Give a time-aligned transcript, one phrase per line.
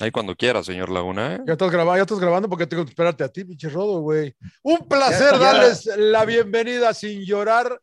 [0.00, 1.36] Ahí cuando quiera, señor Laguna.
[1.36, 1.40] ¿eh?
[1.46, 4.34] Ya estás grabando, ya estás grabando porque tengo que esperarte a ti, pinche Rodo, güey.
[4.62, 7.80] Un placer darles la bienvenida sin llorar.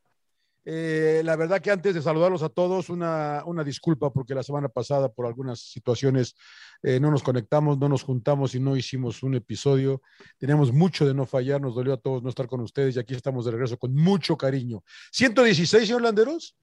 [0.63, 4.69] Eh, la verdad que antes de saludarlos a todos, una, una, disculpa porque la semana
[4.69, 6.35] pasada por algunas situaciones
[6.83, 10.01] eh, no nos conectamos, no nos juntamos y no hicimos un episodio.
[10.37, 13.15] Teníamos mucho de no fallar, nos dolió a todos no estar con ustedes y aquí
[13.15, 14.83] estamos de regreso con mucho cariño.
[15.11, 16.55] 116, señor Landeros.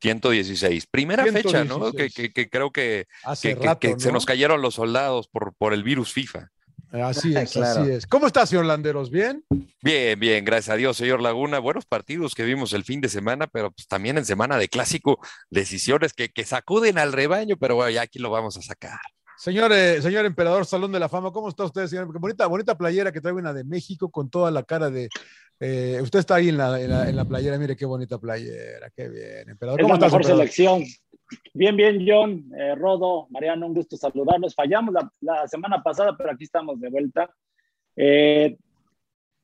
[0.00, 0.86] 116.
[0.86, 1.62] Primera 116.
[1.62, 1.92] fecha, ¿no?
[1.92, 4.00] Que, que, que creo que, Hace rato, ¿no?
[4.00, 6.50] se nos cayeron los soldados por, por el virus FIFA.
[6.92, 7.82] Así es, claro.
[7.82, 8.06] así es.
[8.06, 9.10] ¿Cómo está, señor Landeros?
[9.10, 9.44] ¿Bien?
[9.82, 11.58] Bien, bien, gracias a Dios, señor Laguna.
[11.58, 15.18] Buenos partidos que vimos el fin de semana, pero pues también en semana de clásico,
[15.50, 18.98] decisiones que, que sacuden al rebaño, pero bueno, ya aquí lo vamos a sacar.
[19.38, 22.06] Señor, eh, señor emperador Salón de la Fama, ¿cómo está usted, señor?
[22.18, 25.08] Bonita, bonita playera que trae una de México con toda la cara de.
[25.60, 28.90] Eh, usted está ahí en la, en, la, en la, playera, mire qué bonita playera,
[28.96, 29.80] qué bien, emperador.
[29.80, 30.48] ¿Cómo es la mejor emperador?
[30.48, 30.82] selección.
[31.54, 34.56] Bien, bien, John, eh, Rodo, Mariano, un gusto saludarlos.
[34.56, 37.30] Fallamos la, la, semana pasada, pero aquí estamos de vuelta.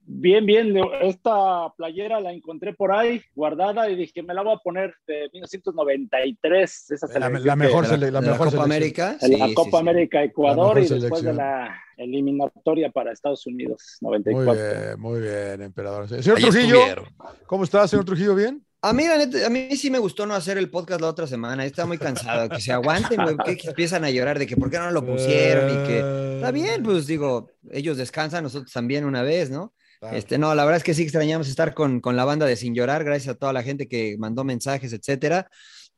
[0.04, 4.54] Eh, bien, bien, esta playera la encontré por ahí guardada y dije, me la voy
[4.54, 6.90] a poner de 1993.
[6.90, 9.16] Esa la, la, mejor, de la, la, de mejor Copa América.
[9.22, 14.54] La Copa sí, América Ecuador y después de la eliminatoria para Estados Unidos 94.
[14.54, 16.08] Muy bien, muy bien, emperador.
[16.08, 17.04] Señor ahí Trujillo, estuvieron.
[17.46, 18.34] ¿cómo está, señor Trujillo?
[18.34, 18.64] ¿Bien?
[18.82, 21.64] A mí, neta, a mí sí me gustó no hacer el podcast la otra semana.
[21.64, 22.50] Estaba muy cansado.
[22.50, 25.70] Que se aguanten, que, que, empiezan a llorar de que por qué no lo pusieron
[25.70, 29.72] y que está bien, pues digo, ellos descansan, nosotros también una vez, ¿no?
[30.04, 30.16] Claro.
[30.18, 32.74] Este, no, la verdad es que sí extrañamos estar con, con, la banda de Sin
[32.74, 35.48] Llorar, gracias a toda la gente que mandó mensajes, etcétera.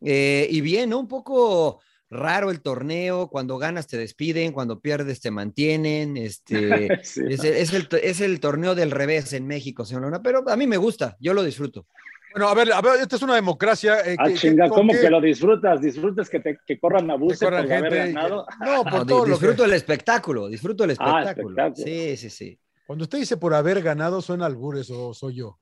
[0.00, 1.00] Eh, y bien, ¿no?
[1.00, 7.22] Un poco raro el torneo, cuando ganas te despiden, cuando pierdes te mantienen, este, sí.
[7.28, 10.68] es, es, el, es, el, torneo del revés en México, señor Luna, pero a mí
[10.68, 11.86] me gusta, yo lo disfruto.
[12.32, 14.00] Bueno, a ver, a ver, esta es una democracia.
[14.04, 15.00] Eh, ah, que, chinga, ¿cómo que...
[15.00, 15.80] que lo disfrutas?
[15.80, 18.46] ¿Disfrutas que, te, que corran a bus por gente, haber ganado?
[18.60, 19.68] No, por no, todo disfruto que...
[19.70, 21.26] el espectáculo, disfruto el espectáculo.
[21.26, 21.86] Ah, espectáculo.
[21.86, 22.58] Sí, sí, sí.
[22.86, 25.58] Cuando usted dice por haber ganado, ¿suena albures o soy yo?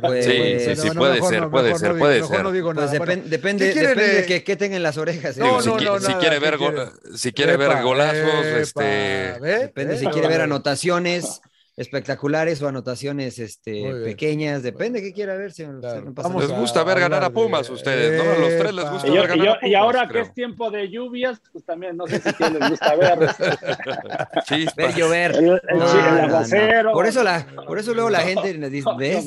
[0.00, 2.86] Pues, sí, sí, sí, no, puede, ser, no, puede ser, puede ser, no digo nada.
[2.86, 5.38] Pues depend, bueno, depende, depende de que, que, tengan las orejas.
[5.38, 5.40] ¿eh?
[5.40, 6.86] No, si, si, quiere ver, quiere?
[7.14, 9.40] si quiere epa, ver golazos, epa, este...
[9.40, 9.58] ¿ve?
[9.60, 11.40] depende si quiere ver anotaciones
[11.78, 15.52] espectaculares o anotaciones este, pequeñas, depende de qué quiera ver.
[15.52, 16.12] Claro.
[16.12, 18.30] no les gusta ver ganar a Pumas ustedes, ¿no?
[18.30, 19.70] A los tres les gusta y, ver ganar y, a Pumas.
[19.70, 20.24] Y ahora creo.
[20.24, 23.18] que es tiempo de lluvias, pues también no sé si a les gusta ver.
[24.76, 25.36] ver llover.
[25.36, 26.90] El, el, no, el aguacero.
[26.90, 29.26] No, por, eso la, por eso luego la gente les dice, ¿ves?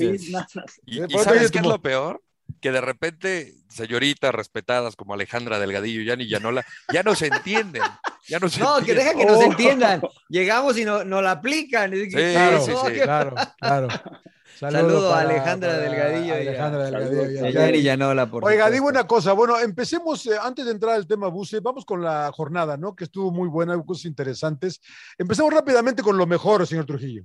[0.85, 2.21] ¿Y, y sabes qué es lo peor?
[2.61, 6.63] Que de repente señoritas respetadas como Alejandra Delgadillo y Yani Llanola
[6.93, 7.81] ya no se entienden.
[8.27, 8.85] Ya no, se no entienden.
[8.85, 9.43] que dejen que nos oh.
[9.43, 10.01] entiendan.
[10.29, 11.91] Llegamos y no, no la aplican.
[11.91, 13.87] Sí, claro, sí, sí, claro, claro.
[14.59, 16.33] Saludo, Saludo a Alejandra para Delgadillo.
[16.35, 17.31] Alejandra y a, Delgadillo.
[17.31, 18.73] Y a Yani Llanola, por Oiga, supuesto.
[18.73, 19.33] digo una cosa.
[19.33, 22.95] Bueno, empecemos, eh, antes de entrar al tema Buse, vamos con la jornada, ¿no?
[22.95, 24.79] Que estuvo muy buena, hay cosas interesantes.
[25.17, 27.23] Empecemos rápidamente con lo mejor, señor Trujillo.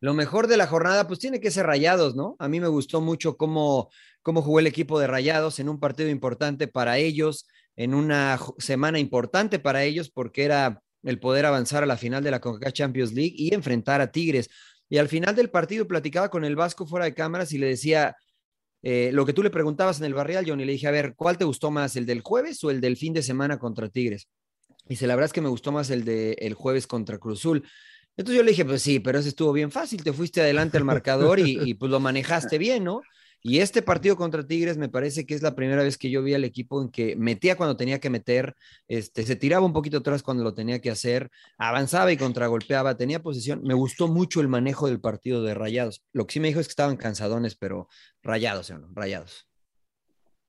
[0.00, 2.36] Lo mejor de la jornada, pues tiene que ser Rayados, ¿no?
[2.38, 3.90] A mí me gustó mucho cómo,
[4.22, 8.98] cómo jugó el equipo de Rayados en un partido importante para ellos, en una semana
[8.98, 13.12] importante para ellos, porque era el poder avanzar a la final de la CONCACAF Champions
[13.12, 14.48] League y enfrentar a Tigres.
[14.88, 18.16] Y al final del partido platicaba con el Vasco fuera de cámaras y le decía
[18.82, 21.14] eh, lo que tú le preguntabas en el barrial, John, y le dije, a ver,
[21.16, 24.28] ¿cuál te gustó más, el del jueves o el del fin de semana contra Tigres?
[24.84, 27.66] Y dice, la verdad es que me gustó más el del de jueves contra Cruzul.
[28.18, 30.84] Entonces yo le dije, pues sí, pero ese estuvo bien fácil, te fuiste adelante al
[30.84, 33.00] marcador y, pues lo manejaste bien, ¿no?
[33.40, 36.34] Y este partido contra Tigres me parece que es la primera vez que yo vi
[36.34, 38.56] al equipo en que metía cuando tenía que meter,
[38.88, 43.22] este, se tiraba un poquito atrás cuando lo tenía que hacer, avanzaba y contragolpeaba, tenía
[43.22, 43.62] posición.
[43.62, 46.02] Me gustó mucho el manejo del partido de Rayados.
[46.12, 47.88] Lo que sí me dijo es que estaban cansadones, pero
[48.24, 48.88] Rayados, ¿no?
[48.94, 49.47] Rayados.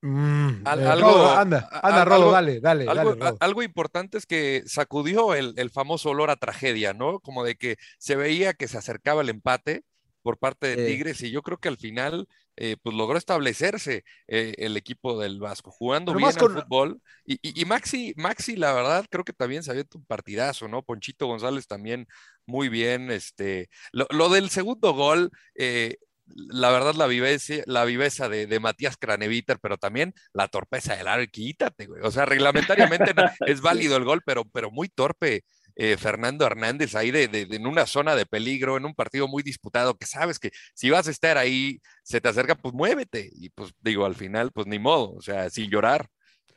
[0.01, 2.85] Mm, Al, eh, algo, Rodo, anda, anda, Rodo, algo, dale, dale.
[2.87, 3.37] Algo, dale, Rodo.
[3.41, 7.19] algo, importante es que sacudió el, el, famoso olor a tragedia, ¿no?
[7.19, 9.83] Como de que se veía que se acercaba el empate
[10.21, 12.27] por parte de Tigres y yo creo que al final
[12.61, 16.55] eh, pues logró establecerse eh, el equipo del Vasco, jugando Pero bien con...
[16.55, 17.01] al fútbol.
[17.25, 20.83] Y, y, y, Maxi, Maxi, la verdad, creo que también se había un partidazo, ¿no?
[20.83, 22.05] Ponchito González también
[22.45, 23.11] muy bien.
[23.11, 25.97] Este, lo, lo del segundo gol, eh,
[26.35, 31.07] la verdad, la viveza, la viveza de, de Matías Craneviter, pero también la torpeza del
[31.07, 32.01] árbitro, quítate, güey.
[32.03, 33.13] O sea, reglamentariamente
[33.47, 35.43] es válido el gol, pero, pero muy torpe
[35.75, 39.27] eh, Fernando Hernández ahí de, de, de, en una zona de peligro, en un partido
[39.29, 43.29] muy disputado, que sabes que si vas a estar ahí, se te acerca, pues muévete.
[43.33, 46.09] Y pues digo, al final, pues ni modo, o sea, sin llorar.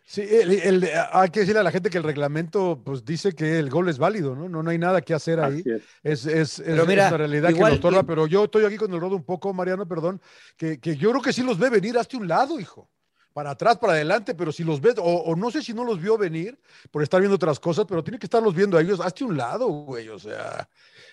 [0.04, 3.58] Sí, el, el, hay que decirle a la gente que el reglamento pues dice que
[3.58, 4.48] el gol es válido, ¿no?
[4.48, 5.62] No, no hay nada que hacer ahí.
[6.02, 8.64] Es, es, es, pero mira, es, una realidad igual, que nos otorga, pero yo estoy
[8.64, 10.20] aquí con el rodo un poco, Mariano, perdón,
[10.56, 12.90] que, que, yo creo que sí los ve venir hasta un lado, hijo.
[13.32, 16.18] Para atrás, para adelante, pero si los ves, o, no sé si no los vio
[16.18, 16.58] venir
[16.90, 19.68] por estar viendo otras cosas, pero tiene que estarlos viendo a ellos, hazte un lado,
[19.68, 20.68] güey, o sea.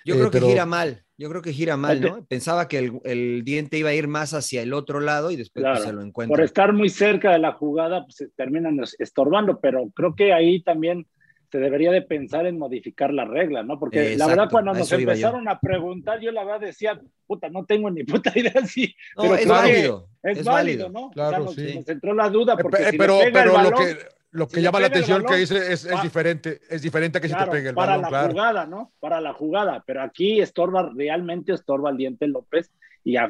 [0.05, 2.25] Yo creo que gira mal, yo creo que gira mal, ¿no?
[2.25, 5.83] Pensaba que el, diente iba a ir más hacia el otro lado y después pues,
[5.83, 6.35] se lo encuentra.
[6.35, 10.61] Por estar muy cerca de la jugada, pues se terminan estorbando, pero creo que ahí
[10.61, 11.05] también
[11.51, 13.79] se debería de pensar en modificar la regla, ¿no?
[13.79, 17.89] Porque la verdad cuando nos empezaron a preguntar, yo la verdad decía, puta, no tengo
[17.89, 18.95] ni puta idea si...
[19.15, 20.07] pero es válido.
[20.21, 21.09] Es, válido, ¿no?
[21.11, 21.73] Claro, nos, sí.
[21.75, 23.97] nos, entró la duda porque si pero, pero lo que
[24.31, 27.35] lo que llama la atención que dice es, es, diferente, es diferente a que si
[27.35, 28.11] te pegue el para balón.
[28.11, 28.91] Para la jugada, ¿no?
[28.99, 32.71] Para la jugada, pero aquí estorba, realmente estorba al diente López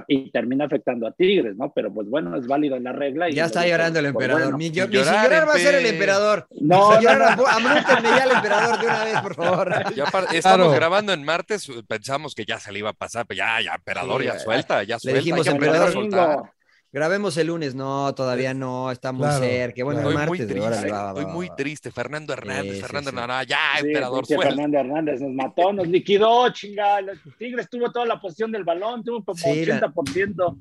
[0.08, 1.72] y, termina afectando a Tigres, ¿no?
[1.74, 3.30] Pero pues bueno, es válido en la regla.
[3.30, 4.58] Y ya está llorando el emperador.
[4.58, 6.48] mi, yo, llorar, va a ser el emperador.
[6.60, 7.02] No, no, no.
[7.02, 9.70] ya el emperador de una vez, por favor.
[9.96, 13.62] Ya estamos grabando en martes, pensamos que ya se le iba a pasar, pero ya,
[13.62, 15.16] ya, emperador, ya suelta, ya suelta.
[15.16, 16.52] Le dijimos, emperador,
[16.91, 19.83] Grabemos el lunes, no, todavía no, está muy cerca.
[19.83, 21.91] Bueno, estoy martes, muy triste, estoy muy triste.
[21.91, 24.25] Fernando Hernández, Fernando Hernández, ya, emperador.
[24.25, 27.13] Fernando Hernández nos mató, nos liquidó, chingada.
[27.38, 30.36] Tigres tuvo toda la posición del balón, tuvo como 80%.
[30.36, 30.56] La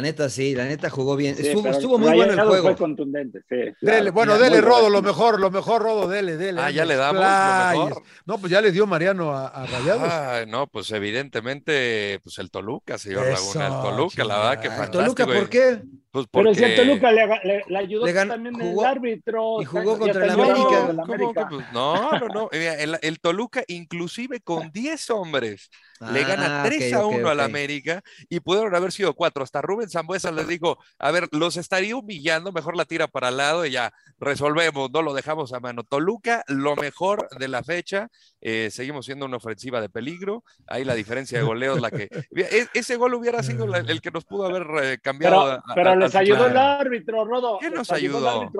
[0.00, 1.36] neta, sí, la neta jugó bien.
[1.38, 2.68] estuvo, muy bueno el juego.
[2.68, 3.56] Fue contundente, sí.
[3.80, 6.60] Dele, bueno, dele, Rodo, lo mejor, lo mejor, Rodo, dele, dele.
[6.60, 8.02] Ah, ya le damos lo mejor.
[8.24, 10.08] No, pues ya le dio Mariano a, a Rayados.
[10.10, 15.14] Ah, no, pues evidentemente, pues el Toluca, señor Laguna, el Toluca, la verdad que fantástico.
[15.14, 15.82] ¿Toluca por qué?
[16.12, 16.50] Pues porque...
[16.50, 19.62] Pero si el Toluca le, le, ayudó también el árbitro.
[19.62, 20.88] Y jugó contra el América.
[21.02, 21.48] América.
[21.48, 22.48] Pues, no, no, no.
[22.52, 25.70] El, el, Toluca, inclusive con 10 hombres,
[26.10, 29.44] le gana 3 ah, a 1 al América y pudieron haber sido 4.
[29.44, 33.36] Hasta Rubén Zambuesa les dijo, a ver, los estaría humillando, mejor la tira para el
[33.36, 35.84] lado y ya resolvemos, no lo dejamos a mano.
[35.84, 38.08] Toluca, lo mejor de la fecha,
[38.40, 40.44] eh, seguimos siendo una ofensiva de peligro.
[40.66, 42.08] Ahí la diferencia de goleos, la que.
[42.52, 45.62] E, ese gol hubiera sido el que nos pudo haber eh, cambiado.
[45.74, 47.58] Pero, les ayudó el árbitro, Rodo.
[47.60, 48.50] ¿Qué nos ayudó?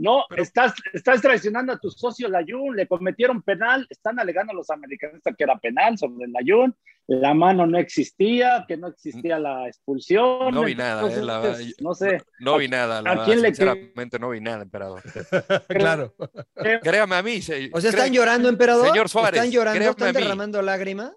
[0.00, 4.70] No, estás, estás traicionando a tus socios Layun, le cometieron penal, están alegando a los
[4.70, 6.74] americanistas que era penal sobre el Layun,
[7.10, 10.54] la mano no existía, que no existía la expulsión.
[10.54, 12.22] No vi nada, eh, no sé.
[12.38, 15.02] No, vi nada, ¿a quién sinceramente no vi nada, emperador.
[15.68, 16.14] claro.
[16.82, 17.40] Créame a mí.
[17.72, 18.86] o sea, ¿están llorando, emperador?
[18.86, 19.40] Señor Suárez.
[19.40, 19.90] ¿Están llorando?
[19.90, 21.12] ¿Están derramando lágrimas?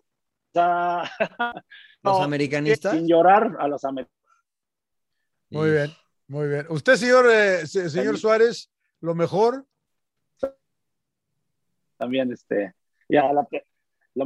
[2.04, 2.94] los americanistas.
[2.94, 4.24] Sin llorar a los americanistas.
[5.52, 5.92] Muy bien,
[6.28, 6.66] muy bien.
[6.70, 9.64] Usted, señor, eh, señor Suárez, lo mejor.
[11.98, 12.74] También, este,
[13.08, 13.48] ya, la,
[14.16, 14.26] lo,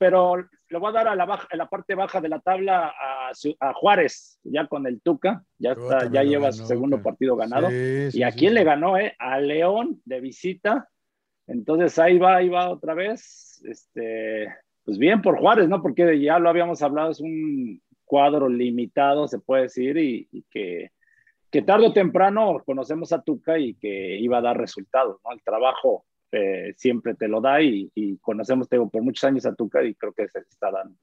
[0.00, 0.36] pero
[0.70, 3.32] le voy a dar a la, baja, a la parte baja de la tabla a,
[3.60, 7.68] a Juárez, ya con el Tuca, ya, está, ya lleva su segundo partido ganado.
[7.70, 8.96] ¿Y a quién le ganó?
[8.96, 9.14] Eh?
[9.18, 10.88] A León de visita.
[11.46, 13.62] Entonces ahí va, ahí va otra vez.
[13.68, 14.48] Este,
[14.82, 15.82] pues bien por Juárez, ¿no?
[15.82, 20.92] Porque ya lo habíamos hablado, es un cuadro limitado, se puede decir, y, que,
[21.50, 25.32] que, tarde o temprano conocemos a Tuca y que iba a dar resultados, ¿no?
[25.32, 27.90] El trabajo eh, siempre te lo da y,
[28.20, 30.96] conocemos, tengo por muchos años a Tuca y creo que se está dando.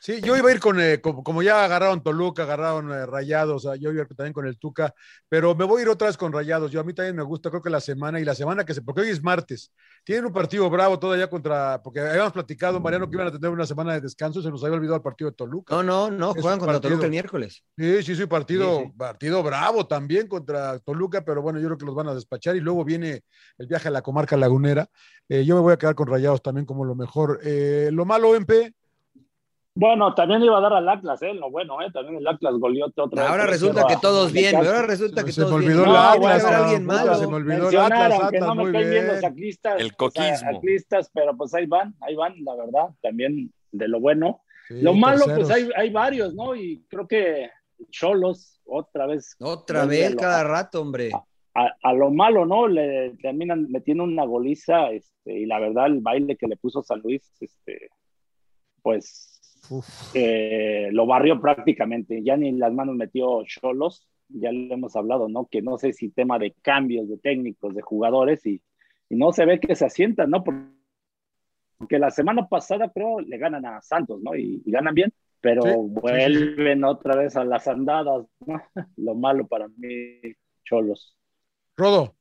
[0.00, 3.92] Sí, yo iba a ir con, eh, como, ya agarraron Toluca, agarraron eh, Rayados, yo
[3.92, 4.94] iba a ir también con el Tuca,
[5.28, 6.72] pero me voy a ir otra vez con Rayados.
[6.72, 8.80] Yo a mí también me gusta, creo que la semana y la semana que se,
[8.80, 13.16] porque hoy es martes, tienen un partido bravo todavía contra, porque habíamos platicado, Mariano, que
[13.16, 15.74] iban a tener una semana de descanso, se nos había olvidado el partido de Toluca.
[15.74, 17.62] No, no, no, juegan contra Toluca el miércoles.
[17.76, 21.94] Sí, sí, sí, partido, partido bravo también contra Toluca, pero bueno, yo creo que los
[21.94, 23.22] van a despachar y luego viene
[23.58, 24.88] el viaje a la comarca lagunera.
[25.28, 27.38] Eh, yo me voy a quedar con Rayados también como lo mejor.
[27.44, 28.74] lo malo, MP,
[29.80, 31.32] bueno, también iba a dar al Atlas, ¿eh?
[31.32, 31.90] Lo bueno, ¿eh?
[31.90, 35.72] También el Atlas goleó otra Ahora resulta que todos bien, ahora resulta que todos bien.
[35.72, 37.14] Se me olvidó el Atlas, alguien malo.
[37.14, 40.60] Se me olvidó el Atlas, Atlas, no me caen bien los atlistas, el coquismo.
[41.14, 44.42] pero pues ahí van, ahí van, la verdad, también de lo bueno.
[44.68, 46.54] lo malo, pues hay, hay varios, ¿no?
[46.54, 47.48] Y creo que
[47.88, 49.34] Cholos, otra vez.
[49.40, 51.10] Otra vez, cada rato, hombre.
[51.54, 52.68] A, a, lo malo, ¿no?
[52.68, 57.00] Le terminan metiendo una goliza, este, y la verdad, el baile que le puso San
[57.00, 57.88] Luis, este,
[58.82, 59.39] pues
[60.14, 65.46] eh, lo barrió prácticamente, ya ni las manos metió Cholos, ya lo hemos hablado, ¿no?
[65.46, 68.62] Que no sé si tema de cambios de técnicos, de jugadores, y,
[69.10, 70.44] no se ve que se asientan, ¿no?
[70.44, 74.36] Porque la semana pasada creo le ganan a Santos, ¿no?
[74.36, 78.26] Y, ganan bien, pero vuelven otra vez a las andadas,
[78.96, 80.20] Lo malo para mí,
[80.64, 81.16] Cholos.
[81.76, 82.14] Rodo.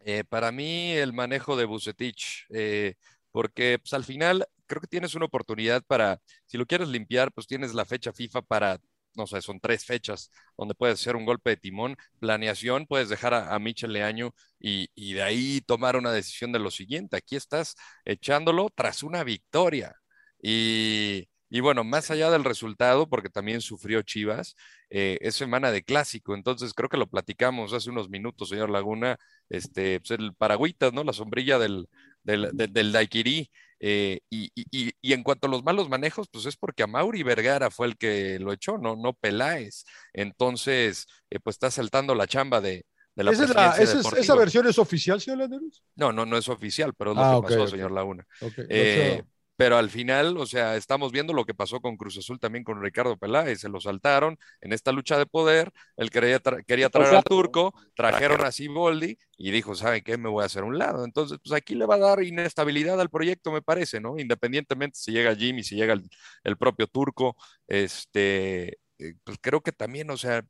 [0.00, 2.94] Eh, para mí el manejo de Bucetich, eh,
[3.32, 7.48] porque pues, al final creo que tienes una oportunidad para, si lo quieres limpiar, pues
[7.48, 8.78] tienes la fecha FIFA para,
[9.16, 13.34] no sé, son tres fechas donde puedes hacer un golpe de timón, planeación, puedes dejar
[13.34, 17.16] a, a Michel Leaño y, y de ahí tomar una decisión de lo siguiente.
[17.16, 19.96] Aquí estás echándolo tras una victoria.
[20.42, 24.54] Y, Y bueno, más allá del resultado, porque también sufrió Chivas,
[24.90, 29.16] eh, es semana de clásico, entonces creo que lo platicamos hace unos minutos, señor Laguna,
[29.48, 31.04] este, pues el paragüitas, ¿no?
[31.04, 31.88] La sombrilla del,
[32.22, 33.50] del, del, daiquiri.
[33.80, 37.22] Eh, y, y, y, en cuanto a los malos manejos, pues es porque a Mauri
[37.22, 39.84] Vergara fue el que lo echó, no, no Peláez.
[40.12, 45.20] Entonces, eh, pues está saltando la chamba de, de la ¿Esa, ¿Esa, versión es oficial,
[45.20, 45.82] señor Landeros?
[45.94, 48.26] No, no, no es oficial, pero es lo ah, que pasó, señor Laguna.
[48.68, 49.22] Eh,
[49.58, 52.80] pero al final, o sea, estamos viendo lo que pasó con Cruz Azul también con
[52.80, 57.24] Ricardo Peláez, se lo saltaron en esta lucha de poder, él quería, quería traer al
[57.24, 60.16] turco, trajeron a Siboldi y dijo, ¿saben qué?
[60.16, 61.04] Me voy a hacer un lado.
[61.04, 64.16] Entonces, pues aquí le va a dar inestabilidad al proyecto, me parece, ¿no?
[64.16, 65.94] Independientemente si llega Jimmy, si llega
[66.44, 67.36] el, propio turco,
[67.66, 70.44] este, eh, pues creo que también, o sea,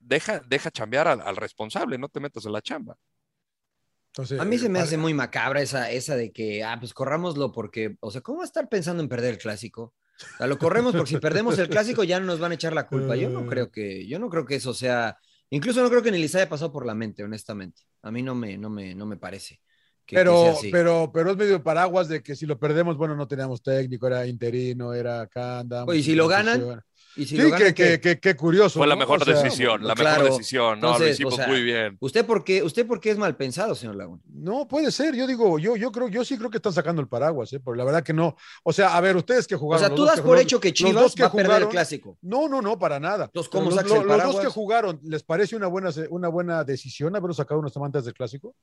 [0.00, 2.96] deja, deja chambear al, al responsable, no te metas en la chamba
[4.38, 7.96] a mí se me hace muy macabra esa, esa de que, ah, pues corrámoslo porque,
[8.00, 9.94] o sea, ¿cómo va a estar pensando en perder el clásico?
[10.34, 12.72] O sea, lo corremos porque si perdemos el clásico ya no nos van a echar
[12.72, 13.16] la culpa.
[13.16, 15.16] Yo no creo que, yo no creo que eso sea,
[15.50, 17.82] incluso no creo que ni les haya pasado por la mente, honestamente.
[18.02, 19.60] A mí no me, no me, no me parece.
[20.06, 24.06] pero, pero, pero es medio paraguas de que si lo perdemos, bueno, no teníamos técnico,
[24.06, 25.94] era interino, era acá, andamos.
[25.94, 26.82] Y si lo ganan,
[27.24, 27.36] sí,
[28.20, 28.78] qué, curioso.
[28.78, 30.98] Fue la mejor decisión, la mejor decisión, ¿no?
[30.98, 31.96] lo hicimos muy bien.
[32.00, 34.20] ¿Usted por, qué, ¿Usted por qué es mal pensado, señor Laguna?
[34.28, 35.14] No, puede ser.
[35.14, 37.60] Yo digo, yo, yo creo, yo sí creo que están sacando el paraguas, ¿eh?
[37.60, 38.36] Porque la verdad que no.
[38.62, 39.84] O sea, a ver, ustedes que jugaron.
[39.84, 42.18] O sea, tú das por hecho que Chivas va a perder el clásico.
[42.22, 43.24] No, no, no, para nada.
[43.26, 47.14] Entonces, ¿cómo los, los, los dos que jugaron, ¿les parece una buena, una buena decisión
[47.16, 48.54] haberlo sacado unos antes del clásico?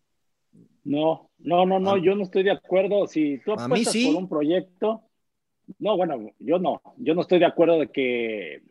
[0.84, 2.00] No, no, no, no, ah.
[2.02, 3.08] yo no estoy de acuerdo.
[3.08, 5.04] Si tú apuestas por un proyecto,
[5.80, 8.62] no, bueno, yo no, yo no estoy de acuerdo de que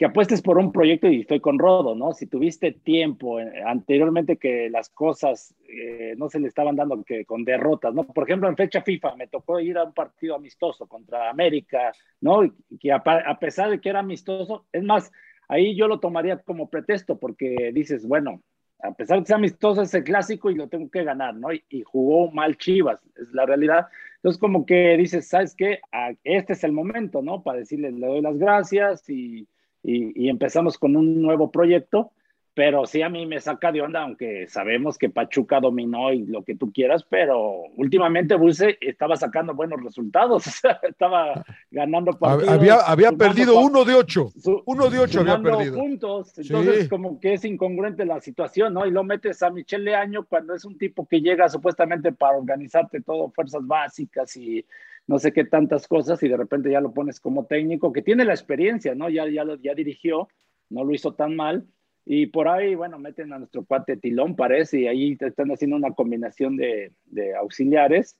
[0.00, 2.14] que apuestes por un proyecto y estoy con Rodo, ¿no?
[2.14, 7.26] Si tuviste tiempo eh, anteriormente que las cosas eh, no se le estaban dando que
[7.26, 8.04] con derrotas, ¿no?
[8.04, 11.92] Por ejemplo, en fecha FIFA me tocó ir a un partido amistoso contra América,
[12.22, 12.44] ¿no?
[12.44, 13.02] Y que a,
[13.38, 15.12] pesar de que era amistoso, es más,
[15.48, 18.42] ahí yo lo tomaría como pretexto porque dices, bueno,
[18.82, 21.52] a pesar de que sea amistoso es clásico y lo tengo que ganar, ¿no?
[21.52, 23.86] Y, jugó mal Chivas, es la realidad.
[24.16, 25.80] Entonces como que dices, ¿sabes qué?
[26.24, 27.42] Este es el momento, ¿no?
[27.42, 29.46] Para decirle, le doy las gracias y
[29.82, 32.12] y, empezamos con un nuevo proyecto,
[32.60, 36.44] pero sí a mí me saca de onda, aunque sabemos que Pachuca dominó y lo
[36.44, 40.44] que tú quieras, pero últimamente Bulce estaba sacando buenos resultados,
[40.82, 42.52] estaba ganando partidos.
[42.52, 44.30] Había, había perdido uno de ocho,
[44.66, 45.74] uno de ocho había perdido.
[45.74, 48.84] puntos, entonces como que es incongruente la situación, ¿no?
[48.84, 53.00] Y lo metes a Michelle Leaño cuando es un tipo que llega supuestamente para organizarte
[53.00, 54.66] todo, fuerzas básicas y
[55.06, 58.26] no sé qué tantas cosas y de repente ya lo pones como técnico, que tiene
[58.26, 59.08] la experiencia, ¿no?
[59.08, 60.28] Ya, ya, lo, ya dirigió,
[60.68, 61.66] no lo hizo tan mal.
[62.12, 65.92] Y por ahí, bueno, meten a nuestro cuate Tilón, parece, y ahí están haciendo una
[65.92, 68.18] combinación de, de auxiliares,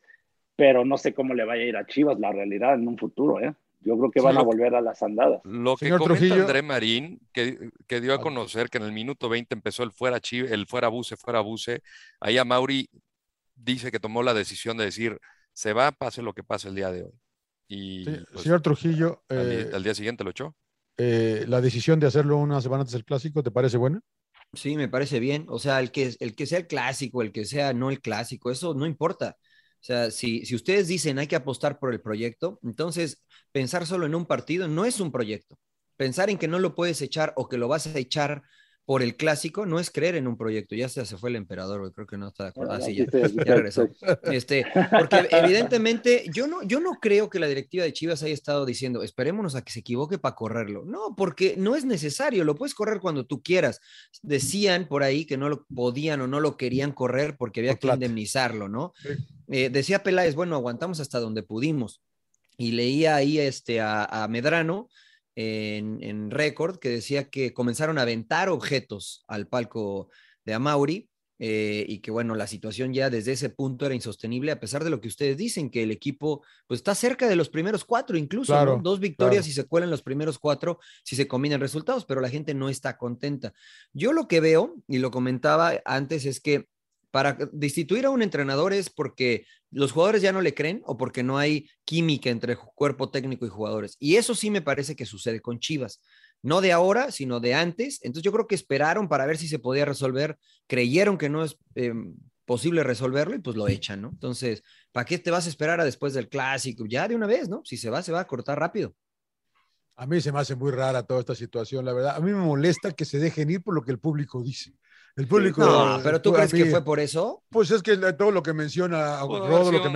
[0.55, 3.41] pero no sé cómo le vaya a ir a Chivas la realidad en un futuro,
[3.41, 3.53] ¿eh?
[3.81, 5.41] Yo creo que van a volver a las andadas.
[5.43, 9.53] Lo que comenta André Marín, que, que, dio a conocer que en el minuto 20
[9.57, 11.83] empezó el fuera Chivas, el fuera buce, fuera buce.
[12.21, 12.89] Ahí a Mauri
[13.57, 15.19] dice que tomó la decisión de decir,
[15.53, 17.13] se va, pase lo que pase el día de hoy.
[17.67, 19.25] Y, pues, señor Trujillo.
[19.29, 20.55] Al, eh, día siguiente lo echó.
[21.03, 24.01] Eh, ¿La decisión de hacerlo una semana antes del clásico te parece buena?
[24.53, 25.47] Sí, me parece bien.
[25.49, 28.51] O sea, el que, el que sea el clásico, el que sea no el clásico,
[28.51, 29.37] eso no importa.
[29.81, 34.07] O sea, si, si ustedes dicen hay que apostar por el proyecto, entonces pensar solo
[34.07, 35.57] en un partido no es un proyecto.
[35.97, 38.43] Pensar en que no lo puedes echar o que lo vas a echar
[38.91, 40.75] por el clásico no es creer en un proyecto.
[40.75, 42.73] Ya se, se fue el emperador, creo que no está de acuerdo.
[42.73, 43.07] Ah, sí, ya,
[43.55, 43.89] regresó.
[44.25, 48.67] Este, porque evidentemente yo no, yo no creo que la directiva de Chivas haya estado
[48.67, 50.85] diciendo, esperémonos a que se equivoque para correrlo.
[50.85, 53.81] No, porque no es necesario, lo puedes correr cuando tú quieras.
[54.23, 57.87] Decían por ahí que no lo podían o no lo querían correr porque había que
[57.87, 58.93] indemnizarlo, ¿no?
[59.47, 62.03] Eh, decía Peláez, bueno, aguantamos hasta donde pudimos.
[62.59, 64.89] Y leía ahí este, a, a Medrano
[65.37, 70.09] en, en récord que decía que comenzaron a aventar objetos al palco
[70.45, 71.11] de Amauri
[71.43, 74.91] eh, y que bueno, la situación ya desde ese punto era insostenible, a pesar de
[74.91, 78.55] lo que ustedes dicen, que el equipo pues está cerca de los primeros cuatro, incluso
[78.83, 82.53] dos victorias y se cuelan los primeros cuatro si se combinan resultados, pero la gente
[82.53, 83.55] no está contenta.
[83.95, 86.69] Yo lo que veo, y lo comentaba antes, es que
[87.11, 91.23] para destituir a un entrenador es porque los jugadores ya no le creen o porque
[91.23, 93.97] no hay química entre cuerpo técnico y jugadores.
[93.99, 96.01] Y eso sí me parece que sucede con Chivas.
[96.43, 98.01] No de ahora, sino de antes.
[98.03, 100.39] Entonces yo creo que esperaron para ver si se podía resolver.
[100.67, 102.15] Creyeron que no es em,
[102.45, 104.09] posible resolverlo y pues lo echan, ¿no?
[104.09, 104.63] Entonces,
[104.93, 106.85] ¿para qué te vas a esperar a después del clásico?
[106.87, 107.63] Ya de una vez, ¿no?
[107.65, 108.95] Si se va, se va a cortar rápido.
[109.97, 112.17] A mí se me hace muy rara toda esta situación, la verdad.
[112.17, 114.73] A mí me molesta que se dejen ir por lo que el público dice.
[115.17, 115.65] El público.
[115.65, 117.43] No, pero tú crees que fue por eso?
[117.51, 119.89] Pues es que todo lo que menciona Rodo, lo que,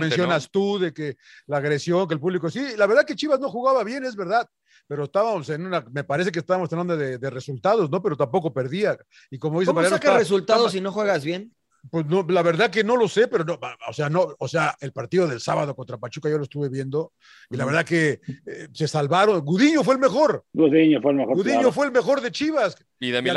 [0.00, 2.50] mencionas tú, de que la agresión, que el público.
[2.50, 4.48] Sí, la verdad que Chivas no jugaba bien, es verdad
[4.86, 8.02] pero estábamos en una, me parece que estábamos hablando de, de resultados, ¿no?
[8.02, 8.98] Pero tampoco perdía.
[9.30, 11.54] Y como dice ¿Cómo saca resultados si no juegas bien?
[11.90, 13.58] Pues no, la verdad que no lo sé, pero no,
[13.88, 17.12] o sea, no, o sea, el partido del sábado contra Pachuca yo lo estuve viendo
[17.50, 19.40] y la verdad que eh, se salvaron.
[19.40, 20.44] Gudiño fue el mejor.
[20.52, 21.34] Gudiño fue el mejor.
[21.34, 22.76] Gudiño fue el mejor de Chivas.
[23.00, 23.28] Y, de y,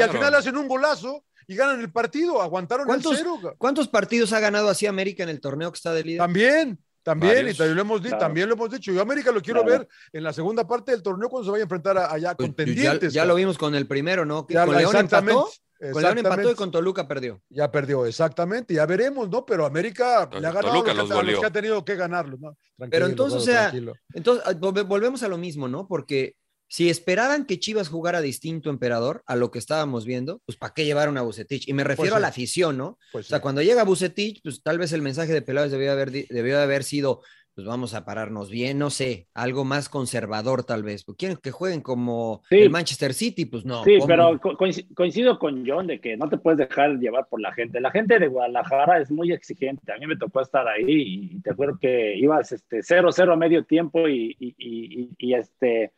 [0.00, 3.56] al final, hacen un golazo y ganan el partido, aguantaron el cero.
[3.58, 6.18] ¿Cuántos partidos ha ganado así América en el torneo que está de líder?
[6.20, 8.92] También, también, y también lo, hemos, también lo hemos dicho.
[8.92, 11.64] Yo América lo quiero ver en la segunda parte del torneo cuando se vaya a
[11.64, 13.12] enfrentar allá pues, contendientes.
[13.12, 14.46] Ya, lo vimos con el primero, ¿no?
[14.46, 15.48] con León empató,
[15.92, 17.40] con León empató y con Toluca perdió.
[17.48, 18.74] Ya perdió, exactamente.
[18.74, 19.46] Ya veremos, ¿no?
[19.46, 22.56] Pero América le ha ganado los, que, ha tenido que ganarlo, ¿no?
[22.90, 23.72] Pero entonces, o sea,
[24.12, 25.86] entonces ah, volvemos a lo mismo, ¿no?
[25.86, 26.36] Porque
[26.70, 30.84] si esperaban que Chivas jugara distinto emperador a lo que estábamos viendo, pues ¿para qué
[30.84, 31.66] llevaron a Bucetich?
[31.66, 32.98] Y me pues refiero a la afición, ¿no?
[33.10, 36.10] Pues o sea, cuando llega Bucetich, pues tal vez el mensaje de Peláez debió haber,
[36.10, 37.22] debió haber sido,
[37.58, 41.02] pues vamos a pararnos bien, no sé, algo más conservador tal vez.
[41.02, 43.46] Pues, ¿Quieren que jueguen como el Manchester City?
[43.46, 43.82] Pues no.
[43.82, 44.40] Sí, pero
[44.94, 47.80] coincido con John de que no te puedes dejar llevar por la gente.
[47.80, 49.90] La gente de Guadalajara es muy exigente.
[49.90, 53.64] A mí me tocó estar ahí y te acuerdo que ibas este 0-0 a medio
[53.64, 55.90] tiempo y, y este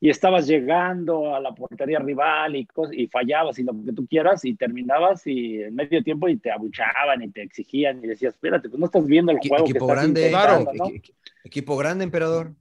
[0.00, 4.44] y estabas llegando a la portería rival y, y fallabas y lo que tú quieras
[4.44, 8.68] y terminabas y en medio tiempo y te abuchaban y te exigían y decías, espérate,
[8.68, 9.64] pues no estás viendo el juego.
[9.64, 10.64] Equipo grande, claro.
[11.44, 12.52] Equipo grande, emperador.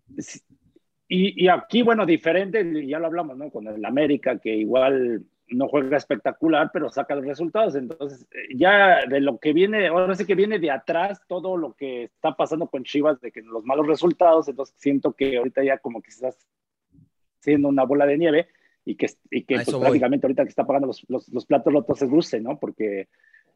[1.08, 3.52] Y, y, aquí, bueno, diferente, ya lo hablamos, ¿no?
[3.52, 7.76] Con el América, que igual no juega espectacular, pero saca los resultados.
[7.76, 11.74] Entonces, eh, ya de lo que viene, ahora sí que viene de atrás todo lo
[11.74, 15.78] que está pasando con Chivas, de que los malos resultados, entonces siento que ahorita ya
[15.78, 16.48] como que estás
[17.46, 18.48] siendo una bola de nieve
[18.84, 22.02] y que, y que pues, prácticamente ahorita que está pagando los, los, los platos rotos
[22.02, 22.60] es Russe, ¿no?
[22.60, 23.08] Porque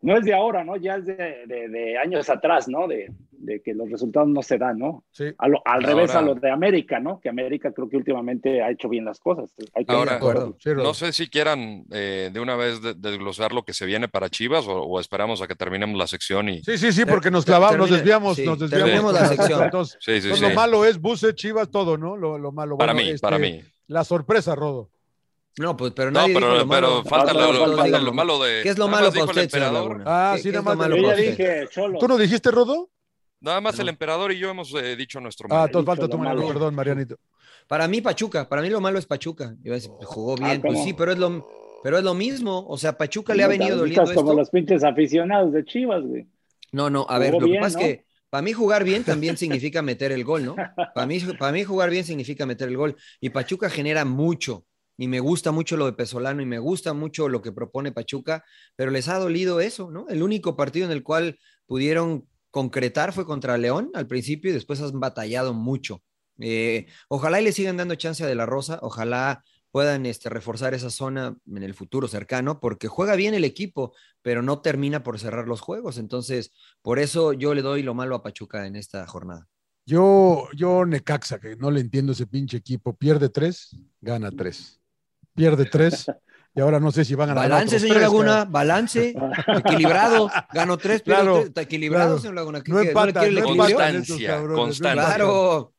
[0.02, 0.78] no es de ahora, ¿no?
[0.78, 2.88] Ya es de, de, años atrás, ¿no?
[2.88, 5.04] De, de, que los resultados no se dan, ¿no?
[5.12, 5.26] Sí.
[5.38, 7.20] al revés a lo de América, ¿no?
[7.20, 9.54] Que América creo que últimamente ha hecho bien las cosas.
[9.88, 14.30] ahora, no sé si quieran eh, de una vez desglosar lo que se viene para
[14.30, 16.64] Chivas o, esperamos a que terminemos la sección y...
[16.64, 19.14] Sí, sí, sí, porque nos clavamos, nos desviamos, nos desviamos.
[19.14, 19.64] la sección.
[19.64, 22.16] Entonces, sí, sí, lo malo es Buse, Chivas, todo, ¿no?
[22.16, 22.78] Lo, lo malo.
[22.78, 23.64] Para mí, para este, mí.
[23.90, 24.92] La sorpresa, Rodo.
[25.58, 28.62] No, pues, pero no, pero, pero falta, lo, malo de.
[28.62, 30.90] ¿Qué es lo malo para usted, señor Ah, sí, nada más.
[30.90, 31.68] Yo dije,
[32.00, 32.92] ¿Tú no dijiste, Rodo?
[33.42, 35.62] Nada más el emperador y yo hemos eh, dicho nuestro malo.
[35.62, 37.18] Ah, entonces falta tu malo, perdón, Marianito.
[37.68, 38.48] Para mí, Pachuca.
[38.48, 39.56] Para mí lo malo es Pachuca.
[39.64, 39.74] Yo
[40.04, 41.48] jugó ah, bien, pues sí, pero es lo,
[41.84, 42.66] pero es lo mismo.
[42.68, 46.28] O sea, Pachuca le ha venido doliendo como los pinches aficionados de Chivas, güey.
[46.72, 49.82] No, no, a ver, lo que pasa es que para mí jugar bien también significa
[49.82, 50.56] meter el gol, ¿no?
[50.94, 51.20] Para mí,
[51.54, 52.96] mí jugar bien significa meter el gol.
[53.20, 54.66] Y Pachuca genera mucho
[54.98, 58.44] y me gusta mucho lo de Pesolano y me gusta mucho lo que propone Pachuca,
[58.76, 60.08] pero les ha dolido eso, ¿no?
[60.10, 64.82] El único partido en el cual pudieron concretar fue contra León al principio y después
[64.82, 66.04] han batallado mucho.
[66.40, 70.74] Eh, ojalá y le sigan dando chance a De La Rosa, ojalá puedan este, reforzar
[70.74, 75.20] esa zona en el futuro cercano, porque juega bien el equipo, pero no termina por
[75.20, 75.98] cerrar los juegos.
[75.98, 76.52] Entonces,
[76.82, 79.48] por eso yo le doy lo malo a Pachuca en esta jornada.
[79.86, 84.80] Yo, yo Necaxa, que no le entiendo ese pinche equipo, pierde tres, gana tres
[85.40, 86.06] pierde tres.
[86.56, 87.50] Y ahora no sé si van a ganar.
[87.52, 89.14] Balance, señor Laguna, balance,
[89.56, 90.30] equilibrado.
[90.52, 92.62] Ganó tres, pero está equilibrado, señor Laguna.
[92.66, 94.94] No empatan, no, constancia, constancia.
[94.94, 95.74] Claro.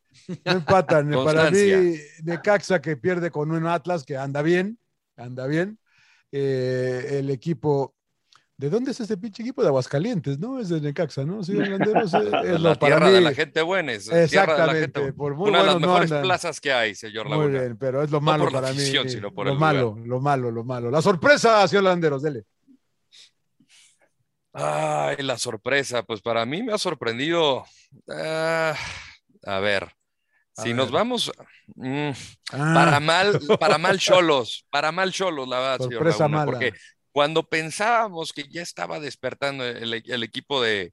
[0.44, 1.10] No empatan.
[1.24, 1.96] Para mí,
[2.42, 4.78] Caxa que pierde con un Atlas que anda bien,
[5.16, 5.78] anda bien.
[6.32, 7.94] Eh, el equipo
[8.60, 9.62] ¿De dónde es este pinche equipo?
[9.62, 10.60] De Aguascalientes, ¿no?
[10.60, 11.42] Es de Necaxa, ¿no?
[11.42, 13.92] Sí, es, es la tierra de la gente buena.
[13.92, 15.14] Es Exactamente.
[15.14, 17.48] Por muy una de las mejores plazas que hay, señor Laguna.
[17.48, 19.10] Muy bien, pero es lo malo no para afición, mí.
[19.10, 20.06] Sino por lo el malo, lugar.
[20.06, 20.90] lo malo, lo malo.
[20.90, 22.44] La sorpresa, señor Landeros, dele.
[24.52, 26.02] Ay, la sorpresa.
[26.02, 27.64] Pues para mí me ha sorprendido.
[28.08, 28.74] Uh,
[29.46, 29.90] a ver.
[30.60, 30.76] A si ver.
[30.76, 31.32] nos vamos
[31.74, 32.10] mm,
[32.52, 32.72] ah.
[32.74, 36.52] para mal, para mal cholos, para mal cholos, la verdad, sorpresa señor Laguna, mala.
[36.52, 36.72] porque
[37.12, 40.92] cuando pensábamos que ya estaba despertando el, el equipo de,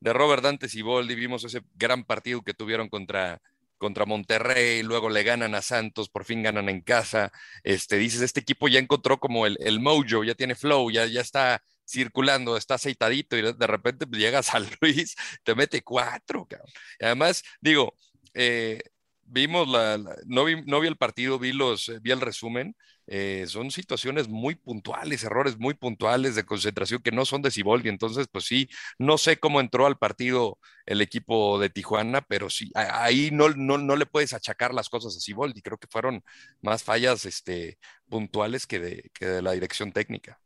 [0.00, 3.40] de, Robert Dantes y Boldi, vimos ese gran partido que tuvieron contra,
[3.78, 7.32] contra Monterrey, luego le ganan a Santos, por fin ganan en casa.
[7.64, 11.20] Este, dices, este equipo ya encontró como el, el mojo, ya tiene flow, ya, ya
[11.20, 16.68] está circulando, está aceitadito y de repente pues, llega a Luis, te mete cuatro, cabrón.
[16.98, 17.94] Y además, digo,
[18.34, 18.82] eh,
[19.26, 22.76] vimos la, la no, vi, no, vi, el partido, vi, los, vi el resumen
[23.08, 27.88] eh, son situaciones muy puntuales, errores muy puntuales de concentración que no son de Ciboldi.
[27.88, 32.72] Entonces, pues sí, no sé cómo entró al partido el equipo de Tijuana, pero sí,
[32.74, 35.62] ahí no, no, le puedes achacar las cosas a Ciboldi.
[35.62, 36.24] Creo que fueron
[36.62, 40.40] más fallas este, puntuales que de, que de la dirección técnica.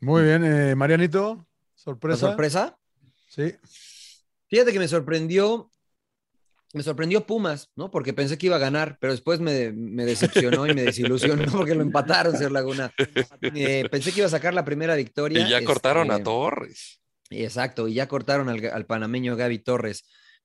[0.00, 2.28] Muy bien, eh, Marianito, sorpresa.
[2.28, 2.78] sorpresa?
[3.28, 3.54] Sí.
[4.48, 5.70] Fíjate que me sorprendió
[6.72, 7.90] me sorprendió Pumas, ¿no?
[7.90, 11.82] Porque pensé que iba a ganar, pero después me, decepcionó y me desilusionó porque lo
[11.82, 12.92] empataron, Ser Laguna.
[13.42, 15.46] Eh, pensé que iba a sacar la primera victoria.
[15.46, 17.00] Y ya cortaron a este, Torres.
[17.30, 20.04] Exacto, y ya cortaron al, panameño Gaby Torres.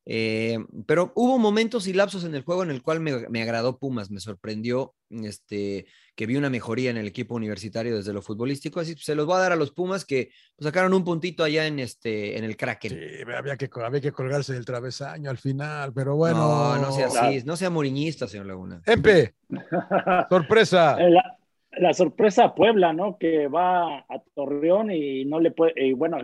[0.10, 3.78] Eh, pero hubo momentos y lapsos en el juego en el cual me, me agradó
[3.78, 8.80] Pumas, me sorprendió este, que vi una mejoría en el equipo universitario desde lo futbolístico,
[8.80, 11.80] así se los voy a dar a los Pumas que sacaron un puntito allá en
[11.80, 12.92] este en el Kraken.
[12.92, 16.40] Sí, había que, había que colgarse del travesaño al final, pero bueno.
[16.40, 18.82] No, no sea así, no sea moriñista, señor Laguna.
[18.86, 19.36] Empe,
[20.30, 20.98] sorpresa.
[21.00, 23.18] La, sorpresa Puebla, ¿no?
[23.18, 26.18] Que va a Torreón y no le puede, y bueno,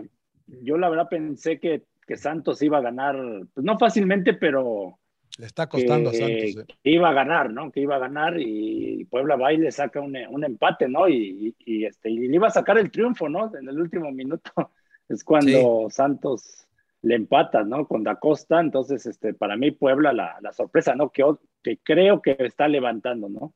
[0.46, 3.16] yo la verdad pensé que, que Santos iba a ganar,
[3.52, 4.98] pues no fácilmente, pero
[5.38, 6.56] le está costando a Santos.
[6.56, 6.64] Eh.
[6.82, 7.72] Que iba a ganar, ¿no?
[7.72, 11.08] Que iba a ganar y Puebla va y le saca un, empate, ¿no?
[11.08, 13.50] Y, este, y le iba a sacar el triunfo, ¿no?
[13.56, 14.50] En el último minuto
[15.08, 16.66] es cuando Santos
[17.02, 17.86] le empata, ¿no?
[17.86, 18.60] Con Da Costa.
[18.60, 21.10] Entonces, este, para mí, Puebla la, la sorpresa, ¿no?
[21.10, 21.24] Que,
[21.62, 23.54] que creo que está levantando, ¿no?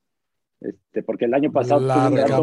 [0.61, 1.87] Este, porque el año pasado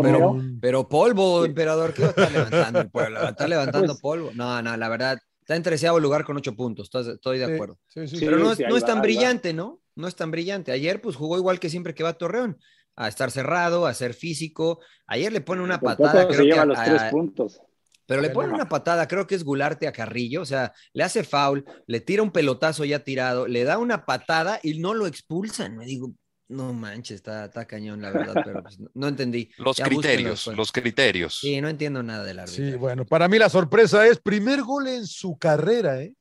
[0.01, 3.29] pero, pero, polvo, emperador, ¿qué estar levantando el Puebla?
[3.29, 4.31] ¿Está levantando pues polvo?
[4.33, 7.77] No, no, la verdad, Está en treceavo lugar con ocho puntos, estoy de acuerdo.
[7.93, 9.79] Pero no, es tan brillante, ¿no?
[9.93, 10.71] No es tan brillante.
[10.71, 12.57] Ayer, pues jugó igual que siempre que va a Torreón,
[12.95, 14.79] a estar cerrado, a ser físico.
[15.05, 16.27] Ayer le pone una patada.
[16.27, 17.61] Creo lleva los tres puntos.
[18.07, 21.23] Pero le pone una patada, creo que es Gularte a Carrillo, o sea, le hace
[21.23, 25.77] foul, le tira un pelotazo ya tirado, le da una patada y no lo expulsan.
[25.77, 26.11] Me digo,
[26.47, 29.49] no manches, está, está cañón, la verdad, pero pues, no, entendí.
[29.57, 31.39] Los criterios, los criterios.
[31.39, 32.65] Sí, no entiendo nada del árbitro.
[32.65, 36.13] Sí, bueno, para mí la sorpresa es primer gol en su carrera, ¿eh?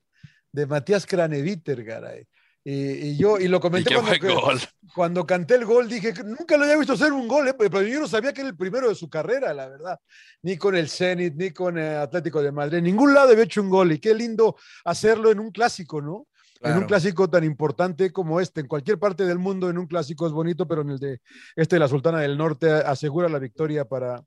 [0.52, 2.26] De Matías Craneviter, garay.
[2.66, 4.58] Y, yo, y lo comenté cuando,
[4.94, 7.54] cuando, canté el gol, dije que nunca lo había visto hacer un gol, ¿eh?
[7.54, 9.98] pero yo no sabía que era el primero de su carrera, la verdad.
[10.40, 13.60] Ni con el Zenit, ni con el Atlético de Madrid, en ningún lado había hecho
[13.60, 13.92] un gol.
[13.92, 14.56] Y qué lindo
[14.86, 16.26] hacerlo en un clásico, ¿no?
[16.62, 20.26] En un clásico tan importante como este, en cualquier parte del mundo, en un clásico
[20.26, 21.20] es bonito, pero en el de
[21.56, 24.24] este de la Sultana del Norte asegura la victoria para,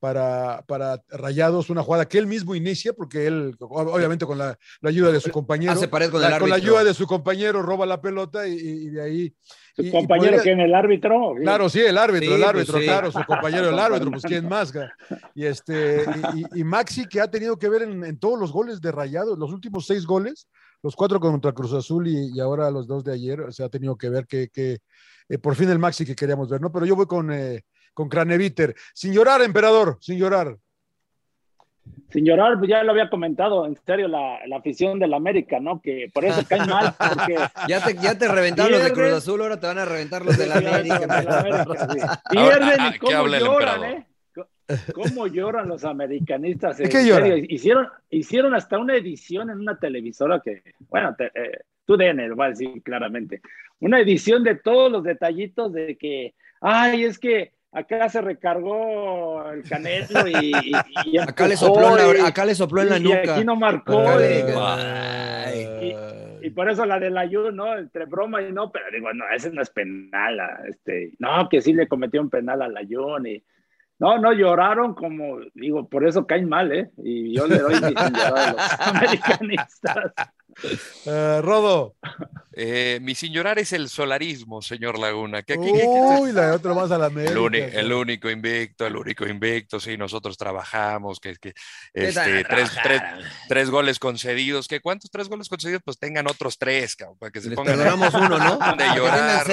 [0.00, 5.12] para, para Rayados, una jugada que él mismo inicia, porque él, obviamente con la, ayuda
[5.12, 9.34] de su compañero, con, la, ayuda de su compañero, roba la pelota y, de ahí...
[9.76, 11.34] ¿Su compañero que en el árbitro?
[11.40, 14.72] Claro, sí, el árbitro, el pues árbitro, claro, su compañero, el árbitro, pues quién más.
[15.34, 16.04] Y, este,
[16.54, 19.52] y, Maxi, que ha tenido que ver en, en todos los goles de Rayados, los
[19.52, 20.48] últimos seis goles,
[20.82, 24.08] los cuatro contra Cruz Azul y, ahora los dos de ayer, se ha tenido que
[24.08, 26.70] ver que, eh, por fin el Maxi que queríamos ver, ¿no?
[26.72, 27.62] Pero yo voy con, eh,
[27.94, 28.74] con Craneviter.
[28.94, 30.56] Sin llorar, emperador, sin llorar.
[32.10, 35.80] Sin llorar, pues ya lo había comentado, en serio, la, afición del América, ¿no?
[35.80, 37.36] Que por eso cae mal, porque...
[37.68, 40.36] ya, te, ya te reventaron los de Cruz Azul, ahora te van a reventar los
[40.36, 42.22] de la América.
[42.30, 44.06] Pierden y cómo lloran, ¿eh?
[44.94, 46.78] ¿Cómo lloran los americanistas?
[46.80, 47.36] ¿En serio?
[47.48, 52.50] Hicieron, hicieron hasta una edición en una televisora que, bueno, eh, tú DN lo a
[52.50, 53.40] decir claramente.
[53.80, 59.62] Una edición de todos los detallitos de que, ay, es que acá se recargó el
[59.62, 60.52] canelo y,
[61.18, 63.24] acá, le sopló la, acá le sopló en la nuca.
[63.24, 64.04] Y aquí no marcó.
[66.40, 67.78] Y, por eso la del ayuno, ¿no?
[67.78, 70.40] Entre broma y no, pero digo, no, ese no es penal.
[70.66, 73.44] Este, no, que sí le cometió un penal al ayuno y
[73.98, 76.90] no, no lloraron como, digo, por eso caen mal, ¿eh?
[76.98, 80.12] Y yo le doy mi a los americanistas.
[81.04, 81.94] Uh, Rodo.
[82.60, 85.44] Eh, mi sin llorar es el solarismo, señor Laguna.
[85.44, 87.30] Que aquí, Uy, la otra más a la América.
[87.30, 91.54] El, único invicto, el único invicto, sí, nosotros trabajamos, que, que
[91.94, 93.00] este, tres, tres,
[93.48, 97.52] tres, goles concedidos, que cuántos tres goles concedidos, pues tengan otros tres, para que se
[97.52, 97.78] pongan.
[97.78, 98.58] uno, ¿no?
[98.58, 99.46] Dejen de llorar.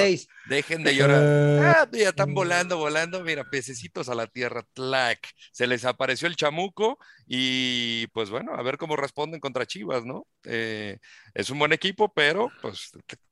[0.49, 1.23] Dejen de llorar.
[1.63, 5.19] Ah, ya están volando, volando, mira, pececitos a la tierra, tlac.
[5.51, 10.27] Se les apareció el chamuco y pues bueno, a ver cómo responden contra Chivas, ¿no?
[10.43, 10.99] Eh,
[11.33, 12.91] es un buen equipo, pero pues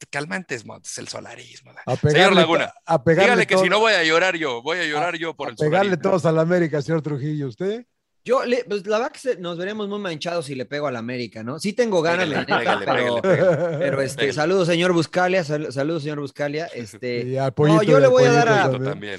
[0.09, 1.71] calmantes es el solarismo.
[2.01, 5.35] señor Laguna, a dígale que si no voy a llorar yo, voy a llorar yo
[5.35, 7.85] por el pegarle todos a la América, señor Trujillo, ¿usted?
[8.25, 11.43] Yo, pues la verdad que nos veremos muy manchados si le pego a la América,
[11.43, 11.59] ¿no?
[11.59, 12.29] Sí tengo ganas,
[12.81, 16.69] pero, este, saludos, señor Buscalia, saludos, señor Buscalia.
[16.73, 18.49] Este, no, yo le voy a dar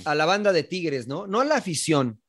[0.05, 1.27] a, la banda de Tigres, ¿no?
[1.27, 2.21] No a la afición,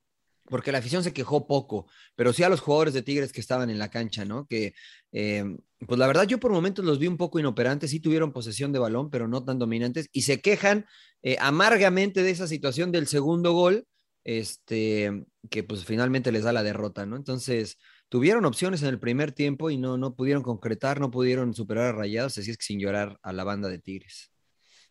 [0.47, 3.69] porque la afición se quejó poco, pero sí a los jugadores de Tigres que estaban
[3.69, 4.45] en la cancha, ¿no?
[4.45, 4.73] Que,
[5.11, 5.43] eh,
[5.85, 8.79] pues la verdad, yo por momentos los vi un poco inoperantes, sí tuvieron posesión de
[8.79, 10.85] balón, pero no tan dominantes, y se quejan
[11.23, 13.87] eh, amargamente de esa situación del segundo gol,
[14.23, 17.15] este, que pues finalmente les da la derrota, ¿no?
[17.15, 17.77] Entonces,
[18.09, 21.91] tuvieron opciones en el primer tiempo y no, no pudieron concretar, no pudieron superar a
[21.91, 24.31] Rayados, así es que sin llorar a la banda de Tigres.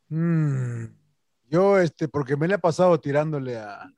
[0.08, 0.86] Mm,
[1.48, 3.90] yo, este, porque me le he pasado tirándole a,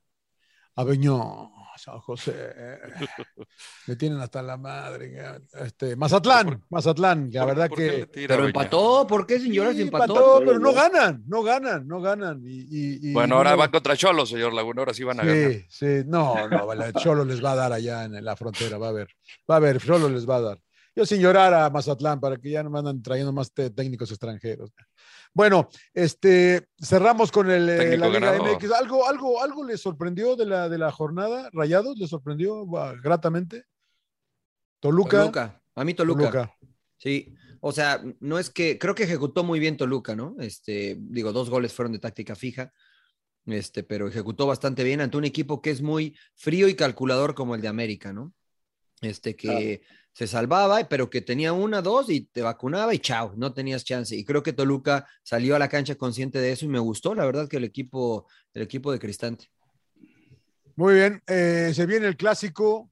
[0.77, 1.57] a Beñón.
[1.79, 2.33] San José.
[3.87, 5.15] Me tienen hasta la madre.
[5.53, 8.09] Este, Mazatlán, Mazatlán, la verdad que.
[8.13, 10.43] Pero empató, ¿por qué llorar sí, empató?
[10.45, 12.43] pero no ganan, no ganan, no ganan.
[12.45, 15.53] Y, bueno, ahora van contra Cholos, señor Laguna, ahora sí van a ganar.
[15.53, 18.93] Sí, sí, no, no, Cholo les va a dar allá en la frontera, va a
[18.93, 19.09] ver,
[19.51, 20.61] va a ver, Cholo les va a dar.
[20.95, 24.73] Yo sin llorar a Mazatlán para que ya no me andan trayendo más técnicos extranjeros.
[25.33, 28.73] Bueno, este, cerramos con el, eh, la Liga MX.
[28.73, 31.51] ¿Algo, algo, ¿Algo le sorprendió de la, de la jornada?
[31.53, 32.67] ¿Rayados le sorprendió
[33.03, 33.65] gratamente?
[34.81, 35.21] Toluca.
[35.21, 35.63] Toluca.
[35.75, 36.55] A mí Toluca.
[36.99, 37.35] Sí.
[37.61, 40.37] O sea, no es que, creo que ejecutó muy bien Toluca, ¿no?
[40.39, 42.73] Este, digo, dos goles fueron de táctica fija.
[43.47, 47.55] Este, pero ejecutó bastante bien ante un equipo que es muy frío y calculador como
[47.55, 48.33] el de América, ¿no?
[49.01, 49.83] Este, que
[50.17, 54.17] se salvaba, pero que tenía una, dos y te vacunaba y chao, no tenías chance.
[54.17, 57.27] Y creo que Toluca salió a la cancha consciente de eso y me gustó, la
[57.27, 59.51] verdad, que el equipo, el equipo de Cristante.
[60.75, 62.91] Muy bien, eh, se viene el clásico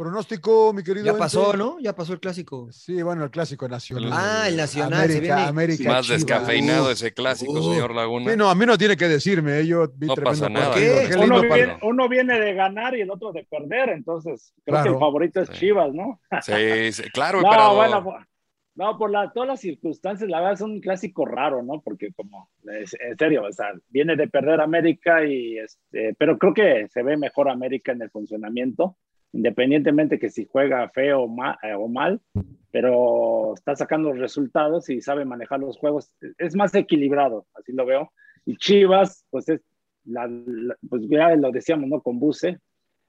[0.00, 1.04] Pronóstico, mi querido.
[1.04, 1.78] Ya pasó, ¿no?
[1.78, 2.72] Ya pasó el clásico.
[2.72, 4.08] Sí, bueno, el clásico nacional.
[4.14, 5.04] Ah, el nacional.
[5.04, 8.30] América, América Más descafeinado ese clásico, señor Laguna.
[8.30, 9.58] Sí, no, a mí no tiene que decirme.
[9.58, 9.66] ¿eh?
[9.66, 10.74] Yo vi no pasa nada.
[11.82, 15.50] Uno viene, de ganar y el otro de perder, entonces creo que el favorito es
[15.50, 16.18] Chivas, ¿no?
[16.40, 17.42] Sí, sí claro.
[17.42, 18.02] no, bueno,
[18.76, 21.82] no, por todas las circunstancias, la verdad es un clásico raro, ¿no?
[21.82, 26.88] Porque como, en serio, o sea, viene de perder América y, este, pero creo que
[26.88, 28.96] se ve mejor América en el funcionamiento
[29.32, 31.28] independientemente que si juega feo
[31.62, 32.20] eh, o mal,
[32.70, 36.10] pero está sacando resultados y sabe manejar los juegos.
[36.38, 38.12] Es más equilibrado, así lo veo.
[38.44, 39.60] Y Chivas, pues es,
[40.04, 40.28] la,
[40.88, 42.00] pues ya lo decíamos, ¿no?
[42.00, 42.58] Con Buse,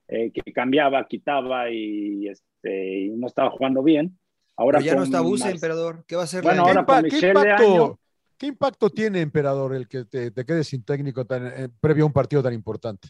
[0.08, 4.18] eh, que cambiaba, quitaba y, este, y no estaba jugando bien.
[4.56, 6.04] Ahora ya no está Buse, emperador.
[6.06, 6.42] ¿Qué va a hacer?
[6.42, 7.98] Bueno, ahora ¿Qué, impacto,
[8.36, 12.06] ¿Qué impacto tiene, emperador, el que te, te quedes sin técnico tan, eh, previo a
[12.08, 13.08] un partido tan importante?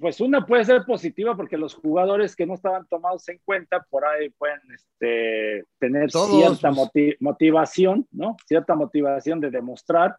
[0.00, 4.04] Pues una puede ser positiva porque los jugadores que no estaban tomados en cuenta por
[4.04, 6.70] ahí pueden este, tener cierta
[7.20, 8.36] motivación, ¿no?
[8.46, 10.14] Cierta motivación de demostrar.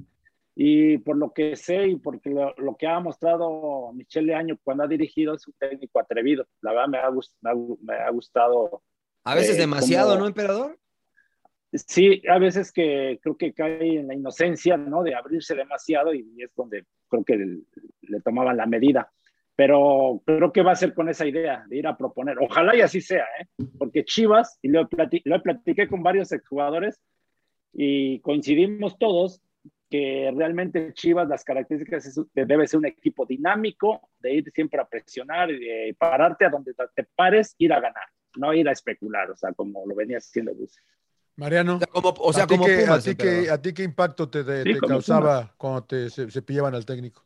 [0.55, 4.87] Y por lo que sé y porque lo, que ha mostrado Michelle Año cuando ha
[4.87, 6.45] dirigido es un técnico atrevido.
[6.61, 7.09] La verdad me ha,
[7.81, 8.81] me ha, gustado.
[9.23, 10.77] A veces eh, demasiado, ¿no, emperador?
[11.71, 15.03] Sí, a veces que creo que cae en la inocencia, ¿no?
[15.03, 17.37] De abrirse demasiado y es donde creo que
[18.01, 19.09] le tomaban la medida
[19.59, 22.37] pero creo que va a ser con esa idea de ir a proponer.
[22.39, 23.45] Ojalá y así sea, ¿eh?
[23.77, 24.87] porque Chivas, y lo,
[25.25, 27.01] lo platiqué con varios exjugadores
[27.73, 29.41] y coincidimos todos
[29.89, 34.85] que realmente Chivas, las características es, debe ser un equipo dinámico, de ir siempre a
[34.85, 38.05] presionar, y de pararte a donde te pares, ir a ganar,
[38.37, 40.79] no ir a especular, o sea, como lo venía haciendo Bus.
[41.35, 44.41] Mariano, o sea, como, ¿a, ti qué, ¿a ti qué impacto te,
[44.87, 47.25] causaba cuando te, se pillaban al técnico?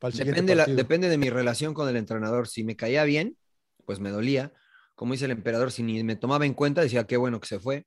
[0.00, 2.48] Depende, depende de mi relación con el entrenador.
[2.48, 3.36] Si me caía bien,
[3.84, 4.52] pues me dolía.
[4.94, 7.60] Como dice el emperador, si ni me tomaba en cuenta, decía qué bueno que se
[7.60, 7.86] fue.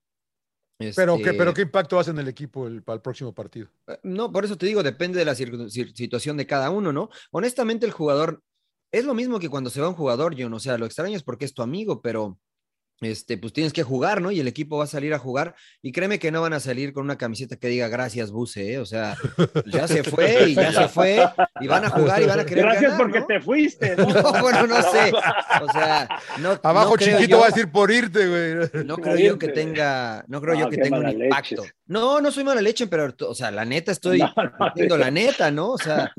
[0.95, 3.69] Pero, ¿qué, pero ¿qué impacto hace en el equipo el, para el próximo partido?
[3.87, 7.09] Eh, no, por eso te digo, depende de la situación de cada uno, ¿no?
[7.31, 8.41] Honestamente, el jugador
[8.91, 11.15] es lo mismo que cuando se va un jugador, yo no o sea, lo extraño
[11.15, 12.39] es porque es tu amigo, pero
[13.05, 14.31] este, pues tienes que jugar, ¿no?
[14.31, 15.55] Y el equipo va a salir a jugar.
[15.81, 18.79] Y créeme que no van a salir con una camiseta que diga gracias, Buse, ¿eh?
[18.79, 19.15] O sea,
[19.65, 21.25] ya se fue y ya se fue.
[21.59, 23.95] Y van a jugar y van a querer Gracias porque te fuiste.
[23.97, 24.05] ¿no?
[24.05, 25.11] bueno, no sé.
[25.61, 26.07] O sea,
[26.39, 26.59] no.
[26.63, 28.85] Abajo chiquito va a decir por irte, güey.
[28.85, 31.63] No creo yo que tenga, no creo yo que tenga un impacto.
[31.85, 34.23] No, no soy mala leche, pero, o sea, la neta estoy
[34.89, 35.71] no, la neta, ¿no?
[35.71, 36.11] O sea.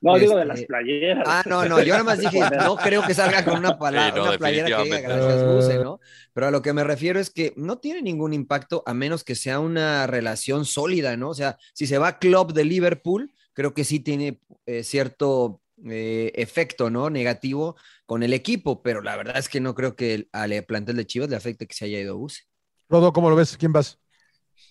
[0.00, 1.24] No, digo de las este, playeras.
[1.26, 4.38] Ah, no, no, yo nada más dije, no creo que salga con una, palabra, una
[4.38, 6.00] playera que diga gracias, Buse, ¿no?
[6.36, 9.34] Pero a lo que me refiero es que no tiene ningún impacto a menos que
[9.34, 11.30] sea una relación sólida, ¿no?
[11.30, 16.32] O sea, si se va Club de Liverpool, creo que sí tiene eh, cierto eh,
[16.34, 17.08] efecto, ¿no?
[17.08, 21.06] Negativo con el equipo, pero la verdad es que no creo que al plantel de
[21.06, 22.42] Chivas le afecte que se haya ido Buse.
[22.90, 23.56] Rodo, ¿cómo lo ves?
[23.56, 23.98] ¿Quién vas?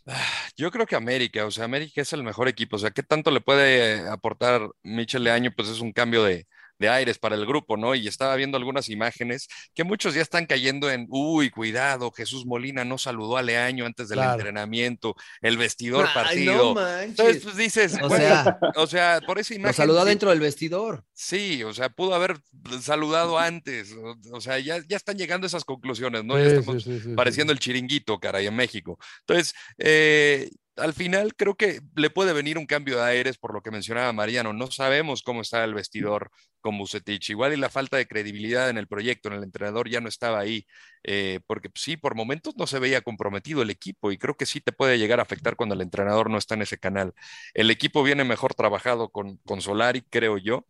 [0.05, 0.21] Ah,
[0.55, 3.31] yo creo que América, o sea, América es el mejor equipo, o sea, ¿qué tanto
[3.31, 5.51] le puede aportar Michel Leaño?
[5.55, 6.45] Pues es un cambio de,
[6.79, 7.95] de aires para el grupo, ¿no?
[7.95, 12.85] Y estaba viendo algunas imágenes que muchos ya están cayendo en, uy, cuidado, Jesús Molina
[12.85, 16.75] no saludó a Leaño antes del entrenamiento, el vestidor partido.
[17.01, 19.69] Entonces, pues dices, o, sea, o sea, por esa imagen.
[19.69, 21.03] Lo saludó dentro del vestidor.
[21.13, 22.39] Sí, o sea, pudo haber
[22.81, 23.95] saludado antes.
[24.31, 26.37] O, sea, ya, ya están llegando esas conclusiones, ¿no?
[26.37, 26.85] ya estamos
[27.15, 28.97] pareciendo el chiringuito, caray, en México.
[29.21, 33.61] Entonces, eh, al final creo que le puede venir un cambio de aires por lo
[33.61, 34.53] que mencionaba Mariano.
[34.53, 37.29] No sabemos cómo está el vestidor con Bucetich.
[37.29, 40.39] Igual y la falta de credibilidad en el proyecto, en el entrenador ya no estaba
[40.39, 40.65] ahí,
[41.03, 44.45] eh, porque pues, sí, por momentos no se veía comprometido el equipo y creo que
[44.45, 47.13] sí te puede llegar a afectar cuando el entrenador no está en ese canal.
[47.53, 50.65] El equipo viene mejor trabajado con, con Solari, creo yo.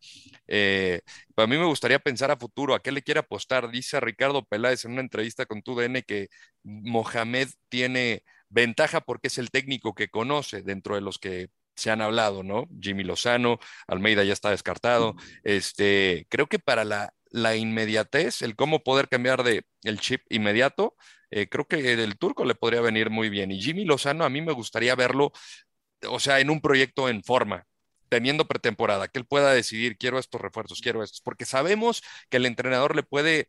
[0.47, 1.01] Eh,
[1.33, 3.71] para mí me gustaría pensar a futuro, ¿a qué le quiere apostar?
[3.71, 6.27] Dice Ricardo Peláez en una entrevista con TUDN que
[6.63, 12.01] Mohamed tiene ventaja porque es el técnico que conoce dentro de los que se han
[12.01, 12.67] hablado, ¿no?
[12.79, 15.15] Jimmy Lozano, Almeida ya está descartado.
[15.43, 20.95] Este, creo que para la, la inmediatez, el cómo poder cambiar de el chip inmediato,
[21.31, 23.51] eh, creo que el turco le podría venir muy bien.
[23.51, 25.31] Y Jimmy Lozano, a mí me gustaría verlo,
[26.09, 27.65] o sea, en un proyecto en forma,
[28.09, 32.45] teniendo pretemporada, que él pueda decidir, quiero estos refuerzos, quiero estos, porque sabemos que el
[32.45, 33.47] entrenador le puede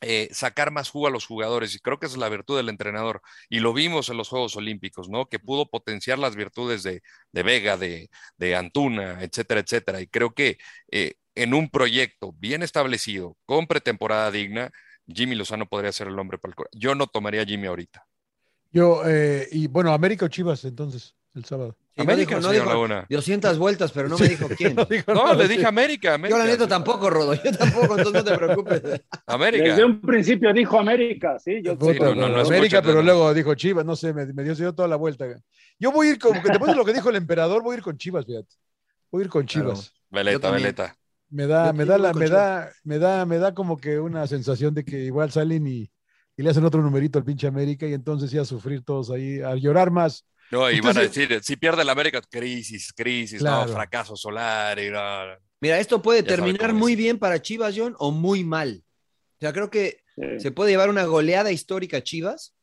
[0.00, 2.68] eh, sacar más jugo a los jugadores y creo que esa es la virtud del
[2.68, 5.26] entrenador y lo vimos en los Juegos Olímpicos, ¿no?
[5.26, 10.00] Que pudo potenciar las virtudes de, Vega, de, Antuna, etcétera, etcétera.
[10.00, 10.58] Y creo que
[10.90, 14.70] eh, en un proyecto bien establecido, con pretemporada digna,
[15.06, 18.06] Jimmy Lozano podría ser el hombre para el Yo no tomaría Jimmy ahorita.
[18.72, 21.76] Yo, eh, y bueno, América o Chivas entonces, el sábado.
[22.00, 24.74] América, no dijo, no dijo 200 vueltas, pero no me dijo quién.
[25.06, 26.38] no, le dije América, América.
[26.38, 27.34] Yo la neta tampoco, Rodo.
[27.34, 28.82] Yo tampoco, entonces no te preocupes.
[29.26, 29.64] América.
[29.64, 31.62] Desde un principio dijo América, sí.
[31.62, 35.26] Yo no, no, América, pero luego dijo Chivas, no sé, me, dio, toda la vuelta.
[35.78, 37.78] Yo voy a ir, como que después de lo que dijo el emperador, voy a
[37.78, 38.54] ir con Chivas, fíjate.
[39.10, 39.92] Voy a ir con Chivas.
[40.10, 40.96] veleta, veleta.
[41.30, 44.74] Me da, me da, la, me da, me da, me da como que una sensación
[44.74, 45.88] de que igual salen y,
[46.36, 49.40] y le hacen otro numerito al pinche América y entonces ya a sufrir todos ahí,
[49.40, 53.68] a llorar más no, y van a decir, si pierde la América, crisis, crisis, no,
[53.68, 54.78] fracaso solar.
[54.78, 54.90] Y
[55.60, 58.82] Mira, esto puede terminar muy bien para Chivas, John, o muy mal.
[59.36, 60.02] O sea, creo que
[60.38, 62.54] se puede llevar una goleada histórica a Chivas,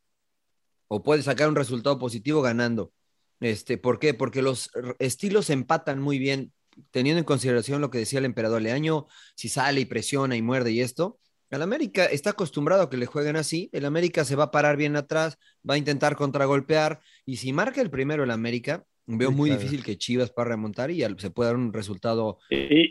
[0.88, 2.92] o puede sacar un resultado positivo ganando.
[3.40, 4.14] Este, ¿Por qué?
[4.14, 4.70] Porque los
[5.00, 6.54] estilos empatan muy bien,
[6.92, 10.72] teniendo en consideración lo que decía el emperador Leaño, si sale y presiona y muerde
[10.72, 11.20] y esto.
[11.50, 13.70] El América está acostumbrado a que le jueguen así.
[13.72, 17.00] El América se va a parar bien atrás, va a intentar contragolpear.
[17.26, 21.02] Y si marca el primero el América, veo muy difícil que Chivas para remontar y
[21.18, 22.40] se pueda dar un resultado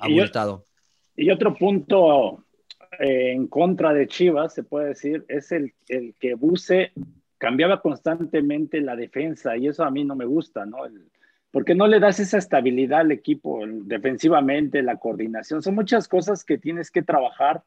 [0.00, 0.64] abultado.
[1.14, 2.44] Y, otro punto
[2.98, 6.92] eh, en contra de Chivas, se puede decir, es el, el, que Buse
[7.38, 10.78] cambiaba constantemente la defensa y eso a mí no me gusta, ¿no?
[11.50, 15.62] porque no le das esa estabilidad al equipo defensivamente, la coordinación.
[15.62, 17.62] Son muchas cosas que tienes que trabajar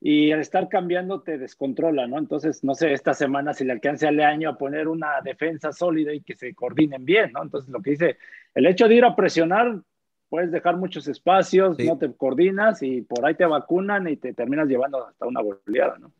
[0.00, 2.18] y al estar cambiando te descontrola, ¿no?
[2.18, 6.14] Entonces, no sé, esta semana si le alcance al año a poner una defensa sólida
[6.14, 7.42] y que se coordinen bien, ¿no?
[7.42, 8.18] Entonces, lo que dice,
[8.54, 9.82] el hecho de ir a presionar,
[10.30, 14.68] puedes dejar muchos espacios, no te coordinas y por ahí te vacunan y te terminas
[14.68, 16.12] llevando hasta una goleada, ¿no?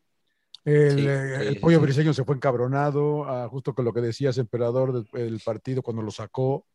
[0.62, 5.40] El, eh, pollo briseño se fue encabronado, ah, justo con lo que decías, emperador, del
[5.42, 6.66] partido cuando lo sacó.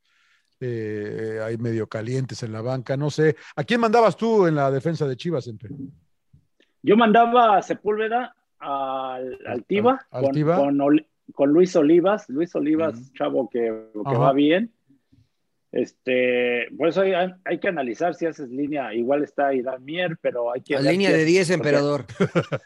[0.59, 3.35] Eh, hay medio calientes en la banca, no sé.
[3.55, 5.69] ¿A quién mandabas tú en la defensa de Chivas, entre?
[6.85, 14.31] Yo mandaba a Sepúlveda al, al Tiva, con, Luis Olivas, Luis Olivas, chavo que, va
[14.33, 14.71] bien.
[15.71, 20.61] Este, por eso hay, que analizar si haces línea, igual está Irán Mier, pero hay
[20.61, 20.75] que...
[20.75, 22.05] La línea de 10, emperador.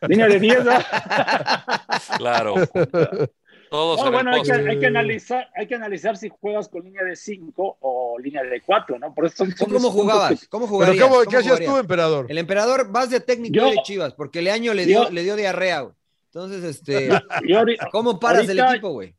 [0.06, 0.72] Línea de 10, ¿no?
[2.18, 2.56] claro.
[3.70, 7.16] Todos bueno, hay que, hay que, analizar, hay que analizar si juegas con línea de
[7.16, 9.14] 5 o línea de 4, ¿no?
[9.14, 10.48] Por eso ¿Cómo jugabas?
[10.48, 11.08] ¿Cómo jugarías?
[11.30, 12.26] ¿Qué hacías tú, emperador?
[12.30, 15.94] El emperador vas de técnico de Chivas, porque Leaño le dio, le dio diarrea, güey.
[16.34, 17.10] Entonces, este,
[17.92, 19.16] ¿cómo paras el equipo, güey?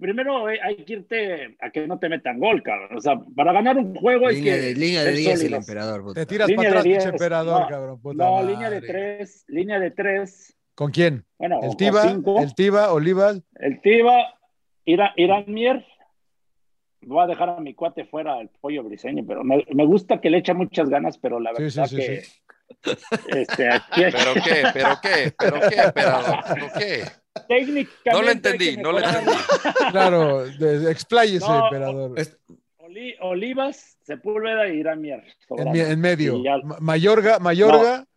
[0.00, 2.96] Primero hay que irte a que no te metan gol, cabrón.
[2.96, 4.60] O sea, para ganar un juego hay línea que.
[4.60, 6.14] De, línea de 10 el emperador.
[6.14, 8.00] Te tiras para atrás, emperador, cabrón.
[8.14, 11.24] no, línea de 3, línea de 3 ¿Con quién?
[11.38, 13.42] Bueno, el Tiva, el Tiva, Olivas.
[13.56, 14.32] El Tiva,
[14.84, 15.84] Irán, Mier.
[17.00, 20.38] Voy a dejar a mi cuate fuera el pollo briseño, pero me, gusta que le
[20.38, 22.22] echa muchas ganas, pero la verdad que.
[23.26, 24.02] Este, aquí...
[24.12, 24.62] ¿Pero qué?
[24.72, 25.34] ¿Pero qué?
[25.36, 26.36] ¿Pero qué, emperador?
[26.54, 27.04] ¿Pero qué?
[27.48, 28.12] Técnicamente.
[28.12, 29.32] No lo entendí, no lo entendí.
[29.90, 32.14] Claro, expláyese, emperador.
[33.20, 35.24] Olivas, Sepúlveda y Irán Mier.
[35.50, 36.40] En, en, medio.
[36.78, 38.07] Mayorga, Mayorga.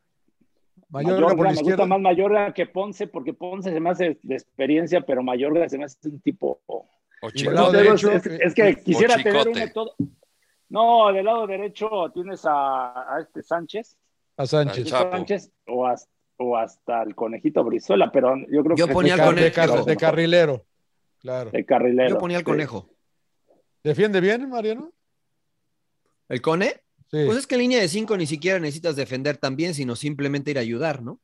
[0.92, 5.24] Mayorga, me gusta más Mayorga que Ponce, porque Ponce se me hace de experiencia, pero
[5.24, 6.62] Mayorga se me hace un tipo.
[7.24, 9.96] es, que quisiera tener uno todo.
[10.68, 13.98] No, del lado derecho tienes a, este Sánchez.
[14.36, 14.90] A Sánchez.
[14.90, 15.88] Sánchez o,
[16.58, 18.94] hasta, el conejito Brizuela, pero yo creo yo que.
[18.94, 20.66] Ponía de, conejo, de, carrilero.
[21.20, 21.52] Claro.
[21.52, 22.10] De carrilero.
[22.10, 22.90] Yo ponía el conejo.
[23.84, 24.92] ¿Defiende bien, Mariano?
[26.28, 26.82] ¿El cone?
[27.12, 30.52] Pues es que en línea de cinco ni siquiera necesitas defender tan bien, sino simplemente
[30.52, 31.20] ir a ayudar, ¿no?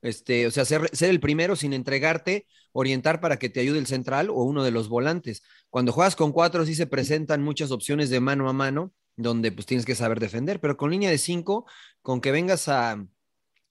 [0.00, 3.86] Este, o sea, ser, ser, el primero sin entregarte, orientar para que te ayude el
[3.86, 5.42] central o uno de los volantes.
[5.68, 9.66] Cuando juegas con cuatro sí se presentan muchas opciones de mano a mano, donde pues
[9.66, 11.66] tienes que saber defender, pero con línea de cinco,
[12.00, 13.04] con que vengas a,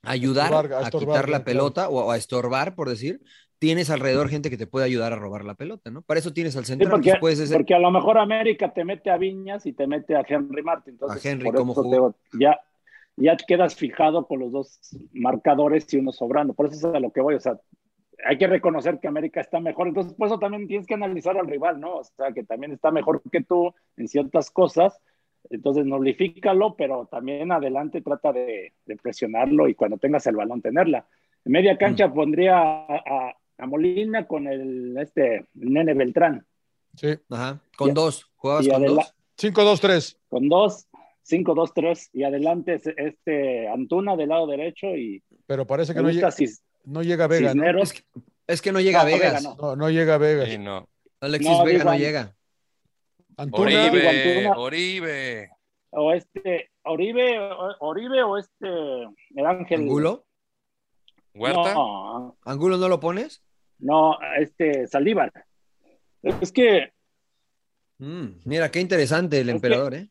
[0.03, 3.21] ayudar a, quitar la pelota o a estorbar, por decir,
[3.59, 6.01] tienes alrededor gente que te puede ayudar a robar la pelota, ¿no?
[6.01, 6.91] Para eso tienes al central.
[6.91, 7.13] porque,
[7.53, 10.93] porque, a lo mejor América te mete a Viñas y te mete a Henry Martin.
[10.93, 12.59] Entonces, a Henry como ya,
[13.15, 14.79] ya quedas fijado con los dos
[15.13, 16.53] marcadores y uno sobrando.
[16.53, 17.35] Por eso es a lo que voy.
[17.35, 17.59] O sea,
[18.25, 19.87] hay que reconocer que América está mejor.
[19.87, 21.97] Entonces, por eso también tienes que analizar al rival, ¿no?
[21.97, 24.99] O sea, que también está mejor que tú en ciertas cosas.
[25.49, 31.05] Entonces, noblifícalo, pero también adelante trata de, presionarlo y cuando tengas el balón tenerla.
[31.45, 32.13] En media cancha mm.
[32.13, 36.45] pondría a, a Molina con el este Nene Beltrán.
[36.95, 37.17] Sí.
[37.29, 37.59] Ajá.
[37.77, 38.29] Con dos.
[38.35, 39.13] ¿Jugabas con dos?
[39.37, 40.17] 5-2-3.
[40.29, 40.87] Con dos.
[41.27, 46.29] 5-2-3 y adelante este Antuna del lado derecho y pero parece que no llega,
[46.85, 47.63] no llega Vega ¿no?
[48.47, 49.75] Es, que, no llega Vega no.
[49.75, 49.89] no.
[49.89, 50.87] llega Vega sí, no.
[51.19, 52.35] Alexis Vega no llega
[53.37, 55.49] Antuna, Oribe, Oribe
[55.89, 57.39] o este Oribe
[57.79, 58.67] Oribe o este
[59.35, 60.25] el Ángel Angulo
[61.33, 61.75] Huerta
[62.43, 63.41] Angulo no lo pones
[63.79, 65.31] no, este, Saldívar.
[66.21, 66.91] Es que.
[67.97, 70.09] Mm, mira, qué interesante el emperador, ¿eh?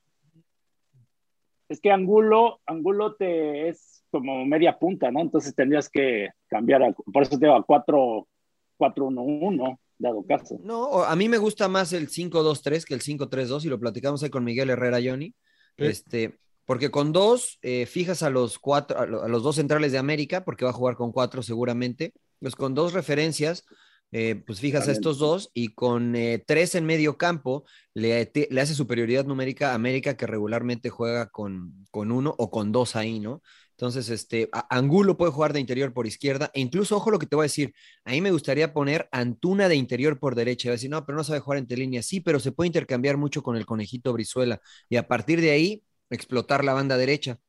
[1.68, 5.20] Es que Angulo, Angulo te es como media punta, ¿no?
[5.20, 10.60] Entonces tendrías que cambiar, por eso te va 4-1-1, dado caso.
[10.62, 14.30] No, a mí me gusta más el 5-2-3 que el 5-3-2, y lo platicamos ahí
[14.30, 15.34] con Miguel Herrera Johnny.
[15.76, 20.44] Este, porque con dos eh, fijas a los cuatro, a los dos centrales de América,
[20.44, 22.12] porque va a jugar con cuatro seguramente.
[22.44, 23.64] Pues con dos referencias,
[24.12, 27.64] eh, pues fijas a estos dos y con eh, tres en medio campo
[27.94, 32.70] le, le, hace superioridad numérica a América que regularmente juega con, con uno o con
[32.70, 33.40] dos ahí, ¿no?
[33.70, 37.34] Entonces, este, Angulo puede jugar de interior por izquierda, e incluso, ojo lo que te
[37.34, 37.72] voy a decir,
[38.04, 41.16] a mí me gustaría poner Antuna de interior por derecha, y a decir, no, pero
[41.16, 44.60] no sabe jugar entre líneas, sí, pero se puede intercambiar mucho con el conejito Brizuela,
[44.90, 47.40] y a partir de ahí, explotar la banda derecha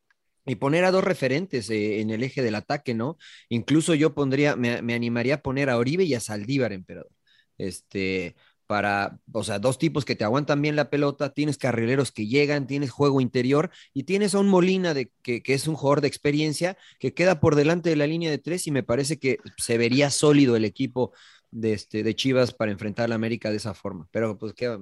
[0.45, 3.17] y poner a dos referentes eh, en el eje del ataque, ¿no?
[3.49, 7.11] Incluso yo pondría, me, animaría a poner a Oribe y a Saldívar, emperador.
[7.57, 8.35] Este,
[8.67, 12.67] para, o sea, dos tipos que te aguantan bien la pelota, tienes carrileros que llegan,
[12.67, 16.07] tienes juego interior y tienes a un Molina de, que, que, es un jugador de
[16.07, 19.77] experiencia que queda por delante de la línea de tres y me parece que se
[19.77, 21.13] vería sólido el equipo
[21.51, 24.07] de, este, de Chivas para enfrentar a la América de esa forma.
[24.11, 24.77] Pero pues que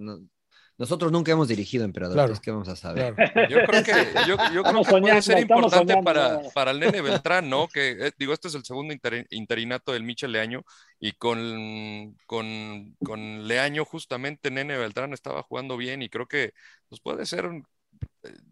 [0.78, 3.15] nosotros nunca hemos dirigido emperadores, ¿qué vamos a saber?
[3.49, 3.91] Yo creo que,
[4.28, 7.67] yo, creo que puede ser importante para, para, el nene Beltrán, ¿no?
[7.67, 8.93] Que eh, digo, este es el segundo
[9.30, 10.63] interinato del Michel Leaño
[10.99, 16.53] y con, con, con, Leaño justamente nene Beltrán estaba jugando bien y creo que
[16.89, 17.49] pues puede ser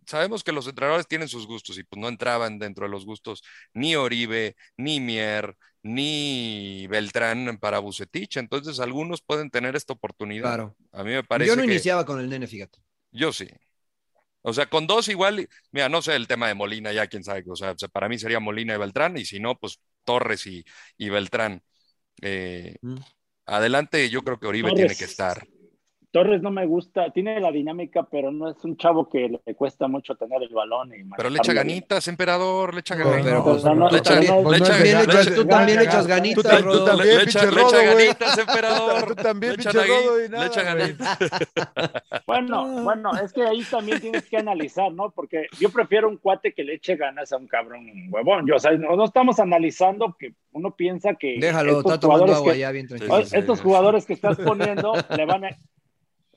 [0.06, 3.44] sabemos que los entrenadores tienen sus gustos y pues no entraban dentro de los gustos
[3.74, 8.38] ni Oribe, ni Mier, ni Beltrán para Bucetich.
[8.38, 10.56] Entonces, algunos pueden tener esta oportunidad.
[10.56, 10.76] Claro.
[10.92, 11.50] A mí me parece.
[11.50, 12.80] Yo no iniciaba con el nene, fíjate.
[13.12, 13.48] Yo sí.
[14.44, 17.44] O sea, con dos igual, mira, no sé el tema de Molina, ya quién sabe.
[17.48, 20.64] O sea, para mí sería Molina y Beltrán, y si no, pues Torres y,
[21.10, 21.62] Beltrán.
[22.22, 22.98] Eh, mm.
[23.46, 25.46] Adelante, yo creo que Oribe tiene que estar.
[26.12, 29.88] Torres no me gusta, tiene la dinámica, pero no es un chavo que le cuesta
[29.88, 30.94] mucho tener el balón.
[30.94, 33.64] Y pero le echa ganitas, emperador, le echa ganitas.
[35.34, 39.06] Tú también le echas ganitas, Tú también, pinche Rodo, ganitas, emperador.
[39.08, 40.44] Tú también, pinche Rodo, y nada.
[40.44, 41.18] Le echa ganitas.
[42.28, 45.12] Bueno, bueno, es que ahí también tienes que analizar, ¿no?
[45.12, 48.46] Porque yo prefiero un cuate que le eche ganas a un cabrón huevón.
[48.48, 51.38] Yo, o sea, no, estamos analizando que uno piensa que.
[51.40, 53.20] Déjalo, está tomando agua ya bien tranquilo.
[53.20, 55.58] Estos jugadores que estás poniendo le van a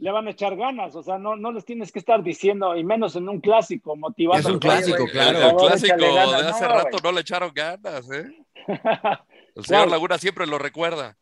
[0.04, 2.84] le van a echar ganas, o sea, no, no les tienes que estar diciendo, y
[2.84, 4.38] menos en un clásico, motivado.
[4.38, 5.38] Es un clásico, claro.
[5.38, 8.26] El, clásico de hace rato no le echaron ganas, ¿eh?
[9.54, 11.16] El señor Laguna siempre lo recuerda.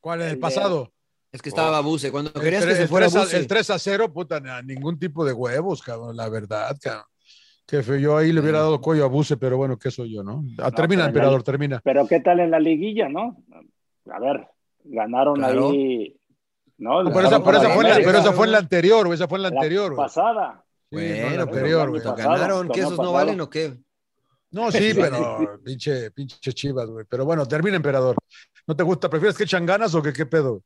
[0.00, 0.92] ¿Cuál es el pasado?
[1.30, 3.36] Es que estaba Buse, cuando querías que se fuera Buse.
[3.36, 7.04] El 3 a 0, puta, ningún tipo de huevos, cabrón, la verdad, cabrón.
[7.64, 10.42] Que yo ahí le hubiera dado cuello a Buse, pero bueno, ¿qué soy yo, no?
[10.58, 11.80] Ah, termina, emperador, termina.
[11.84, 13.36] Pero ¿qué tal en la liguilla, no?
[14.10, 14.48] A ver,
[14.82, 16.16] ganaron ahí
[16.78, 17.52] no, pero, esa, fue
[17.84, 19.94] la, pero esa fue en la anterior, esa fue en la, anterior.
[19.94, 20.64] Pasada.
[20.90, 22.68] bueno, anterior, ¿Ganaron?
[22.68, 23.76] ¿Que esos no valen o qué?
[24.50, 27.04] No, sí, pero pinche, pinche chivas, güey.
[27.08, 28.16] Pero bueno, termina, emperador.
[28.66, 29.10] ¿No te gusta?
[29.10, 30.62] ¿Prefieres que echan ganas o que qué pedo?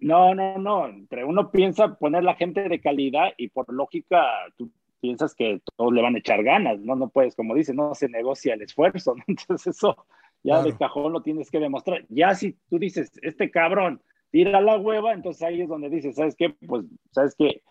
[0.00, 0.88] No, no, no.
[0.88, 4.24] Entre uno piensa poner la gente de calidad y por lógica
[4.56, 6.96] tú piensas que todos le van a echar ganas, ¿no?
[6.96, 9.22] No puedes, como dices, no se negocia el esfuerzo, ¿no?
[9.28, 10.04] Entonces eso
[10.42, 12.04] ya de cajón lo tienes que demostrar.
[12.08, 14.02] Ya si tú dices, este cabrón
[14.32, 16.50] tira la hueva, entonces ahí es donde dices, ¿sabes qué?
[16.66, 17.62] Pues, ¿sabes qué?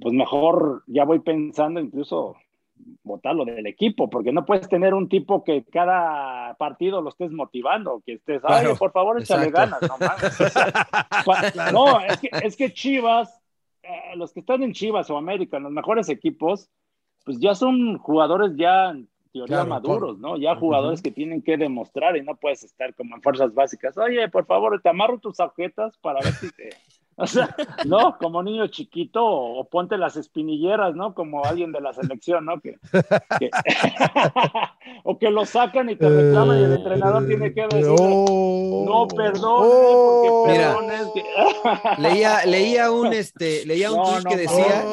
[0.00, 2.36] Pues mejor ya voy pensando incluso
[3.02, 8.02] botarlo del equipo, porque no puedes tener un tipo que cada partido lo estés motivando,
[8.04, 9.96] que estés, ay, por favor, échale ganas, no
[11.72, 13.40] No, es que, es que Chivas,
[13.82, 16.68] eh, los que están en Chivas o América, los mejores equipos,
[17.24, 18.94] pues ya son jugadores ya
[19.34, 20.36] teoría maduros, ¿no?
[20.36, 23.98] Ya jugadores que tienen que demostrar y no puedes estar como en fuerzas básicas.
[23.98, 26.70] Oye, por favor, te amarro tus agujetas para ver si te
[27.16, 27.54] O sea,
[27.86, 31.14] no, como niño chiquito, o, ponte las espinilleras, ¿no?
[31.14, 32.60] Como alguien de la selección, ¿no?
[32.60, 32.76] Que,
[35.04, 39.68] o que lo sacan y te reclaman y el entrenador tiene que decir, no, perdón,
[39.68, 41.22] porque perdón es que...
[42.02, 44.84] leía, leía un, este, leía un tweet que decía...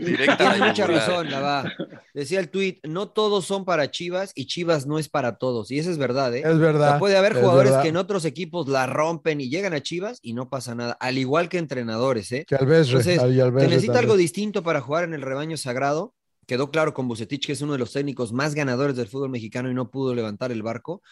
[0.00, 1.72] Directa Tiene mucha razón, la va.
[2.14, 5.70] Decía el tweet, no todos son para Chivas y Chivas no es para todos.
[5.70, 6.42] Y eso es verdad, ¿eh?
[6.44, 6.98] Es verdad.
[6.98, 10.48] puede haber jugadores que en otros equipos la rompen y llegan a Chivas y no
[10.48, 12.44] pasa nada, al igual que entrenadores, ¿eh?
[12.46, 16.14] Que al vez, Entonces, te necesita algo distinto para jugar en el rebaño sagrado.
[16.46, 19.70] Quedó claro con Bucetich, que es uno de los técnicos más ganadores del fútbol mexicano
[19.70, 21.02] y no pudo levantar el barco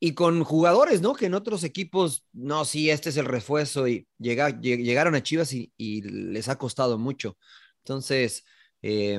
[0.00, 1.14] y con jugadores, ¿no?
[1.14, 5.72] Que en otros equipos, no, sí, este es el refuerzo y llegaron a Chivas y,
[6.02, 7.36] les ha costado mucho.
[7.84, 8.44] Entonces,
[8.82, 9.18] eh,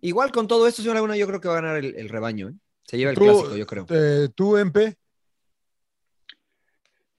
[0.00, 2.50] igual con todo esto, señor Laguna, yo creo que va a ganar el, rebaño.
[2.50, 2.54] ¿eh?
[2.84, 3.86] Se lleva el clásico, yo creo.
[3.88, 4.96] Eh, ¿Tú, MP?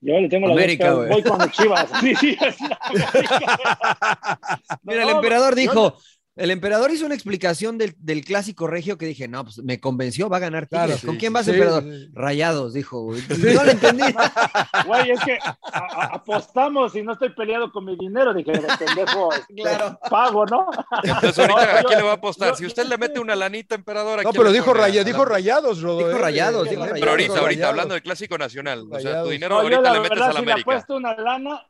[0.04, 1.88] Yo le tengo América, la voy con Chivas.
[2.00, 2.36] sí, sí,
[4.82, 5.96] Mira, el emperador dijo,
[6.36, 10.38] el emperador hizo una explicación del, clásico regio que dije, no, pues me convenció, va
[10.38, 11.04] a ganar Tigres.
[11.04, 11.84] ¿Con quién vas, emperador?
[12.12, 13.12] Rayados, dijo.
[13.54, 14.02] No lo entendí.
[14.86, 15.38] Güey, es que
[15.72, 18.34] apostamos y no estoy peleado con mi dinero.
[18.34, 19.98] Dije, pendejo, este, claro.
[20.10, 20.68] pago, ¿no?
[21.02, 22.56] Entonces, ahorita, ¿a quién le va a apostar?
[22.56, 24.22] si usted le mete una lanita, emperador.
[24.24, 24.72] No, pero dijo,
[25.04, 25.98] dijo rayados, Rodo.
[25.98, 26.18] Dijo ¿eh?
[26.18, 27.00] rayados, dijo rayados.
[27.00, 28.86] Pero ahorita, ahorita, hablando del clásico nacional.
[28.90, 30.40] O sea, tu dinero ahorita le metes a la América.
[30.40, 31.62] Si le apuesto una lana,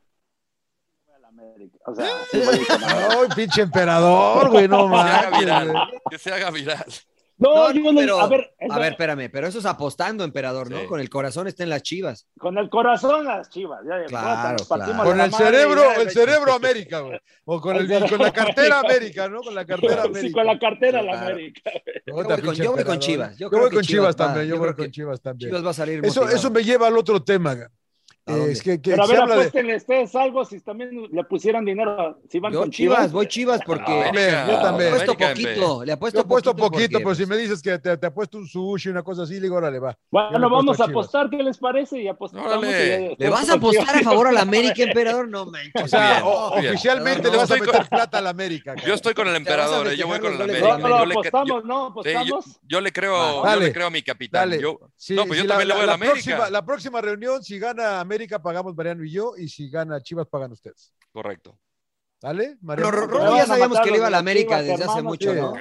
[1.87, 5.75] o sea, Ay, pinche emperador, güey, no mames.
[6.11, 6.85] Que se haga viral.
[7.37, 10.87] No, no pero, a ver, a ver, espérame, pero eso es apostando, emperador, ¿no?
[10.87, 12.29] Con el corazón está en las chivas.
[12.39, 14.57] Con el corazón las chivas, ya, claro,
[15.03, 17.19] Con el cerebro, el cerebro América, güey.
[17.45, 19.41] O con, el, con la cartera América, ¿no?
[19.43, 20.21] Con la cartera América.
[20.21, 21.73] Sí, con la cartera la América.
[22.07, 23.37] Yo voy, con, yo voy con Chivas.
[23.37, 25.51] Yo, voy con Chivas, también, yo voy con Chivas también.
[25.51, 27.57] Chivas va a salir Eso, eso me lleva al otro tema,
[28.27, 29.79] es que, que, Pero a ver, apuéstenle de...
[29.79, 32.19] ustedes algo si también le pusieran dinero.
[32.31, 34.95] Si van yo con Chivas, voy Chivas porque América, yo también.
[34.95, 37.99] Le apuesto poquito, le apuesto, yo apuesto poquito, poquito pero si me dices que te,
[37.99, 39.99] te apuesto un sushi, una cosa así, le digo, órale, va.
[40.11, 42.01] Bueno, vamos a apostar, ¿qué les parece?
[42.01, 42.65] Y apostamos.
[42.65, 45.29] Y ¿Le vas a apostar a favor al América, emperador?
[45.29, 45.85] No manches.
[45.85, 46.73] O sea, bien, o, bien.
[46.73, 48.75] oficialmente no, le vas a meter plata al América.
[48.87, 50.79] Yo estoy con el emperador, yo voy con el América.
[50.79, 51.87] No, apostamos, ¿no?
[51.87, 52.59] Apostamos.
[52.67, 54.51] Yo le creo a mi capitán.
[54.51, 56.49] No, pues yo también le voy al América.
[56.49, 60.53] La próxima reunión, si gana América, pagamos Mariano y yo, y si gana Chivas, pagan
[60.53, 60.93] ustedes.
[61.13, 61.59] Correcto.
[62.25, 62.57] ¿Vale?
[62.63, 65.53] Mario, Rodo ya sabíamos que le iba a la América desde hace mucho, ¿no?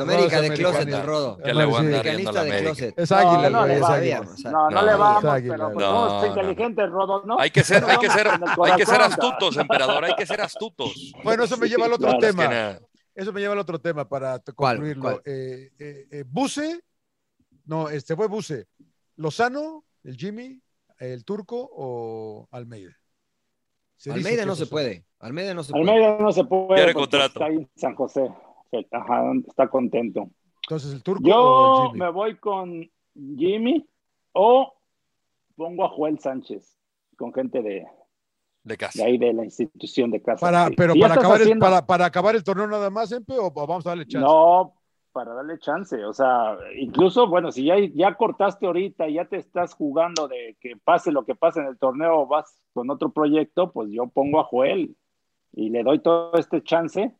[0.00, 1.36] América de closet, el Rodo.
[1.36, 2.98] Que le voy a de closet.
[2.98, 4.22] Es águila, no, es águila.
[4.44, 7.38] No, no, le vamos, pero pues somos inteligentes, Rodo, ¿no?
[7.38, 11.12] Hay que ser, hay que ser, hay que ser astutos, emperador, hay que ser astutos.
[11.22, 12.78] Bueno, eso me lleva al otro tema.
[13.14, 15.20] Eso me lleva al otro tema para concluirlo.
[15.26, 16.80] Eh, eh, eh, Buse,
[17.66, 18.68] no, este fue Buse.
[19.16, 20.62] Lozano, el Jimmy,
[21.00, 22.96] el Turco o Almeida.
[24.10, 25.04] Almeida no se puede.
[25.18, 25.90] Almeida no se puede.
[25.90, 26.94] Almeida no se puede.
[26.94, 27.34] contrato.
[27.34, 28.30] Está ahí en San José.
[28.92, 30.30] Ajá, está contento.
[30.62, 31.28] Entonces, el turco.
[31.28, 33.86] Yo me voy con Jimmy
[34.32, 34.72] o
[35.56, 36.76] pongo a Joel Sánchez
[37.16, 37.86] con gente de,
[38.62, 39.02] de casa.
[39.02, 40.40] De ahí de la institución de casa.
[40.40, 43.84] Para, Pero para acabar, el, para, para, acabar el torneo nada más, Empe, o vamos
[43.84, 44.24] a darle chance.
[44.24, 44.79] No,
[45.12, 46.04] para darle chance.
[46.04, 50.56] O sea, incluso, bueno, si ya, ya cortaste ahorita y ya te estás jugando de
[50.60, 54.40] que pase lo que pase en el torneo, vas con otro proyecto, pues yo pongo
[54.40, 54.96] a Joel
[55.52, 57.14] y le doy todo este chance,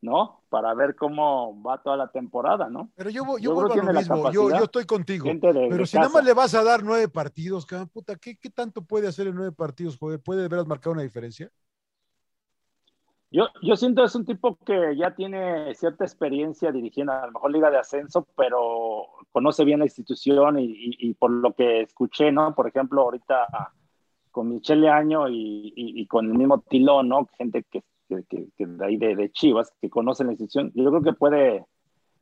[0.00, 0.42] ¿no?
[0.48, 2.90] Para ver cómo va toda la temporada, ¿no?
[2.94, 5.26] Pero yo, yo, vuelvo a lo mismo, yo, yo, estoy contigo.
[5.40, 9.08] pero si nada más le vas a dar nueve partidos, puta, ¿qué, ¿qué, tanto puede
[9.08, 10.20] hacer en nueve partidos, Joel?
[10.20, 11.50] ¿Puede de veras marcar una diferencia?
[13.30, 17.52] Yo, yo siento es un tipo que ya tiene cierta experiencia dirigiendo a lo mejor
[17.52, 22.54] Liga de Ascenso, pero conoce bien la institución y, por lo que escuché, ¿no?
[22.54, 23.46] Por ejemplo, ahorita
[24.30, 27.26] con Michele Año y, con el mismo Tilón, ¿no?
[27.36, 31.02] Gente que, que, que, de ahí de, de, Chivas, que conoce la institución, yo creo
[31.02, 31.66] que puede,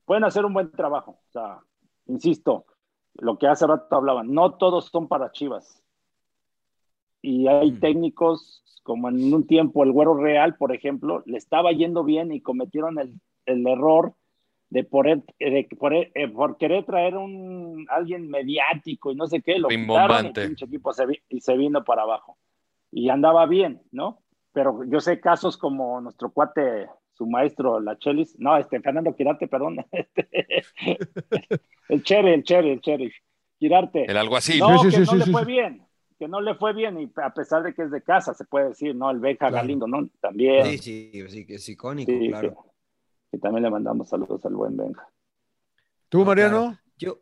[0.05, 1.21] pueden hacer un buen trabajo.
[1.29, 1.61] O sea,
[2.07, 2.67] insisto,
[3.15, 5.86] lo que hace rato hablaban, no todos son para Chivas.
[7.27, 7.81] Y hay mm.
[7.81, 12.41] técnicos como en un tiempo el Güero Real, por ejemplo, le estaba yendo bien y
[12.41, 14.15] cometieron el, el error
[14.71, 19.59] de por, de por, eh, por, querer traer un alguien mediático y no sé qué,
[19.59, 22.39] lo quitaron y el equipo se, y se vino para abajo.
[22.93, 24.23] Y andaba bien, ¿no?
[24.53, 29.49] Pero yo sé casos como nuestro cuate su maestro, la Chelis, no, este, Fernando Quirarte,
[29.49, 30.63] perdón, este,
[31.89, 33.13] el Cherry, el Cherry, el Cherry,
[33.59, 34.05] Quirarte.
[34.09, 34.61] El algo así.
[34.61, 35.86] No, que no le fue bien,
[36.19, 38.69] que no le fue bien, y a pesar de que es de casa, se puede
[38.71, 39.11] decir, ¿no?
[39.11, 40.09] El Beja Galindo, ¿no?
[40.21, 40.65] También.
[40.67, 42.73] Sí, sí, sí, es icónico, claro.
[43.33, 45.09] Y también le mandamos saludos al buen Benja.
[46.09, 46.79] ¿Tú, Mariano?
[46.97, 47.21] Yo,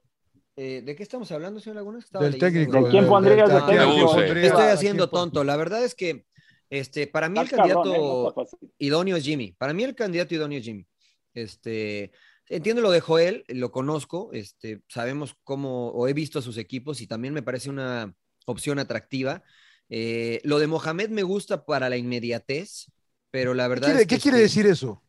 [0.56, 1.98] eh, ¿De qué estamos hablando, señor Laguna?
[2.20, 2.84] Del técnico.
[2.84, 4.20] ¿De quién pondrías de, técnico?
[4.20, 5.42] Estoy haciendo tonto.
[5.42, 6.26] La verdad es que
[6.70, 8.46] este, para mí el candidato ¿eh?
[8.78, 9.52] idóneo es Jimmy.
[9.52, 10.86] Para mí el candidato idóneo es Jimmy.
[11.32, 12.12] Este,
[12.48, 17.00] entiendo lo de Joel, lo conozco, este, sabemos cómo, o he visto a sus equipos
[17.00, 18.14] y también me parece una
[18.44, 19.42] opción atractiva.
[19.88, 22.90] Eh, lo de Mohamed me gusta para la inmediatez,
[23.30, 25.04] pero la verdad ¿Qué, es que, ¿qué quiere decir eso?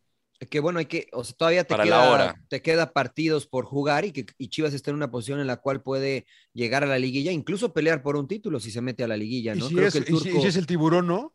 [0.50, 4.12] que bueno, hay que, o sea, todavía te, queda, te queda partidos por jugar y
[4.12, 7.72] que Chivas está en una posición en la cual puede llegar a la liguilla, incluso
[7.72, 9.66] pelear por un título si se mete a la liguilla, ¿no?
[9.66, 11.32] ¿Y si, es, el si, es el tiburón, no?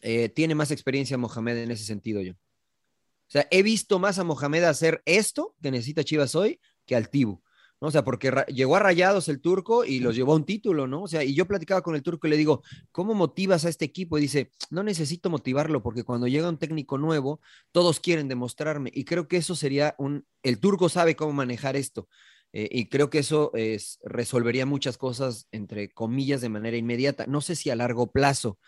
[0.00, 2.32] Eh, tiene más experiencia Mohamed en ese sentido yo.
[2.32, 7.08] O sea, he visto más a Mohamed hacer esto que necesita Chivas hoy que al
[7.10, 7.42] Tibu.
[7.86, 11.02] O sea, porque llegó a Rayados el turco y los llevó a un título, ¿no?
[11.02, 12.62] O sea, y yo platicaba con el turco y le digo,
[12.92, 14.18] ¿cómo motivas a este equipo?
[14.18, 17.40] Y dice, no necesito motivarlo porque cuando llega un técnico nuevo,
[17.72, 18.90] todos quieren demostrarme.
[18.94, 22.08] Y creo que eso sería un, el turco sabe cómo manejar esto.
[22.52, 27.26] Eh, y creo que eso es, resolvería muchas cosas, entre comillas, de manera inmediata.
[27.26, 28.58] No sé si a largo plazo.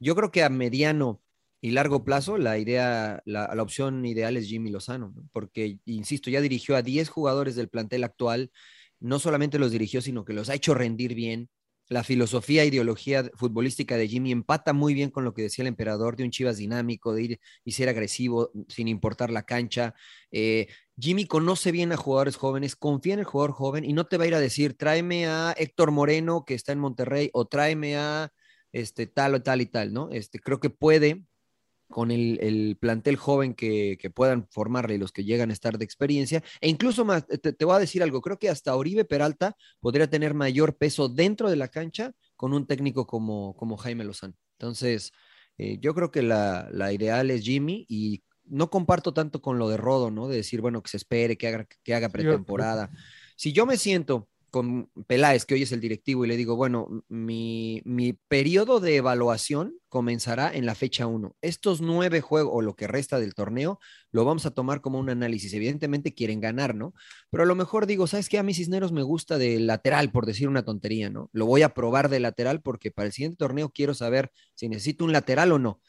[0.00, 1.22] Yo creo que a mediano
[1.60, 6.76] y largo plazo, la idea, la, opción ideal es Jimmy Lozano, porque, insisto, ya dirigió
[6.76, 8.52] a 10 jugadores del plantel actual,
[9.00, 11.50] no solamente los dirigió, sino que los ha hecho rendir bien.
[11.88, 16.16] La filosofía ideología futbolística de Jimmy empata muy bien con lo que decía el emperador
[16.16, 19.94] de un Chivas dinámico, de ir y ser agresivo sin importar la cancha.
[20.30, 24.18] Eh, Jimmy conoce bien a jugadores jóvenes, confía en el jugador joven y no te
[24.18, 27.96] va a ir a decir, tráeme a Héctor Moreno que está en Monterrey o tráeme
[27.96, 28.32] a
[28.72, 30.10] este tal o tal y tal, ¿no?
[30.12, 31.24] Este, creo que puede
[31.88, 36.42] con el, plantel joven que, puedan formarle y los que llegan a estar de experiencia.
[36.60, 40.34] E incluso más, te, voy a decir algo, creo que hasta Oribe Peralta podría tener
[40.34, 44.34] mayor peso dentro de la cancha con un técnico como, como Jaime Lozano.
[44.58, 45.12] Entonces,
[45.56, 49.76] eh, yo creo que la, ideal es Jimmy y no comparto tanto con lo de
[49.76, 50.28] Rodo, ¿no?
[50.28, 52.90] De decir, bueno, que se espere, que haga, que haga pretemporada.
[53.36, 57.04] Si yo me siento con Peláez, que hoy es el directivo, y le digo, bueno,
[57.08, 61.36] mi, mi periodo de evaluación comenzará en la fecha 1.
[61.40, 63.78] Estos nueve juegos o lo que resta del torneo
[64.10, 65.52] lo vamos a tomar como un análisis.
[65.54, 66.94] Evidentemente quieren ganar, ¿no?
[67.30, 68.38] Pero a lo mejor digo, ¿sabes qué?
[68.38, 71.30] A mis Cisneros me gusta de lateral, por decir una tontería, ¿no?
[71.32, 75.04] Lo voy a probar de lateral porque para el siguiente torneo quiero saber si necesito
[75.04, 75.80] un lateral o no.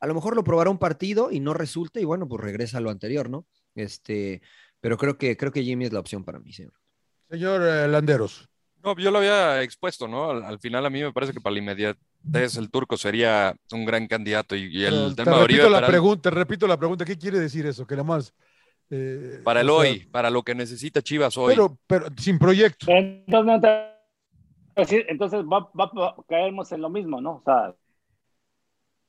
[0.00, 2.80] A lo mejor lo probará un partido y no resulta y bueno, pues regresa a
[2.80, 3.46] lo anterior, ¿no?
[3.74, 4.42] Este,
[4.80, 6.83] pero creo que, creo que Jimmy es la opción para mí, señor.
[7.30, 8.48] Señor eh, Landeros.
[8.82, 10.30] No, yo lo había expuesto, ¿no?
[10.30, 14.06] Al, final a mí me parece que para la inmediatez el turco sería un gran
[14.06, 17.86] candidato y, el tema te repito la pregunta, repito la pregunta, ¿qué quiere decir eso?
[17.86, 18.34] Que nada más
[18.90, 21.54] eh, para el hoy, para lo que necesita Chivas hoy.
[21.54, 22.86] Pero, pero sin proyecto.
[22.90, 23.70] Entonces,
[25.08, 27.36] entonces va, va, caemos en lo mismo, ¿no?
[27.36, 27.74] O sea,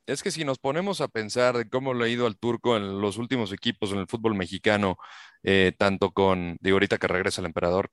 [0.06, 3.00] es que si nos ponemos a pensar de cómo le ha ido al turco en
[3.00, 4.98] los últimos equipos en el fútbol mexicano,
[5.42, 7.90] eh, tanto con, digo ahorita que regresa el emperador,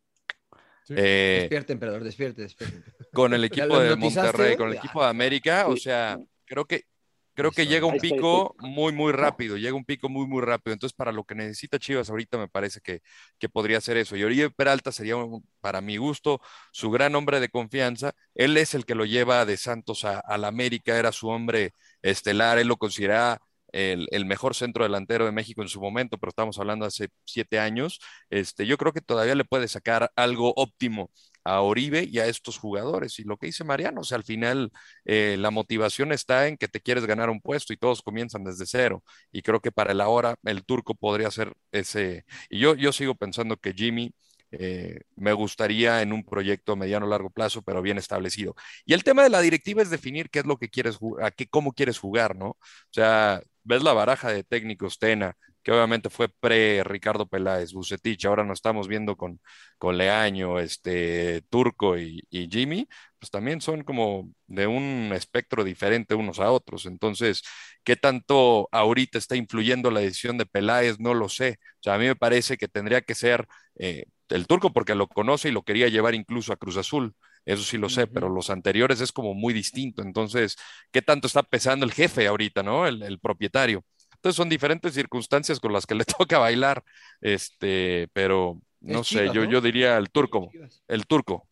[0.89, 2.91] eh, despierte, emperador, despierte, despierte.
[3.13, 6.84] Con el equipo de Monterrey, con el equipo de América, o sea, creo que
[7.34, 10.73] creo que llega un pico muy, muy rápido, llega un pico muy, muy rápido.
[10.73, 13.01] Entonces, para lo que necesita Chivas ahorita me parece que,
[13.39, 14.15] que podría ser eso.
[14.15, 15.15] Y Oribe Peralta sería,
[15.59, 18.13] para mi gusto, su gran hombre de confianza.
[18.36, 21.73] Él es el que lo lleva de Santos a, a la América, era su hombre
[22.01, 23.41] estelar, él lo considera
[23.74, 27.99] el, mejor centro delantero de México en su momento, pero estamos hablando hace siete años,
[28.30, 31.11] este, yo creo que todavía le puede sacar algo óptimo
[31.43, 33.19] a Oribe y a estos jugadores.
[33.19, 34.71] Y lo que dice Mariano, o sea, al final
[35.05, 38.65] eh, la motivación está en que te quieres ganar un puesto y todos comienzan desde
[38.65, 39.03] cero.
[39.32, 42.26] Y creo que para el ahora el turco podría ser ese.
[42.49, 44.13] Y yo, yo sigo pensando que Jimmy
[44.55, 48.55] eh, me gustaría en un proyecto mediano largo plazo, pero bien establecido.
[48.86, 51.47] Y el tema de la directiva es definir qué es lo que quieres a qué,
[51.47, 52.49] cómo quieres jugar, ¿no?
[52.49, 52.57] O
[52.91, 58.57] sea, ves la baraja de técnicos Tena, que obviamente fue pre-Ricardo Peláez, Bucetich, ahora nos
[58.59, 59.39] estamos viendo con,
[59.78, 62.88] con Leaño, este, Turco y, Jimmy,
[63.20, 66.86] pues también son como de un espectro diferente unos a otros.
[66.86, 67.41] Entonces,
[67.84, 70.99] ¿qué tanto ahorita está influyendo la decisión de Peláez?
[70.99, 71.59] No lo sé.
[71.80, 73.47] O sea, a mí me parece que tendría que ser
[73.80, 77.16] eh, el Turco porque lo conoce y lo quería llevar incluso a Cruz Azul.
[77.45, 80.01] Eso sí lo sé, pero los anteriores es como muy distinto.
[80.01, 80.55] Entonces,
[80.91, 82.87] ¿qué tanto está pesando el jefe ahorita, no?
[82.87, 83.83] El, propietario.
[84.15, 86.83] Entonces son diferentes circunstancias con las que le toca bailar.
[87.21, 90.49] Este, pero no sé, yo, yo diría el turco.
[90.87, 91.47] El turco.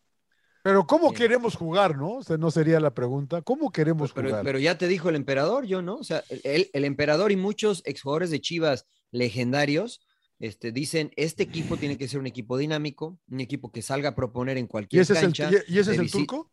[0.64, 2.18] Pero ¿cómo queremos jugar, no?
[2.18, 3.42] O sea, no sería la pregunta.
[3.42, 4.44] ¿Cómo queremos jugar?
[4.44, 5.96] Pero ya te dijo el emperador, yo, ¿no?
[5.96, 10.02] O sea, el, el emperador y muchos exjugadores de Chivas legendarios
[10.42, 14.16] este, dicen, este equipo tiene que ser un equipo dinámico, un equipo que salga a
[14.16, 15.50] proponer en cualquier ¿Y ese cancha.
[15.50, 16.50] Es el, ¿Y ese es el turco?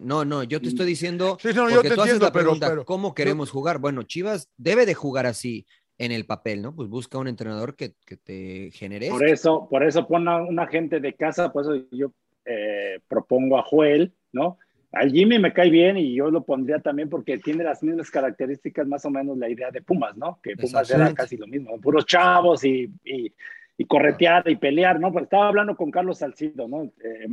[0.00, 3.50] No, no, yo te estoy diciendo, sí, no, porque tú haces la pregunta, ¿cómo queremos
[3.50, 3.78] jugar?
[3.78, 5.66] Bueno, Chivas debe de jugar así
[5.98, 6.74] en el papel, ¿no?
[6.74, 9.08] Pues busca un entrenador que, que te genere.
[9.08, 12.12] Por eso, por eso pone a una gente de casa, por eso yo
[12.44, 14.58] eh, propongo a Joel, ¿no?
[14.92, 18.86] Al Jimmy me cae bien y yo lo pondría también porque tiene las mismas características,
[18.86, 20.38] más o menos la idea de Pumas, ¿no?
[20.42, 23.32] Que Pumas era casi lo mismo, puros chavos y, y,
[23.78, 25.12] y corretear y pelear, ¿no?
[25.12, 26.90] Pues estaba hablando con Carlos Salcido, ¿no?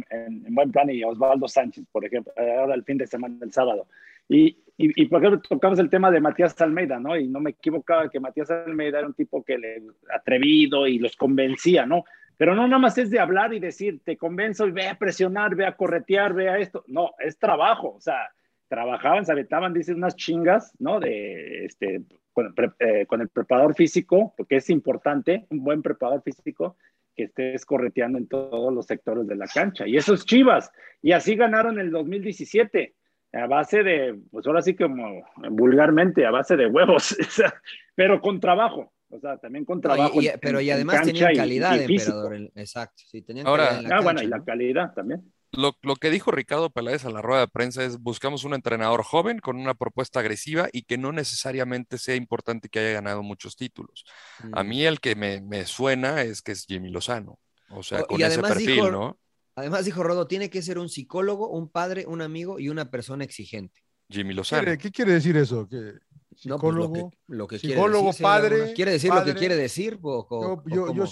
[0.09, 3.87] En, buen plan y Osvaldo Sánchez, por ejemplo, ahora el fin de semana, el sábado.
[4.27, 7.17] Y, y, por ejemplo, tocamos el tema de Matías Almeida, ¿no?
[7.17, 9.83] Y no me equivocaba que Matías Almeida era un tipo que le
[10.13, 12.05] atrevido y los convencía, ¿no?
[12.39, 15.55] Pero no nada más es de hablar y decir, te convenzo y ve a presionar,
[15.55, 16.85] ve a corretear, ve a esto.
[16.87, 17.95] No, es trabajo.
[17.97, 18.31] O sea,
[18.69, 21.01] trabajaban, se aventaban, dicen, unas chingas, ¿no?
[21.01, 26.77] De, este, con, eh, con, el preparador físico, porque es importante, un buen preparador físico,
[27.13, 29.85] que estés correteando en todos los sectores de la cancha.
[29.85, 30.71] Y eso es Chivas.
[31.01, 32.95] Y así ganaron el 2017,
[33.33, 37.17] a base de, pues ahora sí como vulgarmente, a base de huevos,
[37.95, 38.93] pero con trabajo.
[39.11, 40.19] O sea, también con trabajo.
[40.41, 42.51] pero y además tenían calidad de emperador.
[42.55, 43.03] Exacto.
[43.05, 45.31] Sí, tenían Ahora, ah, bueno, y la calidad también.
[45.51, 49.01] Lo, lo, que dijo Ricardo Peláez a la rueda de prensa es buscamos un entrenador
[49.01, 53.55] joven con una propuesta agresiva y que no necesariamente sea importante que haya ganado muchos
[53.55, 54.05] títulos.
[54.51, 54.67] A mm.
[54.67, 57.39] mí el que me, me, suena es que es Jimmy Lozano.
[57.71, 59.19] O sea, con ese perfil, ¿no?
[59.55, 63.23] Además dijo Rodo, tiene que ser un psicólogo, un padre, un amigo y una persona
[63.23, 63.81] exigente.
[64.07, 64.77] Jimmy Lozano.
[64.77, 65.67] ¿Qué quiere decir eso?
[65.67, 65.93] Que
[66.39, 68.73] psicólogo, no, pues lo que, psicólogo, quiere padre.
[68.73, 69.99] ¿Quiere decir lo que quiere decir?
[70.01, 71.05] yo,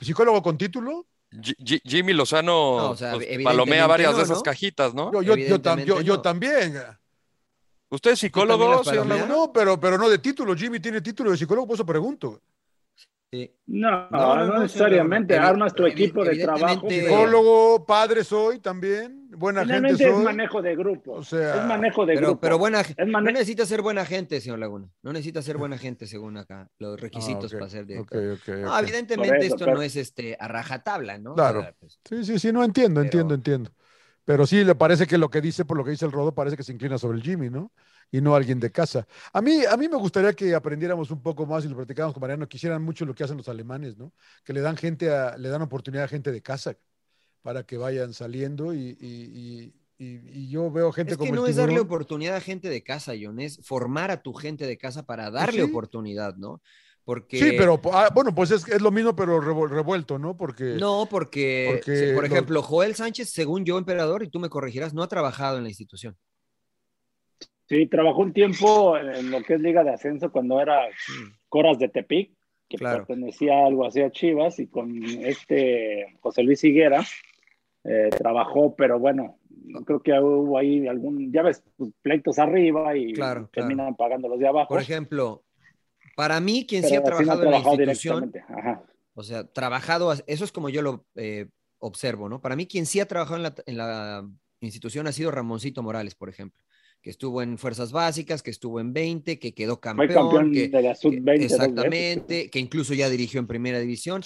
[0.00, 1.06] psicólogo con título.
[1.84, 5.22] Jimmy Lozano pues, palomea varias de esas cajitas, ¿no?
[5.22, 6.74] Yo, también.
[7.90, 8.82] ¿Usted es psicólogo,
[9.28, 10.56] No, pero, pero no de título.
[10.56, 12.40] Jimmy tiene título de psicólogo, por eso pregunto.
[13.66, 15.38] No, no, necesariamente.
[15.38, 16.88] Armas tu equipo de trabajo.
[16.90, 19.28] Psicólogo, padre soy también.
[19.30, 20.06] Buena gente soy.
[20.06, 21.12] es manejo de grupo.
[21.12, 22.40] O sea, es manejo de pero, grupo.
[22.40, 24.88] Pero buena, no necesita ser buena gente, señor Laguna.
[25.02, 28.20] No necesita ser buena gente, según acá, los ah, requisitos para ser director.
[28.48, 31.34] no, evidentemente esto no es este a rajatabla, ¿no?
[31.34, 31.64] Claro.
[31.78, 33.70] Pues, sí, sí, sí, no entiendo, entiendo, entiendo.
[34.30, 36.56] Pero sí, le parece que lo que dice, por lo que dice el Rodo, parece
[36.56, 37.72] que se inclina sobre el Jimmy, ¿no?
[38.12, 39.04] y no alguien de casa.
[39.32, 42.20] A mí, a mí me gustaría que aprendiéramos un poco más y lo platicáramos con
[42.20, 44.12] Mariano, quisieran mucho lo que hacen los alemanes, ¿no?
[44.44, 46.76] Que le dan gente a, le dan oportunidad a gente de casa
[47.42, 51.80] para que vayan saliendo y, y, y, yo veo gente es que no es darle
[51.80, 55.64] oportunidad a gente de casa, John, es formar a tu gente de casa para darle
[55.64, 56.62] oportunidad, ¿no?
[57.04, 57.38] Porque...
[57.38, 60.36] Sí, pero ah, bueno, pues es, es, lo mismo, pero revuelto, ¿no?
[60.36, 60.76] Porque.
[60.78, 61.80] No, porque,
[62.14, 65.64] por ejemplo, Joel Sánchez, según yo, emperador, y tú me corregirás, no ha trabajado en
[65.64, 66.16] la institución.
[67.68, 70.88] Sí, trabajó un tiempo en lo que es Liga de Ascenso cuando era
[71.48, 72.32] Coras de Tepic,
[72.68, 77.04] que pertenecía algo así a Chivas, y con este José Luis Higuera
[77.84, 82.96] eh, trabajó, pero bueno, no creo que hubo ahí algún, ya ves, pues, pleitos arriba
[82.96, 83.14] y
[83.52, 84.68] terminan pagando los de abajo.
[84.68, 85.44] Por ejemplo,
[86.20, 88.30] para mí, quien sí ha trabajado en la institución,
[89.14, 91.46] o sea, trabajado, eso es como yo lo eh,
[91.78, 92.42] observo, ¿no?
[92.42, 94.28] Para mí, quien sí ha trabajado en la, en la
[94.60, 96.62] institución ha sido Ramoncito Morales, por ejemplo
[97.00, 100.94] que estuvo en fuerzas básicas, que estuvo en 20, que quedó campeón, que, de la
[100.94, 104.22] sub-20 exactamente, que incluso ya dirigió en primera división.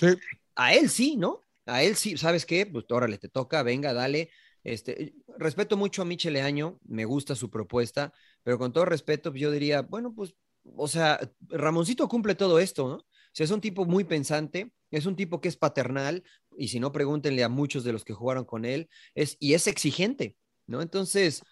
[0.56, 1.42] A él sí, ¿no?
[1.66, 2.66] A él sí, ¿sabes qué?
[2.66, 4.30] Pues órale, te toca, venga, dale.
[4.64, 9.52] Este, respeto mucho a Michele Año, me gusta su propuesta, pero con todo respeto, yo
[9.52, 10.34] diría, bueno, pues,
[10.76, 12.96] o sea, Ramoncito cumple todo esto, ¿no?
[12.96, 16.22] O sea, es un tipo muy pensante, es un tipo que es paternal,
[16.56, 19.66] y si no, pregúntenle a muchos de los que jugaron con él, es, y es
[19.66, 20.36] exigente,
[20.66, 20.82] ¿no?
[20.82, 21.42] Entonces,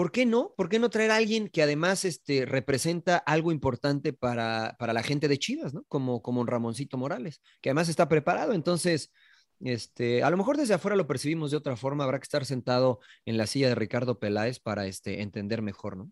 [0.00, 0.54] ¿Por qué no?
[0.56, 5.28] ¿Por qué no traer a alguien que además este, representa algo importante para, la gente
[5.28, 5.84] de Chivas, ¿no?
[5.88, 8.54] Como, como Ramoncito Morales, que además está preparado.
[8.54, 9.12] Entonces,
[9.60, 13.00] este, a lo mejor desde afuera lo percibimos de otra forma, habrá que estar sentado
[13.26, 16.10] en la silla de Ricardo Peláez para este, entender mejor, ¿no?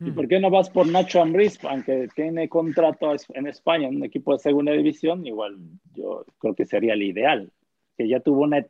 [0.00, 4.04] ¿Y por qué no vas por Nacho Ambriz, aunque tiene contrato en España, en un
[4.04, 5.26] equipo de segunda división?
[5.26, 5.56] Igual
[5.94, 7.50] yo creo que sería el ideal,
[7.96, 8.64] que ya tuvo una,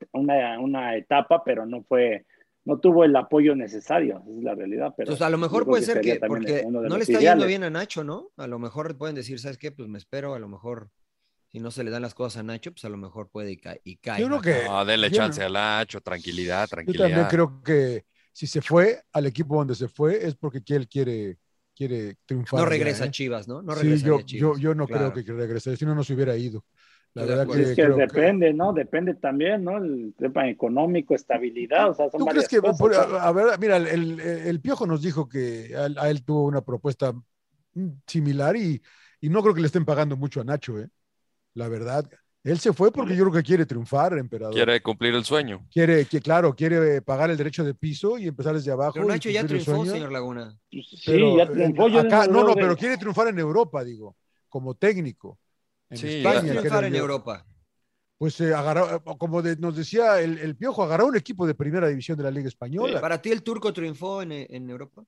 [0.59, 2.25] una etapa, pero no fue
[2.69, 4.93] no tuvo el apoyo necesario, esa es la realidad.
[4.95, 7.71] Pero pues a lo mejor puede ser que, porque no le está yendo bien a
[7.71, 8.31] Nacho, ¿no?
[8.37, 9.73] A lo mejor pueden decir, ¿sabes qué?
[9.73, 10.91] Pues me espero, a lo mejor
[11.51, 13.57] si no se le dan las cosas a Nacho, pues a lo mejor puede y,
[13.57, 13.81] cae.
[13.85, 17.09] Y cae yo creo que, no, denle chance a Nacho, tranquilidad, tranquilidad.
[17.09, 18.05] Yo también creo que
[18.39, 21.39] si se fue al equipo donde se fue es porque él quiere,
[21.75, 22.61] quiere triunfar.
[22.61, 23.11] No regresa a ¿eh?
[23.11, 23.63] Chivas, ¿no?
[23.63, 24.41] No regresa sí, yo, a Chivas.
[24.41, 26.65] Yo, yo no creo que regrese, si no, no se hubiera ido.
[27.15, 28.73] La verdad que, es que depende, ¿no?
[28.73, 29.79] Depende también, ¿no?
[29.79, 34.61] El tema económico, estabilidad, o sea, son ¿Tú crees que, a, ver, mira, el, el,
[34.61, 37.13] Piojo nos dijo que a, él tuvo una propuesta
[38.07, 38.81] similar y,
[39.21, 40.89] y, no creo que le estén pagando mucho a Nacho, ¿eh?
[41.55, 42.09] La verdad.
[42.45, 44.55] Él se fue porque yo creo que quiere triunfar, emperador.
[44.55, 45.67] Quiere cumplir el sueño.
[45.71, 48.95] Quiere, que claro, quiere pagar el derecho de piso y empezar desde abajo.
[48.95, 50.57] Pero Nacho ya triunfó, señor Laguna.
[50.71, 51.89] sí, ya triunfó.
[51.89, 54.17] no, no, pero quiere triunfar en Europa, digo,
[54.49, 55.39] como técnico.
[55.91, 56.41] En sí, España.
[56.41, 57.45] triunfar en Europa.
[58.19, 62.25] Pues eh, agarró, como nos decía el, Piojo, agarró un equipo de primera división de
[62.25, 63.01] la Liga Española.
[63.01, 65.05] ¿Para ti el turco triunfó en, en Europa?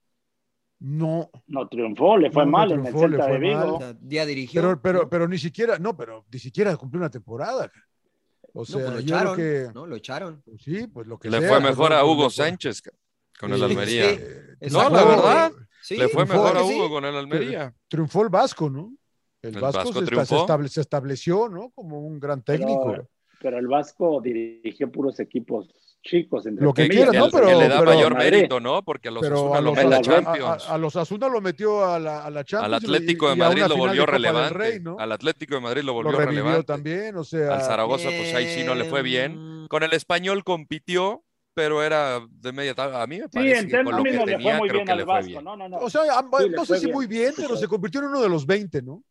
[0.81, 1.31] No.
[1.47, 3.79] No triunfó, le fue mal en el Celta de Vigo.
[4.03, 4.63] ya dirigió.
[4.63, 7.71] Pero, pero, pero ni siquiera, no, pero ni siquiera cumplió una temporada.
[8.55, 9.69] O sea, pues lo echaron, que...
[9.75, 9.87] ¿no?
[9.87, 10.43] Lo echaron.
[10.43, 12.83] Pues sí, pues lo que Le fue mejor a Hugo Sánchez
[13.39, 14.19] con el Almería.
[14.71, 15.53] no, la verdad.
[15.91, 17.75] le fue mejor a Hugo con el Almería.
[17.87, 18.95] Triunfó el Vasco, ¿no?
[19.43, 19.93] El, Vasco,
[20.69, 21.71] se, estableció, ¿no?
[21.71, 23.09] Como un gran técnico.
[23.41, 25.69] pero el Vasco dirigió puros equipos
[26.03, 26.47] chicos.
[26.47, 27.31] Entre lo que quiera, ¿no?
[27.31, 28.83] Pero, que le da mayor mérito, ¿no?
[28.83, 30.69] Porque a los Asuna lo metió a Champions.
[30.69, 32.67] A, los Asuna lo metió a la, a la Champions.
[32.67, 34.83] Al Atlético de Madrid lo volvió relevante.
[34.99, 36.65] Al Atlético de Madrid lo volvió lo relevante.
[36.65, 37.55] también, o sea.
[37.55, 39.67] Al Zaragoza, pues ahí sí no le fue bien.
[39.69, 41.25] Con el español compitió,
[41.55, 43.03] pero era de media tabla.
[43.03, 45.45] A mí me parece que con lo que tenía, creo que le fue bien.
[45.45, 45.79] No, no, no.
[45.79, 46.03] O sea,
[46.51, 49.03] no sé si muy bien, pero se convirtió en uno de los 20 ¿no?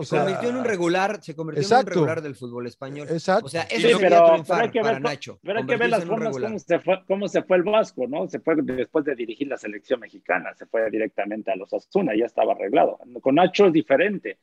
[0.00, 3.08] Se convirtió en un regular, se convirtió en un regular del fútbol español.
[3.10, 3.46] Exacto.
[3.46, 5.38] O sea, eso sí, sería triunfar que para Nacho.
[5.42, 8.26] Pero hay que ver las formas cómo se, fue, cómo se fue el Vasco, ¿no?
[8.28, 12.24] Se fue después de dirigir la selección mexicana, se fue directamente a los Asuna, ya
[12.24, 12.98] estaba arreglado.
[13.20, 14.38] Con Nacho es diferente.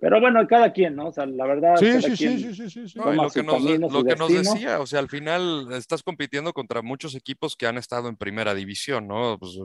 [0.00, 1.08] Pero bueno, cada quien, ¿no?
[1.08, 1.76] O sea, la verdad.
[1.76, 4.98] Sí, sí, sí, sí, sí, sí, lo que, nos, lo que nos decía, o sea,
[4.98, 9.38] al final estás compitiendo contra muchos equipos que han estado en primera división, ¿no?
[9.38, 9.58] Pues,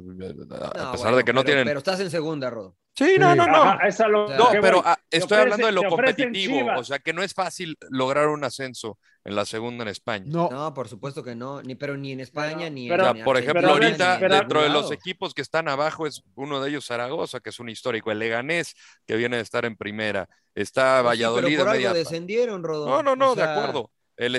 [0.61, 1.65] a pesar de que no tienen.
[1.65, 2.77] Pero estás en segunda, Rodo.
[2.95, 3.65] Sí, no, no, no.
[3.65, 8.43] no, pero estoy hablando de lo competitivo, o sea, que no es fácil lograr un
[8.43, 10.25] ascenso en la segunda en España.
[10.27, 13.69] No, no por supuesto que no, ni pero ni en España ni en por ejemplo,
[13.69, 17.59] ahorita dentro de los equipos que están abajo es uno de ellos Zaragoza, que es
[17.59, 18.75] un histórico, el Leganés,
[19.05, 20.27] que viene de estar en primera.
[20.53, 21.57] Está pues Valladolid.
[21.57, 23.01] pero por algo descendieron, Rodolfo.
[23.01, 23.91] No, no, no, de acuerdo.
[24.19, 24.33] El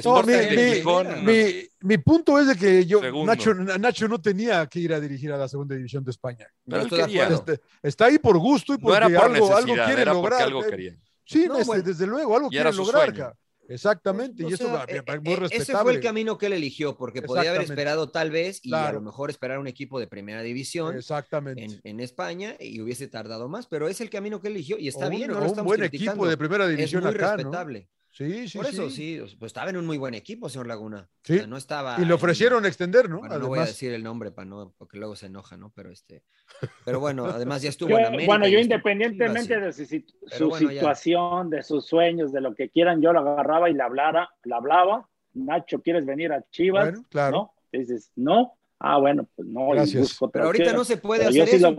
[1.81, 5.39] mi, punto es de que yo, Nacho, Nacho, no tenía que ir a dirigir a
[5.39, 6.47] la segunda división de España.
[6.66, 10.43] Este, está ahí por gusto y porque algo, algo, quiere lograr.
[10.43, 10.95] Algo quería.
[11.24, 13.35] Sí, este, desde luego, algo quiere lograr.
[13.68, 15.62] Exactamente, y eso es muy respetable.
[15.62, 18.93] Ese fue el camino que él eligió, porque podía haber esperado tal vez y a
[18.93, 21.81] lo mejor esperar un equipo de primera división Exactamente.
[21.85, 25.09] En, España y hubiese tardado más, pero es el camino que él eligió y está
[25.09, 25.31] bien.
[25.31, 27.89] no un buen equipo de primera división es muy acá, respetable.
[28.13, 29.21] Sí, sí, Por eso sí.
[29.39, 31.09] pues estaba en un muy buen equipo, señor Laguna.
[31.23, 31.41] Sí.
[31.47, 31.97] no estaba.
[32.01, 33.21] Y le ofrecieron extender, ¿no?
[33.21, 35.73] no voy a decir el nombre para no, porque luego se enoja, ¿no?
[35.75, 36.25] Pero este,
[36.85, 38.27] pero bueno, además ya estuvo en América.
[38.27, 43.21] Bueno, yo independientemente de su, situación, de sus sueños, de lo que quieran, yo lo
[43.21, 45.09] agarraba y le hablara, le hablaba.
[45.33, 46.91] Nacho, ¿quieres venir a Chivas?
[46.91, 47.31] Bueno, claro.
[47.31, 47.55] ¿No?
[47.73, 49.68] dices, no, Ah, bueno, pues no.
[49.68, 50.18] Gracias.
[50.33, 51.76] pero ahorita no se puede hacer eso,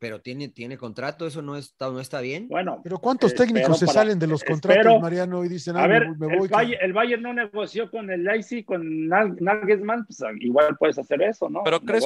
[0.00, 2.48] pero tiene, tiene contrato, eso no está, no está bien.
[2.48, 2.80] Bueno.
[2.82, 6.50] Pero ¿cuántos técnicos se salen de los contratos, Mariano, y dicen, a ver, me voy?
[6.80, 11.62] El, Bayern, no negoció con el Leipzig, con Nagelsmann, pues igual puedes hacer eso, ¿no?
[11.62, 12.02] Pero creo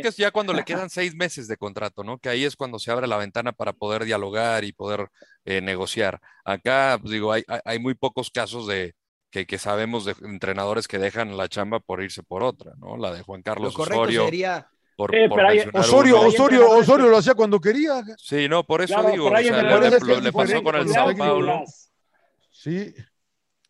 [0.00, 2.18] que es ya cuando le quedan seis meses de contrato, ¿no?
[2.18, 5.08] Que ahí es cuando se abre la ventana para poder dialogar y poder
[5.44, 6.20] eh, negociar.
[6.44, 8.94] Acá, pues digo, hay, hay muy pocos casos de,
[9.44, 12.96] que, sabemos de entrenadores que dejan la chamba por irse por otra, ¿no?
[12.96, 14.24] La de Juan Carlos Osorio.
[14.24, 14.68] Sería...
[14.96, 15.14] Por,
[15.74, 18.02] Osorio, Osorio, Osorio lo hacía cuando quería.
[18.16, 21.64] Sí, no, por eso digo, le, pasó con el Sao Paulo.
[22.50, 22.94] Sí.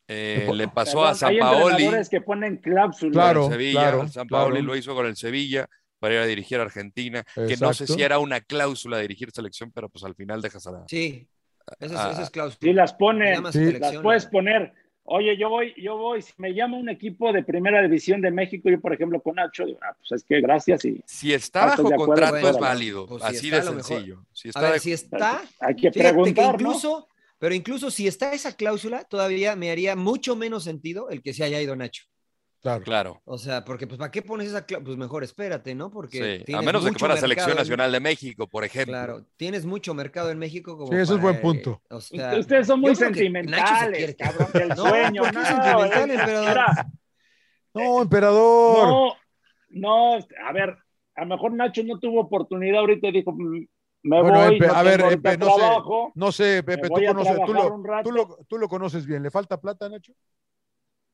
[0.08, 1.88] Eh, le pasó a San Paoli.
[2.08, 3.12] que ponen cláusulas.
[3.12, 7.24] Claro, Sevilla, San Paoli lo hizo con el Sevilla para ir a dirigir a Argentina,
[7.34, 10.66] que no sé si era una cláusula de dirigir selección, pero pues al final dejas
[10.66, 10.84] a la...
[10.86, 11.26] Sí,
[11.80, 12.58] esa es, cláusula.
[12.60, 14.72] Sí, las pone, las puedes poner
[15.08, 18.68] Oye, yo voy, yo voy, si me llama un equipo de primera división de México,
[18.68, 21.00] yo por ejemplo con Nacho, ah, pues es que gracias y...
[21.06, 24.24] Si está bajo contrato es válido, pues así de sencillo.
[24.32, 27.06] Si está, a ver, si está, hay que preguntar, incluso,
[27.38, 31.44] pero incluso si está esa cláusula, todavía me haría mucho menos sentido el que se
[31.44, 32.04] haya ido Nacho.
[32.66, 32.82] Claro.
[32.82, 33.22] claro.
[33.24, 35.90] O sea, porque pues ¿para qué pones esa Pues mejor espérate, ¿no?
[35.90, 38.92] Porque a menos de que fuera Selección Nacional de México, por ejemplo.
[38.92, 41.80] Claro, tienes mucho mercado en México como Sí, eso es buen punto.
[41.90, 45.22] Ustedes son muy sentimentales, cabrón, del no, sueño.
[45.22, 46.58] ¿por qué no, emperador?
[47.72, 48.88] no, emperador.
[48.88, 49.14] No,
[49.70, 50.14] no,
[50.44, 50.76] a ver,
[51.14, 53.64] a lo mejor Nacho no tuvo oportunidad ahorita y dijo, mm,
[54.02, 55.62] me voy, a ver, no sé,
[56.14, 59.22] no sé, Pepe, tú, conoces, tú, lo, tú, lo, tú lo conoces bien.
[59.22, 60.12] ¿Le falta plata, Nacho?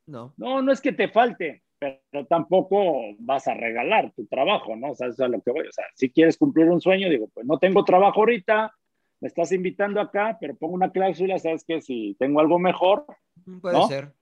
[0.06, 0.34] No.
[0.36, 4.90] No, no es que te falte, pero tampoco vas a regalar tu trabajo, ¿no?
[4.90, 5.66] O sea, eso es a lo que voy.
[5.66, 8.72] O sea, si quieres cumplir un sueño, digo, pues no tengo trabajo ahorita,
[9.20, 13.06] me estás invitando acá, pero pongo una cláusula, sabes que si tengo algo mejor.
[13.60, 14.12] Puede ser.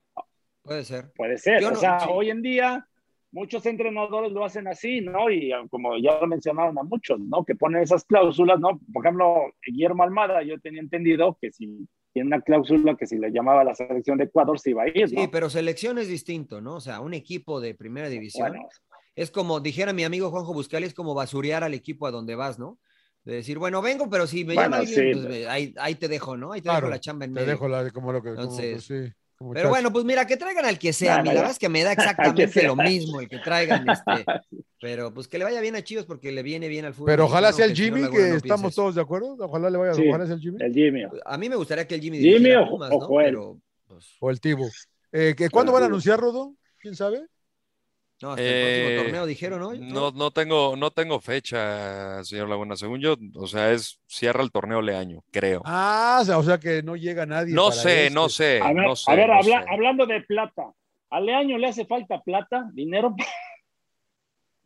[0.62, 1.12] Puede ser.
[1.16, 1.64] Puede ser.
[1.64, 2.86] o sea, hoy en día
[3.32, 5.30] muchos entrenadores lo hacen así, ¿no?
[5.30, 7.44] Y ah, como ya lo mencionaron a muchos, ¿no?
[7.44, 8.80] Que ponen esas cláusulas, ¿no?
[8.92, 13.30] Por ejemplo, Guillermo Almada, yo tenía entendido que si tiene una cláusula que si le
[13.30, 15.22] llamaba a la selección de Ecuador se iba a ir, ¿no?
[15.22, 16.76] Sí, pero selección es distinto, ¿no?
[16.76, 18.56] O sea, un equipo de primera división
[19.14, 22.58] es como, dijera mi amigo Juanjo Buscali, es como basurear al equipo a donde vas,
[22.58, 22.78] ¿no?
[23.24, 26.52] De decir, bueno, vengo, pero si me llama alguien, pues, ahí, ahí, te dejo, ¿no?
[26.52, 27.46] Ahí te dejo la chamba en medio.
[27.46, 28.30] Te dejo la, como lo que...
[28.30, 29.12] Entonces, sí.
[29.54, 31.22] Pero bueno, pues mira, que traigan al que sea.
[31.22, 33.88] la verdad es que me da exactamente lo mismo el que traigan.
[33.88, 34.24] Este,
[34.80, 37.06] pero pues que le vaya bien a Chivos porque le viene bien al fútbol.
[37.06, 39.36] Pero ojalá sea el Jimmy, que estamos todos de acuerdo.
[39.40, 40.58] Ojalá le vaya ojalá sea el Jimmy.
[40.62, 41.04] El Jimmy.
[41.24, 42.18] A mí me gustaría que el Jimmy.
[42.18, 44.16] Jimmy o, Pumas, o, Pero, pues...
[44.20, 44.68] o el Tibo.
[45.12, 46.54] Eh, ¿Cuándo van a anunciar, Rodo?
[46.78, 47.26] ¿Quién sabe?
[48.22, 49.78] No, hasta el próximo eh, torneo dijeron hoy.
[49.78, 50.10] ¿no?
[50.10, 52.76] no, tengo, no tengo fecha, señor Laguna.
[52.76, 55.62] Según yo, o sea, es cierra el torneo Leaño, creo.
[55.64, 57.54] Ah, o sea, que no llega nadie.
[57.54, 58.60] No sé, no sé.
[58.62, 60.70] A ver, no sé, a ver hablando de plata,
[61.08, 63.14] ¿a Leaño le hace falta plata, dinero?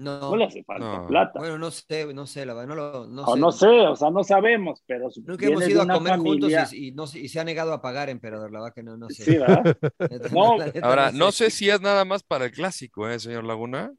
[0.05, 1.39] No, le hace falta plata.
[1.39, 3.41] Bueno, no sé, no sé, la verdad, no lo no, sé.
[3.41, 7.05] no sé, o sea, no sabemos, pero Nunca hemos ido a comer juntos y, no,
[7.15, 9.25] y, se ha negado a pagar, emperador, la verdad que no, no sé.
[9.25, 9.77] Sí, ¿verdad?
[10.33, 13.93] no, ahora, no sé si es nada más para el clásico, ¿eh, señor Laguna?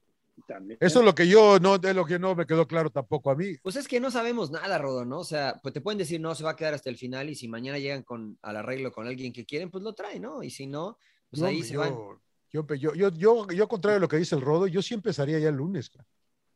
[0.48, 0.78] También.
[0.82, 3.36] Eso es lo que yo no, es lo que no me quedó claro tampoco a
[3.36, 3.56] mí.
[3.64, 5.20] Pues es que no sabemos nada, Rodo, ¿no?
[5.20, 7.36] O sea, pues te pueden decir, no, se va a quedar hasta el final y
[7.36, 10.44] si mañana llegan con, al arreglo con alguien que quieren, pues lo traen, ¿no?
[10.44, 10.98] Y si no,
[11.30, 11.96] pues ahí se van.
[12.52, 15.40] Yo, yo, yo, yo, yo, contrario a lo que dice el Rodo, yo sí empezaría
[15.40, 16.08] ya el lunes, cara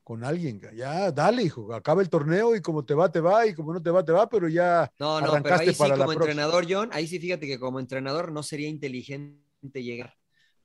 [0.10, 0.60] con alguien.
[0.76, 3.80] Ya, dale, hijo, acaba el torneo y como te va, te va, y como no
[3.80, 4.92] te va, te va, pero ya.
[4.98, 8.42] No, no, pero ahí sí, como entrenador, John, ahí sí fíjate que como entrenador no
[8.42, 10.16] sería inteligente llegar.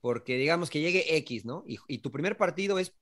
[0.00, 1.62] Porque digamos que llegue X, ¿no?
[1.66, 2.94] y tu primer partido es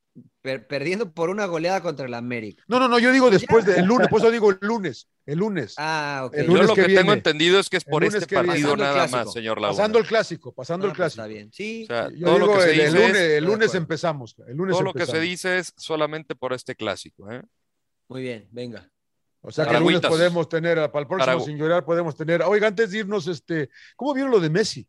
[0.42, 2.62] perdiendo por una goleada contra el América.
[2.66, 5.74] No, no, no, yo digo después del lunes, por eso digo el lunes, el lunes.
[5.78, 6.36] Ah, ok.
[6.36, 9.76] yo lo que, tengo entendido es que es por este partido nada más, señor Laguna.
[9.76, 11.22] Pasando el clásico, pasando el pues clásico.
[11.22, 11.86] Está bien, sí.
[11.88, 14.36] yo digo, el, lunes, el lunes empezamos.
[14.46, 17.42] El lunes todo lo que se dice es solamente por este clásico, ¿eh?
[18.08, 18.90] Muy bien, venga.
[19.40, 22.42] O sea que el lunes podemos tener, para el próximo sin llorar, podemos tener.
[22.42, 24.86] Oiga, antes de irnos, este, ¿cómo vieron lo de Messi?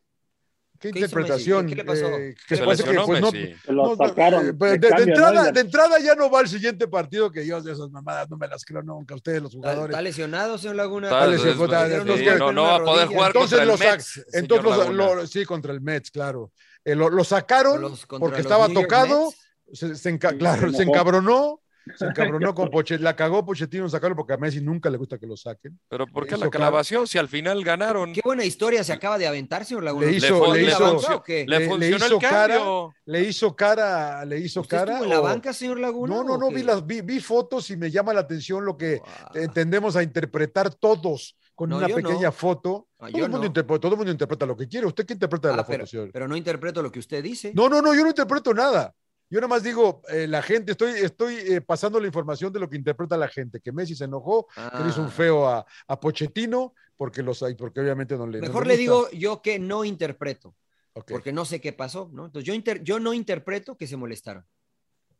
[0.83, 1.65] ¿Qué, interpretación?
[1.65, 2.07] ¿Qué le pasó?
[2.07, 3.31] Eh, que parece que pues, no,
[3.67, 4.47] lo sacaron.
[4.47, 7.89] Eh, de, entrada, de entrada ya no va al siguiente partido que yo de esas
[7.89, 9.15] mamadas no me las creo nunca.
[9.15, 9.91] Ustedes, los jugadores.
[9.91, 11.07] ¿Está lesionado, señor Laguna?
[11.07, 12.37] Está lesionado.
[12.37, 14.25] No, no, va a poder jugar entonces contra el Mets.
[14.33, 16.51] Entonces, lo, sí, contra el Mets, claro.
[16.83, 19.33] Eh, lo, lo, sacaron porque estaba tocado.
[19.71, 21.62] Se, se, claro, se encabronó
[21.95, 25.27] se encabronó con Pochettino, la cagó Pochettino sacarlo porque a Messi nunca le gusta que
[25.27, 25.79] lo saquen.
[25.87, 28.13] Pero ¿por qué la clavación si al final ganaron?
[28.13, 30.05] Qué buena historia se acaba de aventar, señor Laguna.
[30.07, 32.59] Le hizo, le, hizo, le, funcionó el cara,
[33.05, 34.99] le hizo cara, le hizo cara.
[34.99, 36.15] en la banca, señor Laguna?
[36.15, 39.01] No, no, no, vi, las, vi, fotos y me llama la atención lo que
[39.33, 42.87] entendemos a interpretar todos con una pequeña foto.
[42.99, 44.87] Ah, todo, el mundo interpreta, todo el mundo interpreta lo que quiere.
[44.87, 47.51] ¿Usted qué interpreta de ah, la pero, foto, Pero no interpreto lo que usted dice.
[47.53, 48.93] No, no, no, yo no interpreto nada.
[49.29, 52.69] Yo nada más digo, eh, la gente, estoy, estoy eh, pasando la información de lo
[52.69, 55.11] que interpreta la gente, que Messi se enojó, que le hizo un ah.
[55.11, 58.41] feo a, a, Pochettino, porque, los, porque obviamente no le.
[58.41, 60.55] Mejor le, digo yo que no interpreto,
[61.07, 62.25] porque no sé qué pasó, ¿no?
[62.25, 64.45] Entonces yo, yo no interpreto que se molestaron.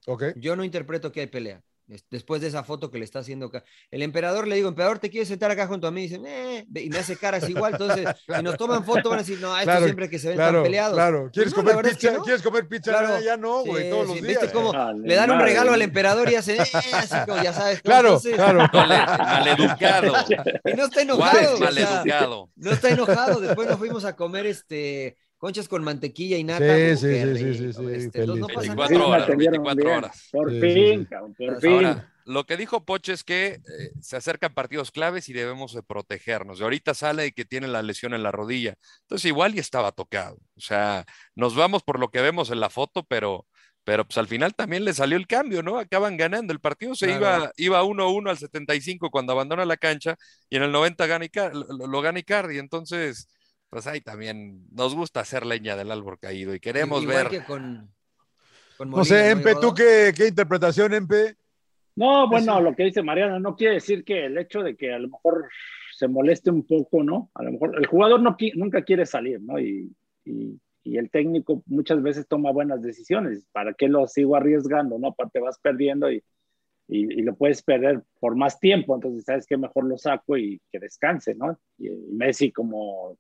[0.06, 0.34] Okay.
[0.36, 1.64] Yo no interpreto que hay pelea
[2.09, 3.63] después de esa foto que le está haciendo acá.
[3.91, 6.03] El emperador le digo, emperador, ¿te quieres sentar acá junto a mí?
[6.03, 7.73] Y dice, eh", y me hace caras igual.
[7.73, 10.63] Entonces, si nos toman foto, van a decir, no, esto siempre que se ven tan
[10.63, 10.95] peleados.
[10.95, 12.17] Claro, ¿quieres comer pizza?
[12.23, 12.91] ¿Quieres comer pizza?
[12.91, 13.21] Claro.
[13.21, 14.27] Ya no, güey, todos los días.
[14.27, 14.73] ¿Viste cómo
[15.03, 17.81] le dan un regalo al emperador y hace, eh", así como, ya sabes.
[17.81, 18.67] Claro, claro.
[18.73, 20.13] Maleducado.
[20.65, 21.59] Y no está enojado.
[21.59, 22.49] Maleducado.
[22.55, 23.39] no está enojado.
[23.39, 26.74] Después nos fuimos a comer este conchas con mantequilla y nata.
[26.74, 29.10] Sí, sí, sí, sí, sí, este, no pasa 24 nada.
[29.10, 30.30] horas, 24 horas.
[30.32, 31.06] Por fin,
[31.38, 32.02] por fin.
[32.24, 36.62] Lo que dijo Poche es que eh, se acercan partidos claves y debemos de protegernos.
[36.62, 38.76] Y ahorita sale de que tiene la lesión en la rodilla.
[39.02, 40.38] Entonces igual y estaba tocado.
[40.56, 43.46] O sea, nos vamos por lo que vemos en la foto, pero,
[43.84, 45.78] pero pues al final también le salió el cambio, ¿no?
[45.78, 46.54] Acaban ganando.
[46.54, 50.16] El partido se iba iba 1-1 al 75 cuando abandona la cancha
[50.50, 52.60] y en el 90 gana lo, lo gana Icardi.
[52.60, 53.28] Entonces,
[53.74, 57.43] pues ahí también nos gusta hacer leña del árbol caído y queremos ver.
[58.86, 61.36] no sé, Empe, ¿tú qué, qué interpretación, Empe?
[61.95, 64.99] No, bueno, lo que dice Mariano no quiere decir que el hecho de que a
[64.99, 65.49] lo mejor
[65.91, 67.32] se moleste un poco, ¿no?
[67.34, 69.59] A lo mejor el jugador no, nunca quiere salir, ¿no?
[69.59, 69.91] Y,
[70.24, 73.43] y, el técnico muchas veces toma buenas decisiones.
[73.51, 75.07] ¿Para qué lo sigo arriesgando, no?
[75.07, 76.24] Aparte vas perdiendo y,
[76.88, 80.78] y, lo puedes perder por más tiempo, entonces sabes que mejor lo saco y que
[80.78, 81.57] descanse, ¿no?
[81.80, 83.17] Y, Messi como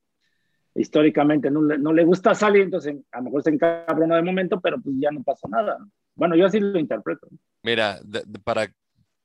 [0.75, 4.59] históricamente no le, no le gusta salir, entonces a lo mejor se encabrona de momento,
[4.59, 5.77] pero pues ya no pasa nada.
[6.15, 7.27] Bueno, yo así lo interpreto.
[7.63, 7.99] Mira,
[8.43, 8.71] para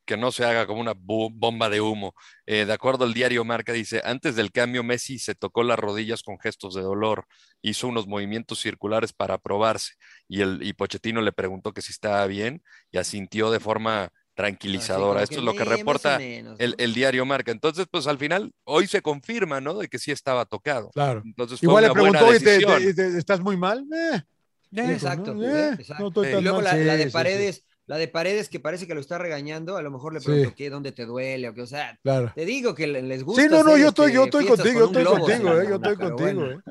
[0.08, 2.14] que no se haga como una bomba de humo.
[2.46, 6.22] Eh, de acuerdo al diario Marca, dice, antes del cambio Messi se tocó las rodillas
[6.22, 7.26] con gestos de dolor,
[7.60, 9.92] hizo unos movimientos circulares para probarse
[10.26, 15.24] y, el, y Pochettino le preguntó que si estaba bien y asintió de forma tranquilizadora.
[15.24, 17.50] Esto es lo que reporta el, diario Marca.
[17.50, 19.74] Entonces, pues al final, hoy se confirma, ¿no?
[19.74, 20.90] De que sí estaba tocado.
[20.90, 21.22] Claro.
[21.24, 23.84] Entonces, Igual le preguntó, ¿estás muy mal?
[23.92, 24.22] Eh.
[24.92, 25.34] exacto.
[25.34, 29.82] y luego la, de Paredes, la de Paredes que parece que lo está regañando, a
[29.82, 31.98] lo mejor le pregunto qué, dónde te duele o qué, o sea,
[32.32, 33.42] te digo que les gusta.
[33.42, 36.62] Sí, no, no, yo estoy, yo estoy contigo, yo estoy contigo, eh, yo estoy contigo,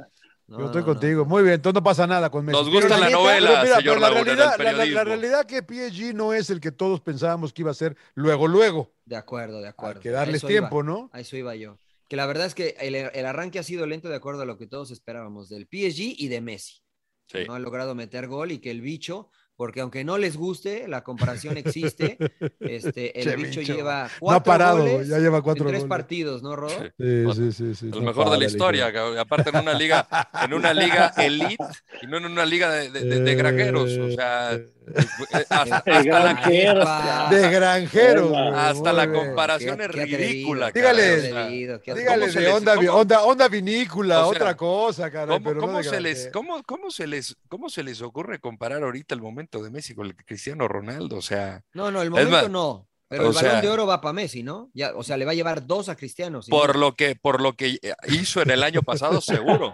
[0.50, 0.56] eh.
[0.58, 1.26] yo estoy contigo.
[1.26, 2.58] Muy bien, entonces no pasa nada con Messi.
[2.58, 6.72] Nos gusta la, novela, señor la, realidad, la, realidad que PSG no es el que
[6.72, 8.94] todos pensábamos que iba a ser luego, luego.
[9.06, 10.00] De acuerdo, de acuerdo.
[10.00, 11.10] Hay que darles tiempo, ¿no?
[11.14, 11.80] A eso iba yo.
[12.08, 14.58] Que la verdad es que el, el, arranque ha sido lento de acuerdo a lo
[14.58, 16.82] que todos esperábamos del PSG y de Messi.
[17.28, 17.40] Sí.
[17.46, 21.04] No ha logrado meter gol y que el bicho porque aunque no les guste, la
[21.04, 22.18] comparación existe.
[22.60, 26.44] Este, el bicho, lleva cuatro no ha parado, goles ya lleva cuatro en tres partidos,
[26.44, 26.78] ¿no, Rodo?
[26.98, 30.08] Sí, sí, sí, El mejor de la historia, aparte en una liga,
[30.44, 31.66] en una liga elite
[32.04, 37.50] y no en una liga de, de, de granjeros, o sea, eh, hasta, la, de
[37.50, 38.32] granjeros.
[38.56, 40.72] Hasta la comparación es ridícula.
[40.72, 45.34] Dígale, dígale de onda, onda, onda, vinícola, otra cosa, cara.
[45.34, 49.16] ¿Cómo, pero cómo se les, cómo, cómo, se les, ¿Cómo se les ocurre comparar ahorita
[49.16, 51.64] el momento de Messi con el Cristiano Ronaldo, o sea.
[51.74, 52.88] No, no, el momento no.
[53.10, 54.70] Pero el balón de oro va para Messi, ¿no?
[54.74, 56.42] Ya, o sea, le va a llevar dos a Cristiano.
[56.50, 57.80] por, lo que, por lo que
[58.10, 59.74] hizo en el año pasado, seguro.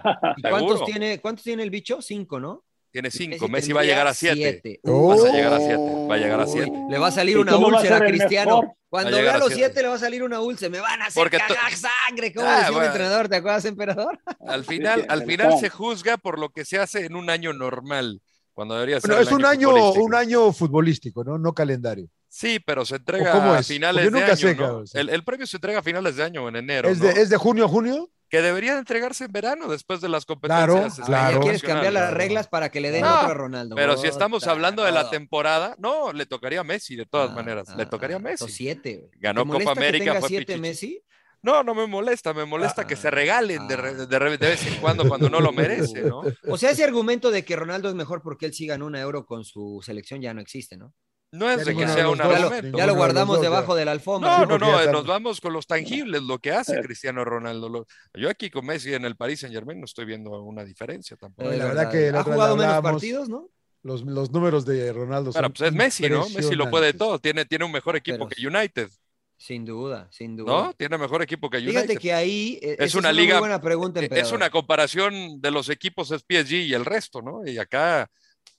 [0.49, 2.01] cuántos, Tiene, ¿Cuántos tiene el bicho?
[2.01, 2.63] Cinco, ¿no?
[2.93, 3.47] Tiene cinco.
[3.47, 4.79] Messi, va a llegar a siete.
[4.85, 6.07] Va a llegar a siete.
[6.07, 6.71] Va a llegar a siete.
[6.91, 8.77] Le va a salir una úlcera a, Cristiano.
[8.87, 10.69] Cuando vea los siete le va a salir una úlcera.
[10.69, 12.31] Me van a hacer cagar sangre.
[12.31, 13.29] ¿Cómo ah, decía entrenador?
[13.29, 14.19] ¿Te acuerdas, emperador?
[14.47, 18.21] Al final, al final se juzga por lo que se hace en un año normal.
[18.53, 19.19] Cuando debería ser.
[19.19, 21.39] es un año, un año futbolístico, ¿no?
[21.39, 22.07] No calendario.
[22.29, 24.83] Sí, pero se entrega a finales de año.
[24.93, 26.89] el, premio se entrega a finales de año, en enero.
[26.89, 28.11] ¿Es, de, ¿Es de junio a junio?
[28.33, 30.67] Que debería entregarse en verano después de las competencias.
[30.67, 31.39] Claro, este, claro.
[31.39, 33.75] ¿Quieres cambiar las reglas para que le den otro a Ronaldo?
[33.75, 37.67] Pero si estamos hablando de la temporada, no, le tocaría a Messi de todas maneras.
[37.77, 38.49] le tocaría a Messi.
[38.49, 39.11] Siete.
[39.19, 40.15] Ganó Copa América.
[40.15, 40.99] fue siete Messi?
[41.43, 45.29] No, no me molesta, me molesta que se regalen de, de, vez en cuando cuando
[45.29, 46.23] no lo merece, ¿no?
[46.49, 49.27] O sea, ese argumento de que Ronaldo es mejor porque él sí ganó un euro
[49.27, 50.91] con su selección ya no existe, ¿no?
[51.33, 52.77] No es de que sea un argumento.
[52.77, 54.45] Ya lo guardamos debajo de la alfombra.
[54.45, 57.87] No, no, no, nos vamos con los tangibles, lo que hace Cristiano Ronaldo.
[58.13, 61.49] Yo aquí con Messi en el Paris Saint Germain no estoy viendo una diferencia tampoco.
[61.49, 63.49] la verdad que ha jugado menos partidos, ¿no?
[63.81, 65.31] Los, los, números de Ronaldo.
[65.33, 66.29] Pero pues es Messi, ¿no?
[66.29, 67.19] Messi lo puede todo.
[67.19, 68.89] Tiene, tiene un mejor equipo que United.
[69.35, 70.51] Sin duda, sin duda.
[70.51, 70.73] ¿No?
[70.73, 71.81] Tiene mejor equipo que United.
[71.81, 73.39] Fíjate que ahí eh, es una, liga.
[73.39, 77.45] buena pregunta, eh, es una comparación de los equipos es PSG y el resto, ¿no?
[77.45, 78.09] Y acá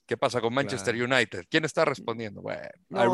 [0.07, 1.45] ¿Qué pasa con Manchester United?
[1.49, 2.41] ¿Quién está respondiendo?
[2.41, 3.05] Bueno, no,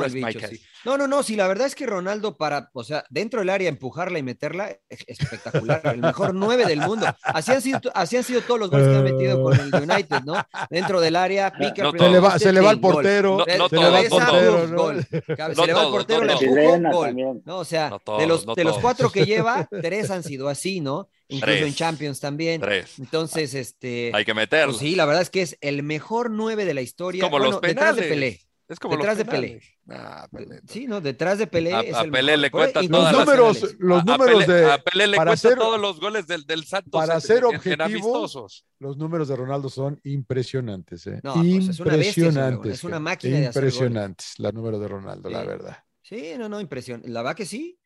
[0.83, 3.69] no, no, no, sí, la verdad es que Ronaldo para, o sea, dentro del área
[3.69, 7.07] empujarla y meterla, es espectacular, el mejor nueve del mundo.
[7.23, 10.23] Así han, sido, así han sido todos los goles que ha metido con el United,
[10.25, 10.33] ¿no?
[10.69, 13.99] Dentro del área, pica, se, le va, se le va al portero, se, le va
[13.99, 15.05] al portero, gol.
[15.05, 17.41] Se le va al portero, le empujó, gol.
[17.45, 21.07] No, o sea, de los, de los cuatro que lleva, tres han sido así, ¿no?
[21.31, 22.61] incluso en Champions también.
[22.99, 24.11] Entonces, este.
[24.13, 24.73] Hay que meterlo.
[24.73, 27.23] Pues sí, la verdad es que es el mejor nueve de la historia.
[27.23, 27.95] Como los penales.
[27.95, 28.41] Detrás de Pelé.
[28.71, 29.61] Es como detrás de Pelé.
[29.89, 30.29] Ah,
[30.65, 31.73] Sí, no, detrás de Pelé.
[31.73, 34.71] A, es a Pelé le cuenta todos los números, los números de.
[34.71, 36.91] A Pelé le cuenta todos los goles del, del Santos.
[36.91, 41.05] Para ser objetivos, los números de Ronaldo son impresionantes.
[41.07, 41.19] ¿eh?
[41.21, 42.73] No, pues es una impresionantes.
[42.75, 45.77] es una máquina de hacer Impresionantes, los números de Ronaldo, la verdad.
[46.01, 47.01] Sí, no, no, impresión.
[47.05, 47.77] La verdad que sí.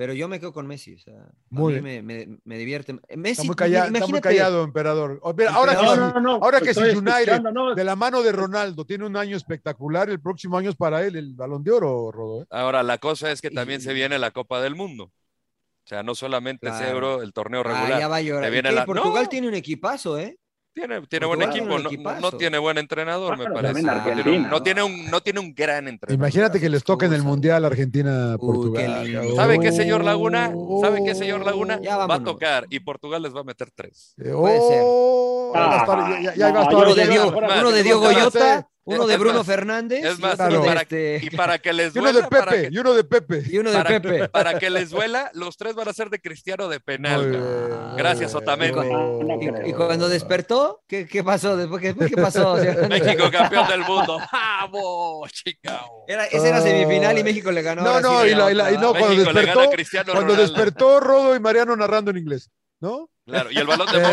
[0.00, 0.94] Pero yo me quedo con Messi.
[0.94, 2.94] O sea, muy a mí me, me, divierte.
[3.16, 3.54] Messi, está muy,
[4.22, 5.20] callado, emperador.
[5.22, 5.86] ahora que,
[6.40, 7.42] ahora que si United,
[7.76, 11.16] de la mano de Ronaldo, tiene un año espectacular, el próximo año es para él
[11.16, 12.44] el balón de oro, Rodo.
[12.44, 12.46] ¿eh?
[12.48, 15.12] Ahora, la cosa es que también se viene la Copa del Mundo.
[15.84, 17.92] O sea, no solamente es Euro, el torneo regular.
[17.92, 18.86] Ah, ya va a llorar.
[18.86, 20.38] Portugal tiene un equipazo, ¿eh?
[20.72, 23.82] Tiene, tiene buen equipo, no, tiene buen entrenador, me parece.
[23.82, 26.14] No tiene, un, no tiene un gran entrenador.
[26.14, 29.34] Imagínate que les toque en el Mundial Argentina-Portugal.
[29.34, 30.52] ¿Sabe qué, señor Laguna?
[30.80, 31.80] ¿Sabe qué, señor Laguna?
[31.80, 34.14] va a tocar y Portugal les va a meter tres.
[34.16, 34.82] Puede ser.
[34.84, 40.04] uno, de Diego, uno de Diego Goyota uno de Bruno Fernández.
[40.04, 42.10] Es más, y, para, este y, para, que les duela.
[42.10, 43.42] Y uno de Pepe, y uno de Pepe.
[43.50, 44.28] Y uno de para, Pepe.
[44.32, 47.94] Para que les duela, los tres van a ser de Cristiano de penal.
[47.96, 48.80] Gracias, Otamendi.
[49.66, 51.56] Y, cuando despertó, ¿qué, qué pasó?
[51.56, 52.56] Después, ¿qué, qué pasó?
[52.88, 54.18] México campeón del mundo.
[54.32, 56.04] ¡Vamos, Chicago!
[56.08, 57.82] Era, esa era semifinal y México le ganó.
[57.82, 59.70] No, no, y, la, y, no, cuando despertó,
[60.12, 62.50] cuando despertó Rodo y Mariano narrando en inglés,
[62.80, 63.10] ¿no?
[63.30, 64.06] Claro, y el balón de, oro.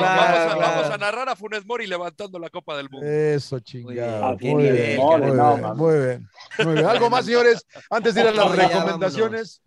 [0.00, 3.06] vamos, a, narrar a Funes Mori levantando la Copa del Mundo.
[3.06, 4.36] Eso, chingado.
[4.40, 6.28] Muy bien, muy bien,
[6.64, 6.86] muy bien.
[6.86, 9.62] Algo más, señores, antes de ir a las recomendaciones.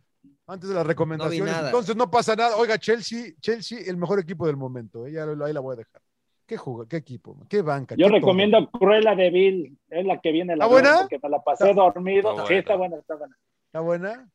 [0.47, 1.55] Antes de las recomendaciones.
[1.65, 2.57] Entonces no pasa nada.
[2.57, 5.07] Oiga, Chelsea, Chelsea, el mejor equipo del momento.
[5.07, 5.17] ¿eh?
[5.19, 6.01] ahí la voy a dejar.
[6.45, 6.85] ¿Qué juega?
[6.89, 7.37] ¿Qué equipo?
[7.47, 7.95] ¿Qué banca?
[7.97, 9.77] Yo recomiendo Cruella de Vil.
[9.89, 10.97] Es la que viene la ¿Está buena?
[10.99, 12.45] Porque me la pasé dormido.
[12.45, 13.37] sí, está buena, está buena.
[13.67, 14.29] ¿Está buena?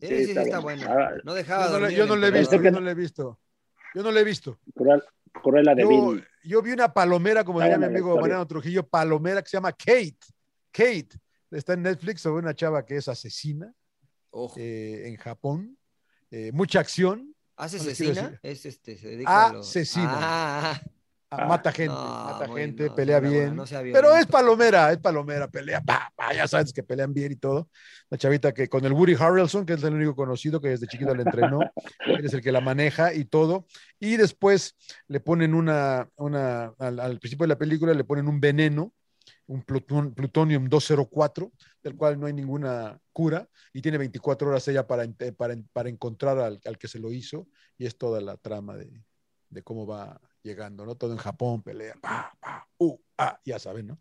[0.00, 0.86] Sí, sí, sí está, buena.
[0.88, 2.94] Ah, no dejaba yo no, le, yo no le he visto, yo no le he
[2.94, 3.38] visto.
[3.94, 4.58] Yo no le he visto.
[5.32, 6.24] Cruella de Vil.
[6.44, 10.18] Yo vi una palomera, como diría mi amigo Mariano Trujillo, palomera que se llama Kate.
[10.70, 11.10] Kate.
[11.50, 13.72] Está en Netflix sobre una chava que es asesina
[14.56, 15.76] eh, en Japón.
[16.30, 17.34] Eh, mucha acción.
[17.56, 18.38] ¿Asesina?
[18.42, 20.12] Es este, se dedica asesina.
[20.12, 20.80] Ah,
[21.32, 23.56] Ah, mata gente, mata gente, pelea bien.
[23.92, 27.68] pero es palomera, es palomera, pelea, pa, ya sabes que pelean bien y todo.
[28.08, 31.14] La chavita que con el Woody Harrelson, que es el único conocido que desde chiquito
[31.14, 31.60] le entrenó,
[32.24, 33.66] es el que la maneja y todo.
[34.00, 34.74] Y después
[35.06, 38.92] le ponen una, una al, principio de la película le ponen un veneno,
[39.46, 41.52] un plutonium 204,
[41.84, 46.38] del cual no hay ninguna cura, y tiene 24 horas ella para, para, para encontrar
[46.40, 47.46] al, al, que se lo hizo,
[47.78, 49.00] y es toda la trama de,
[49.48, 50.94] de cómo va llegando, ¿no?
[50.94, 54.00] Todo en Japón, pelea, pa, pa, uh, ah, ya saben, ¿no?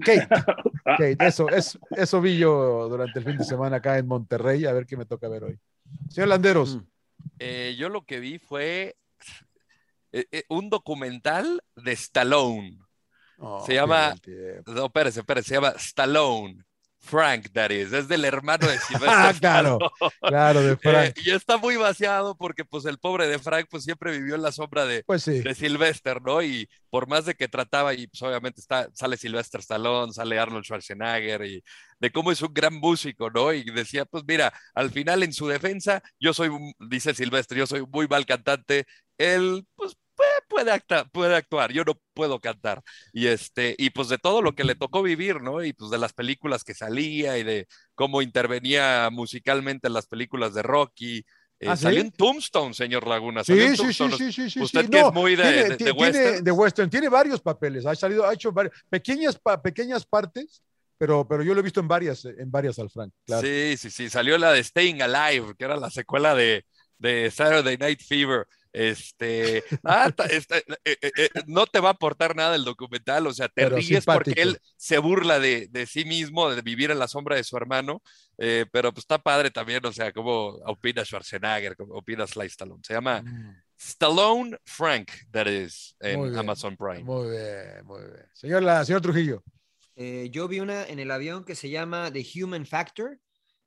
[0.00, 0.26] Kate,
[0.84, 4.72] Kate, eso, eso, eso vi yo durante el fin de semana acá en Monterrey, a
[4.72, 5.58] ver qué me toca ver hoy.
[6.08, 6.76] Señor Landeros.
[6.76, 6.86] Mm.
[7.38, 8.96] Eh, yo lo que vi fue
[10.12, 12.78] eh, eh, un documental de Stallone.
[13.38, 14.14] Oh, se llama,
[14.66, 16.64] no, espérese, espérese, se llama Stallone.
[17.02, 19.08] Frank, that is, es del hermano de Silvestre.
[19.12, 19.78] ah, claro,
[20.20, 21.18] claro, de Frank.
[21.24, 24.52] y está muy vaciado porque pues el pobre de Frank pues siempre vivió en la
[24.52, 26.42] sombra de, pues de Sylvester, ¿no?
[26.42, 30.64] Y por más de que trataba, y pues obviamente está, sale Sylvester Stallone, sale Arnold
[30.64, 31.64] Schwarzenegger, y
[31.98, 33.52] de cómo es un gran músico, ¿no?
[33.52, 37.84] Y decía, pues mira, al final en su defensa, yo soy, dice Sylvester, yo soy
[37.86, 38.86] muy mal cantante,
[39.18, 39.96] él pues
[40.48, 42.82] puede, actuar, puede actuar, yo no puedo cantar.
[43.12, 45.62] Y este, y pues de todo lo que le tocó vivir, ¿no?
[45.64, 50.54] Y pues de las películas que salía y de cómo intervenía musicalmente en las películas
[50.54, 51.24] de Rocky.
[51.60, 53.44] Eh, ¿Ah, salió en Tombstone, señor Laguna.
[53.44, 56.44] Sí, sí, sí, sí, sí, Usted que es muy de, de, western.
[56.44, 56.90] de western.
[56.90, 57.86] Tiene varios papeles.
[57.86, 60.62] Ha salido, ha hecho varias, pequeñas, pequeñas partes,
[60.98, 63.12] pero, pero yo lo he visto en varias, en varias al Frank.
[63.26, 63.46] Claro.
[63.46, 64.10] Sí, sí, sí.
[64.10, 66.64] Salió la de Staying Alive, que era la secuela de,
[66.98, 68.46] de Saturday Night Fever.
[68.72, 70.42] Este, ah, eh,
[70.84, 74.32] eh, eh, no te va a aportar nada el documental, o sea, te ríes porque
[74.36, 78.02] él se burla de, de, sí mismo, de vivir en la sombra de su hermano,
[78.36, 82.82] pero pues está padre también, o sea, como opina Schwarzenegger, como opina Sly Stallone.
[82.82, 83.62] Se llama mm.
[83.76, 87.04] Stallone Frank, that is, en Amazon Prime.
[87.04, 88.26] Muy bien, muy bien.
[88.32, 89.42] Señor, la, señor Trujillo.
[89.96, 93.18] yo vi una en el avión que se llama The Human Factor.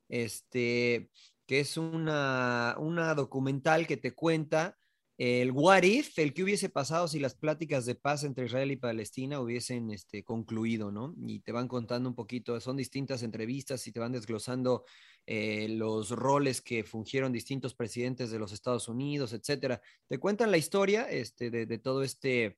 [0.08, 1.10] Este,
[1.48, 4.78] que es una, una documental que te cuenta
[5.18, 8.76] el what if, el que hubiese pasado si las pláticas de paz entre Israel y
[8.76, 11.16] Palestina hubiesen este, concluido, ¿no?
[11.26, 14.84] Y te van contando un poquito, son distintas entrevistas y te van desglosando
[15.26, 19.82] eh, los roles que fungieron distintos presidentes de los Estados Unidos, etcétera.
[20.08, 22.58] Te cuentan la historia este, de, todo este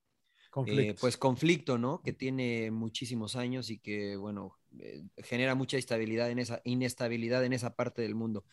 [0.66, 2.02] eh, pues conflicto, ¿no?
[2.02, 7.54] Que tiene muchísimos años y que, bueno, eh, genera mucha estabilidad en esa inestabilidad en
[7.54, 8.46] esa parte del mundo.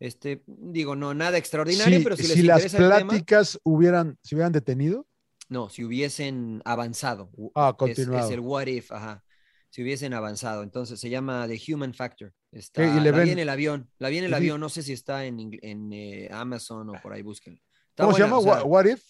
[0.00, 5.06] Este, digo, no nada extraordinario, pero si, si las pláticas hubieran, se hubieran detenido.
[5.48, 7.30] No, si hubiesen avanzado.
[7.54, 8.26] Ah, continuado.
[8.26, 9.22] Es, el what if, ajá.
[9.68, 10.62] Si hubiesen avanzado.
[10.62, 12.32] Entonces se llama The Human Factor.
[12.50, 13.90] Está, y la vi en el avión.
[13.98, 14.60] La vi en el avión.
[14.60, 17.60] No sé si está en, en eh, Amazon o por ahí, busquen.
[17.96, 18.38] ¿Cómo se llama?
[18.38, 19.02] what If?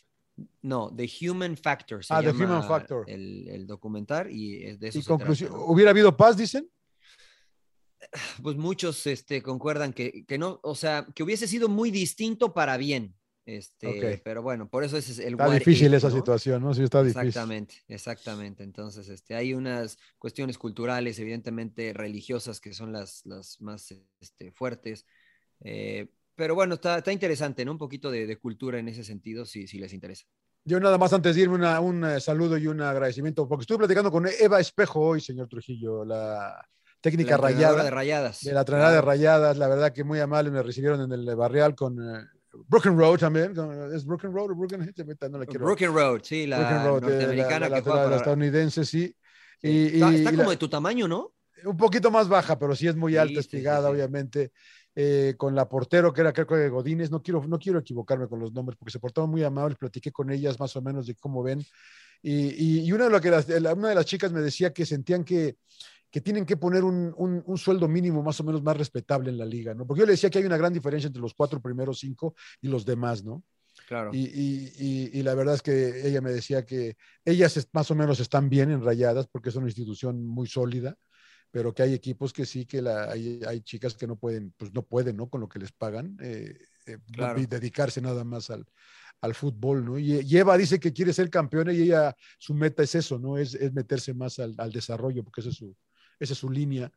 [0.62, 2.00] No, The Human Factor.
[2.09, 3.04] ah, The Human Factor.
[3.09, 4.98] El, el, documental y de eso.
[4.98, 5.52] ¿Y conclusión?
[5.54, 6.68] ¿Hubiera habido paz, dicen?
[8.42, 12.76] Pues muchos este, concuerdan que, que, no, o sea, que hubiese sido muy distinto para
[12.76, 13.14] bien.
[13.44, 16.74] Este, Pero bueno, por eso es el Está difícil esa situación, ¿no?
[16.74, 17.26] Sí, está difícil.
[17.26, 18.62] Exactamente, exactamente.
[18.62, 25.06] Entonces, este, hay unas cuestiones culturales, evidentemente religiosas, que son las, las más este, fuertes.
[25.60, 27.72] Eh, pero bueno, está, está interesante, ¿no?
[27.72, 30.24] Un poquito de, cultura en ese sentido, si, si les interesa.
[30.64, 34.10] Yo nada más antes de irme un eh, saludo y un agradecimiento, porque estuve platicando
[34.10, 36.64] con Eva Espejo hoy, señor Trujillo, la
[37.00, 37.82] técnica rayada.
[37.82, 38.40] de rayadas.
[38.42, 41.74] De la entrenadora de rayadas, la verdad que muy amable, me recibieron en el barrial
[41.74, 42.24] con eh,
[42.68, 43.54] Broken Road también.
[43.92, 44.80] ¿Es Broken Road o Broken
[45.30, 45.64] No la quiero.
[45.64, 49.14] Broken Road, sí, la Road, norteamericana la, la, la, estadounidense, sí.
[49.60, 51.34] Y, está, está como de tu tamaño, ¿no?
[51.64, 54.52] Un poquito más baja, pero sí es muy alta, espigada, obviamente.
[54.94, 58.39] Eh, con la portero que era creo que Godínez, no quiero, no quiero equivocarme con
[58.40, 61.43] los nombres porque se portaron muy amables, platiqué con ellas más o menos de cómo
[61.43, 61.64] ven.
[62.23, 65.56] Y, y, una, de lo que una de las chicas me decía que sentían que,
[66.12, 69.47] que tienen que poner un, un, sueldo mínimo más o menos más respetable en la
[69.47, 69.86] liga, ¿no?
[69.86, 72.69] Porque yo le decía que hay una gran diferencia entre los cuatro primeros cinco y
[72.69, 73.43] los demás, ¿no?
[73.89, 74.10] Claro.
[74.12, 78.20] Y, y, y, la verdad es que ella me decía que ellas más o menos
[78.20, 80.97] están bien enrayadas porque es una institución muy sólida,
[81.53, 84.73] pero que hay equipos que sí, que la, hay, hay, chicas que no pueden, pues
[84.73, 85.29] no pueden, ¿no?
[85.29, 86.99] Con lo que les pagan, eh, eh,
[87.47, 88.66] dedicarse nada más al,
[89.20, 89.99] al fútbol, ¿no?
[89.99, 93.37] Y, Eva dice que quiere ser campeona y ella, su meta es eso, ¿no?
[93.37, 95.77] Es, es meterse más al, al, desarrollo, porque esa es su,
[96.19, 96.91] esa es su línea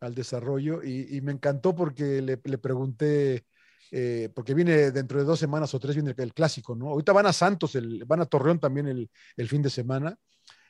[0.00, 0.82] al desarrollo.
[0.84, 3.46] Y, me encantó porque le, le pregunté,
[3.90, 6.90] eh, porque viene dentro de dos semanas o tres viene el, clásico, ¿no?
[6.90, 10.18] Ahorita van a Santos, el, van a Torreón también el, el fin de semana.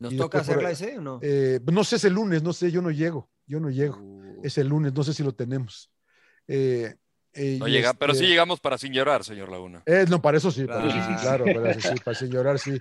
[0.01, 1.19] ¿Nos toca hacerla ese o no?
[1.23, 3.99] Eh, no sé, es el lunes, no sé, yo no llego, yo no llego.
[3.99, 4.41] Uh.
[4.43, 5.91] Es el lunes, no sé si lo tenemos.
[6.47, 6.95] Eh,
[7.35, 9.83] eh, no llega, pero sí este llegamos para sin llorar, señor Laguna.
[9.87, 12.79] Eh, no, para eso sí, para eso sí, claro, para, sí, para sin llorar, sí.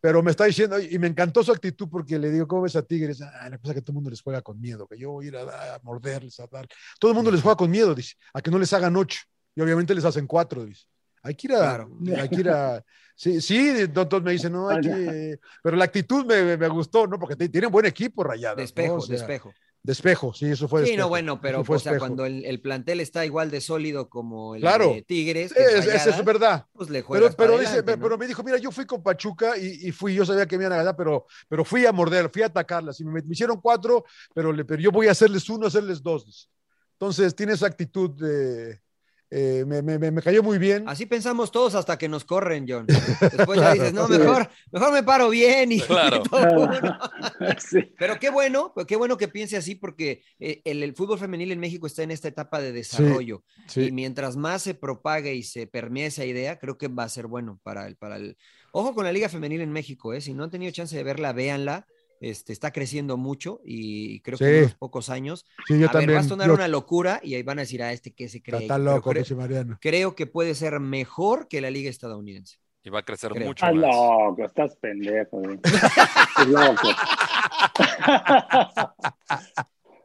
[0.00, 2.82] Pero me está diciendo, y me encantó su actitud porque le digo, ¿cómo ves a
[2.82, 3.20] Tigres?
[3.22, 5.28] Ah, la cosa que todo el mundo les juega con miedo, que yo voy a
[5.28, 6.68] ir a, morderles, a dar.
[7.00, 9.20] Todo el mundo les juega con miedo, dice, a que no les hagan ocho.
[9.54, 10.86] Y obviamente les hacen cuatro, dice.
[11.26, 11.86] Hay que ir a,
[12.16, 12.84] hay que ir a,
[13.14, 17.18] sí, sí, entonces me dice, no, hay que, pero la actitud me, me gustó, ¿no?
[17.18, 18.54] Porque tienen buen equipo, Rayada.
[18.56, 19.52] Despejo, despejo.
[19.86, 23.52] Despejo, sí, eso fue Sí, no, bueno, pero o sea, cuando el, plantel está igual
[23.52, 25.52] de sólido como el de Tigres.
[25.54, 26.66] Es, es, verdad.
[26.72, 30.12] Pues le pero, pero, dice, pero me dijo, mira, yo fui con Pachuca y, fui,
[30.12, 32.98] yo sabía que me iban a ganar, pero, pero fui a morder, fui a atacarlas.
[32.98, 34.04] Y me, hicieron cuatro,
[34.34, 36.50] pero, le, pero yo voy a hacerles uno, hacerles dos.
[36.94, 38.80] Entonces, tiene esa actitud de,
[39.28, 40.88] eh, me, me, me, cayó muy bien.
[40.88, 42.86] Así pensamos todos hasta que nos corren, John.
[43.36, 46.22] Después ya dices, no, mejor, mejor me paro bien y, claro.
[47.98, 51.86] Pero qué bueno, qué bueno que piense así porque eh, el, fútbol femenil en México
[51.86, 53.42] está en esta etapa de desarrollo
[53.74, 57.26] y mientras más se propague y se permee esa idea, creo que va a ser
[57.26, 58.36] bueno para el, para el...
[58.72, 60.20] Ojo con la Liga Femenil en México, ¿eh?
[60.20, 61.86] si no han tenido chance de verla, véanla
[62.20, 66.08] este, está creciendo mucho y creo que en unos pocos años sí, yo a también,
[66.08, 68.28] ver, va a sonar una locura y ahí van a decir a ah, este que
[68.28, 68.62] se cree.
[68.62, 69.78] Está loco, creo, Mariano.
[69.80, 72.58] creo que puede ser mejor que la liga estadounidense.
[72.82, 73.94] Y va a crecer mucho estás más.
[73.94, 75.42] loco, estás pendejo.
[75.50, 76.88] estás loco.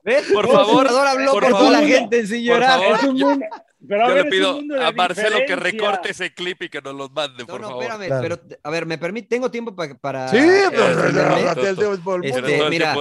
[0.03, 0.31] ¿Ves?
[0.33, 2.81] Por favor, habló por, toda la gente sin llorar.
[2.95, 3.45] Es un mundo,
[3.87, 7.45] pero Yo le pido a Marcelo que recorte ese clip y que nos los mande,
[7.45, 7.87] por favor.
[7.87, 10.27] No, espérame, pero a ver, me permite, tengo tiempo para.
[10.27, 10.37] Sí,
[10.69, 12.95] pero este, mira,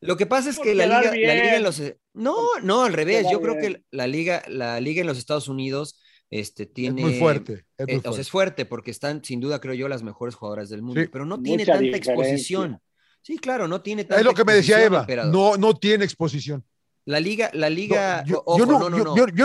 [0.00, 1.82] Lo que pasa es que la liga, la liga en los.
[2.14, 3.26] No, no, al revés.
[3.30, 7.02] Yo creo que la liga, la liga en los Estados Unidos este, tiene.
[7.02, 7.52] Es muy fuerte.
[7.76, 8.08] Es, muy fuerte.
[8.08, 10.82] Eh, o sea, es fuerte porque están, sin duda, creo yo, las mejores jugadoras del
[10.82, 11.00] mundo.
[11.10, 12.80] Pero no tiene tanta exposición.
[13.22, 15.06] Sí, claro, no tiene tanta Es lo que me decía Eva.
[15.26, 16.64] No, no tiene exposición.
[17.06, 18.24] La liga, la liga.
[18.24, 18.42] yo,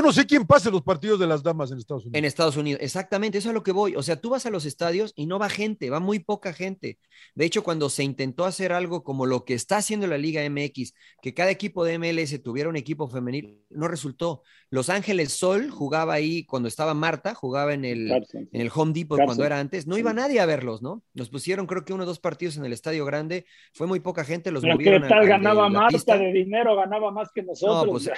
[0.02, 2.18] no, sé quién pase los partidos de las damas en Estados Unidos.
[2.18, 3.96] En Estados Unidos, exactamente, eso es a lo que voy.
[3.96, 6.98] O sea, tú vas a los estadios y no va gente, va muy poca gente.
[7.36, 10.96] De hecho, cuando se intentó hacer algo como lo que está haciendo la Liga MX,
[11.22, 14.42] que cada equipo de MLS tuviera un equipo femenil, no resultó.
[14.72, 19.19] Los Ángeles Sol jugaba ahí cuando estaba Marta, jugaba en el, en el Home Depot
[19.22, 19.85] cuando era antes.
[19.85, 21.03] No iba nadie a verlos, ¿no?
[21.14, 23.45] Nos pusieron, creo que uno o dos partidos en el Estadio Grande.
[23.73, 24.49] Fue muy poca gente.
[24.49, 26.77] Los Pero ¿Qué tal ganaba Marta de dinero?
[26.77, 28.10] Ganaba más que nosotros.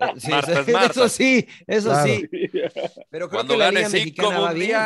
[0.00, 0.24] Pues,
[0.90, 2.28] eso, sí, eso sí.
[3.08, 4.76] Pero creo Cuando que la Liga Mexicana va bien.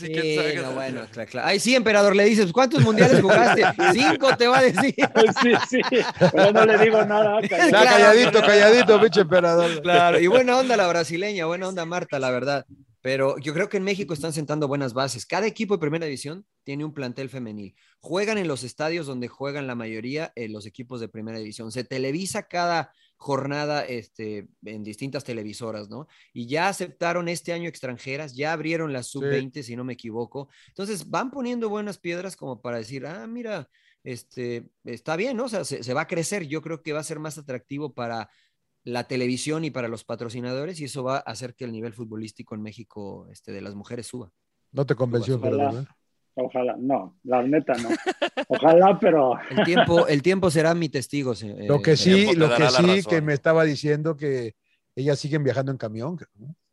[0.00, 1.48] Y quién sabe bueno, claro, claro.
[1.48, 3.64] Ahí sí, emperador, le dices, ¿cuántos mundiales jugaste?
[3.92, 4.94] Cinco te va a decir.
[5.42, 5.80] Sí, sí.
[6.32, 7.38] Pero no le digo nada.
[7.46, 9.82] calladito, calladito, pinche emperador.
[9.82, 12.64] Claro, y buena onda la brasileña, buena onda Marta, la verdad.
[13.00, 15.26] Pero yo creo que en México están sentando buenas bases.
[15.26, 17.74] Cada equipo de primera división tiene un plantel femenil.
[18.00, 21.72] Juegan en los estadios donde juegan la mayoría eh, los equipos de primera división.
[21.72, 26.06] Se televisa cada jornada este, en distintas televisoras, ¿no?
[26.32, 30.48] Y ya aceptaron este año extranjeras, ya abrieron las sub-20, si no me equivoco.
[30.68, 33.68] Entonces van poniendo buenas piedras como para decir, ah, mira,
[34.04, 35.44] este, está bien, ¿no?
[35.44, 36.46] O sea, se, va a crecer.
[36.46, 38.30] Yo creo que va a ser más atractivo para
[38.88, 42.54] la televisión y para los patrocinadores y eso va a hacer que el nivel futbolístico
[42.54, 44.32] en México este, de las mujeres suba.
[44.72, 45.86] No te convenció, ¿verdad?
[46.34, 47.88] Ojalá, no, la neta no.
[48.48, 49.34] Ojalá, pero.
[49.50, 51.34] El tiempo, el tiempo será mi testigo.
[51.66, 54.54] lo que sí, lo que sí que me estaba diciendo que
[54.98, 56.18] ellas siguen viajando en camión.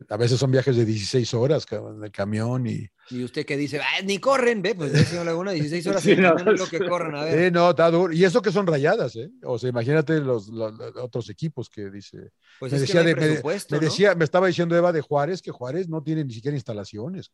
[0.10, 2.88] A veces son viajes de 16 horas en el camión y.
[3.12, 6.34] Y usted que dice, ah, ni corren, ve, pues señor Laguna, 16 horas sí, no,
[6.34, 7.46] lo que corren, a ver.
[7.46, 8.12] Sí, no, está duro.
[8.12, 9.30] Y eso que son rayadas, ¿eh?
[9.44, 10.50] O sea, imagínate los,
[10.96, 12.32] otros equipos que dice.
[12.60, 16.02] Pues me decía, de, me, decía, me estaba diciendo Eva de Juárez que Juárez no
[16.02, 17.32] tiene ni siquiera instalaciones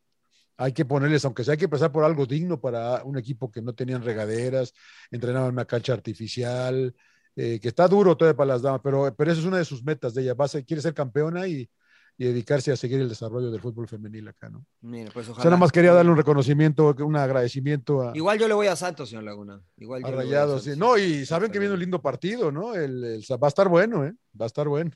[0.58, 3.64] hay que ponerles, aunque sea hay que empezar por algo digno para un equipo que
[3.64, 4.74] no tenían regaderas,
[5.10, 6.94] entrenaban en una cancha artificial,
[7.36, 9.84] eh, que está duro todavía para las damas, pero, pero esa es una de sus
[9.84, 10.34] metas de ella.
[10.34, 11.70] Va a quiere ser campeona y,
[12.18, 14.66] y dedicarse a seguir el desarrollo del fútbol femenil acá, ¿no?
[14.82, 15.44] Mira, pues O ojalá.
[15.44, 18.76] sea, nada más quería darle un reconocimiento, un agradecimiento a, Igual yo le voy a
[18.76, 19.62] Santos, señor Laguna.
[19.78, 20.64] Igual yo a le voy Rayados.
[20.64, 20.72] sí.
[20.78, 22.76] No, y saben que viene un lindo partido, ¿no?
[22.76, 24.14] El, el- va a estar bueno, ¿eh?
[24.40, 24.92] Va a estar bueno.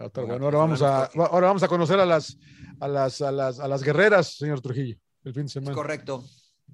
[0.00, 0.56] Va a estar Bueno, bueno.
[0.58, 2.36] Ahora pues, vamos a, ahora vamos a conocer a las,
[2.80, 5.74] a las, a las, a las guerreras, señor Trujillo, el fin de Es semana.
[5.74, 6.24] correcto.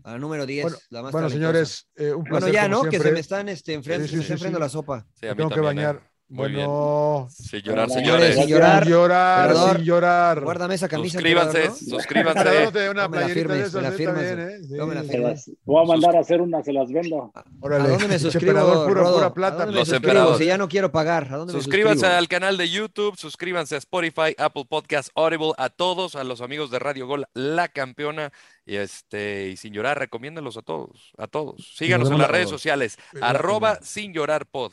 [0.05, 2.51] A la número 10, Bueno, la más Bueno, señores, eh, un placer.
[2.51, 2.91] Bueno, ya, como ¿no?
[2.91, 4.63] Que se me están este, enfriando, Sí, se me sí, sí, enfriando sí.
[4.63, 5.07] la sopa.
[5.15, 5.97] Sí, a Me mí tengo que bañar.
[5.97, 6.09] ¿eh?
[6.31, 6.67] Muy bien.
[6.67, 8.83] Bueno, Sin llorar, Señores, sin llorar.
[8.85, 9.77] sin llorar, Perdón.
[9.77, 10.41] sin llorar.
[10.45, 11.13] Guárdame esa camisa.
[11.15, 11.75] Suscríbanse, ¿no?
[11.75, 12.45] suscríbanse.
[12.45, 14.25] Dándote una No me la firmes, de me la firmes.
[14.39, 14.59] ¿eh?
[14.69, 14.75] Sí.
[14.75, 15.51] No me la Se firmes.
[15.65, 17.33] voy a mandar a hacer una, se las vendo.
[17.63, 17.85] Órale.
[17.85, 19.15] ¿A dónde me suscribo, emperador, pura, Rodo?
[19.15, 19.57] pura ¿A plata.
[19.57, 20.11] dónde me Los suscribo?
[20.11, 20.39] emperadores.
[20.39, 22.19] Si ya no quiero pagar, ¿a dónde me Suscríbanse suscribo?
[22.19, 26.71] al canal de YouTube, suscríbanse a Spotify, Apple Podcast, Audible, a todos, a los amigos
[26.71, 28.33] de Radio Gol, la campeona,
[28.69, 31.75] y este, y sin llorar, recomiéndalos a todos, a todos.
[31.77, 34.73] Síganos en las la- redes sociales, Eh, arroba sin llorar pod.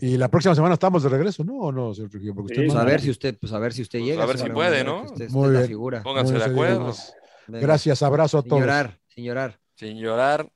[0.00, 1.54] Y la próxima semana estamos de regreso, ¿no?
[1.58, 2.34] ¿O no, señor Trujillo?
[2.34, 4.22] Porque Sí, usted Pues a ver si usted, pues a ver si usted Pues llega.
[4.24, 5.02] a ver si puede, ¿no?
[5.04, 5.68] Usted, Muy usted es la bien.
[5.68, 6.02] figura.
[6.02, 6.94] Pónganse Muy de acuerdo.
[7.48, 8.60] Gracias, abrazo a Sin todos.
[8.62, 9.60] llorar, sin llorar.
[9.76, 10.50] Sin llorar.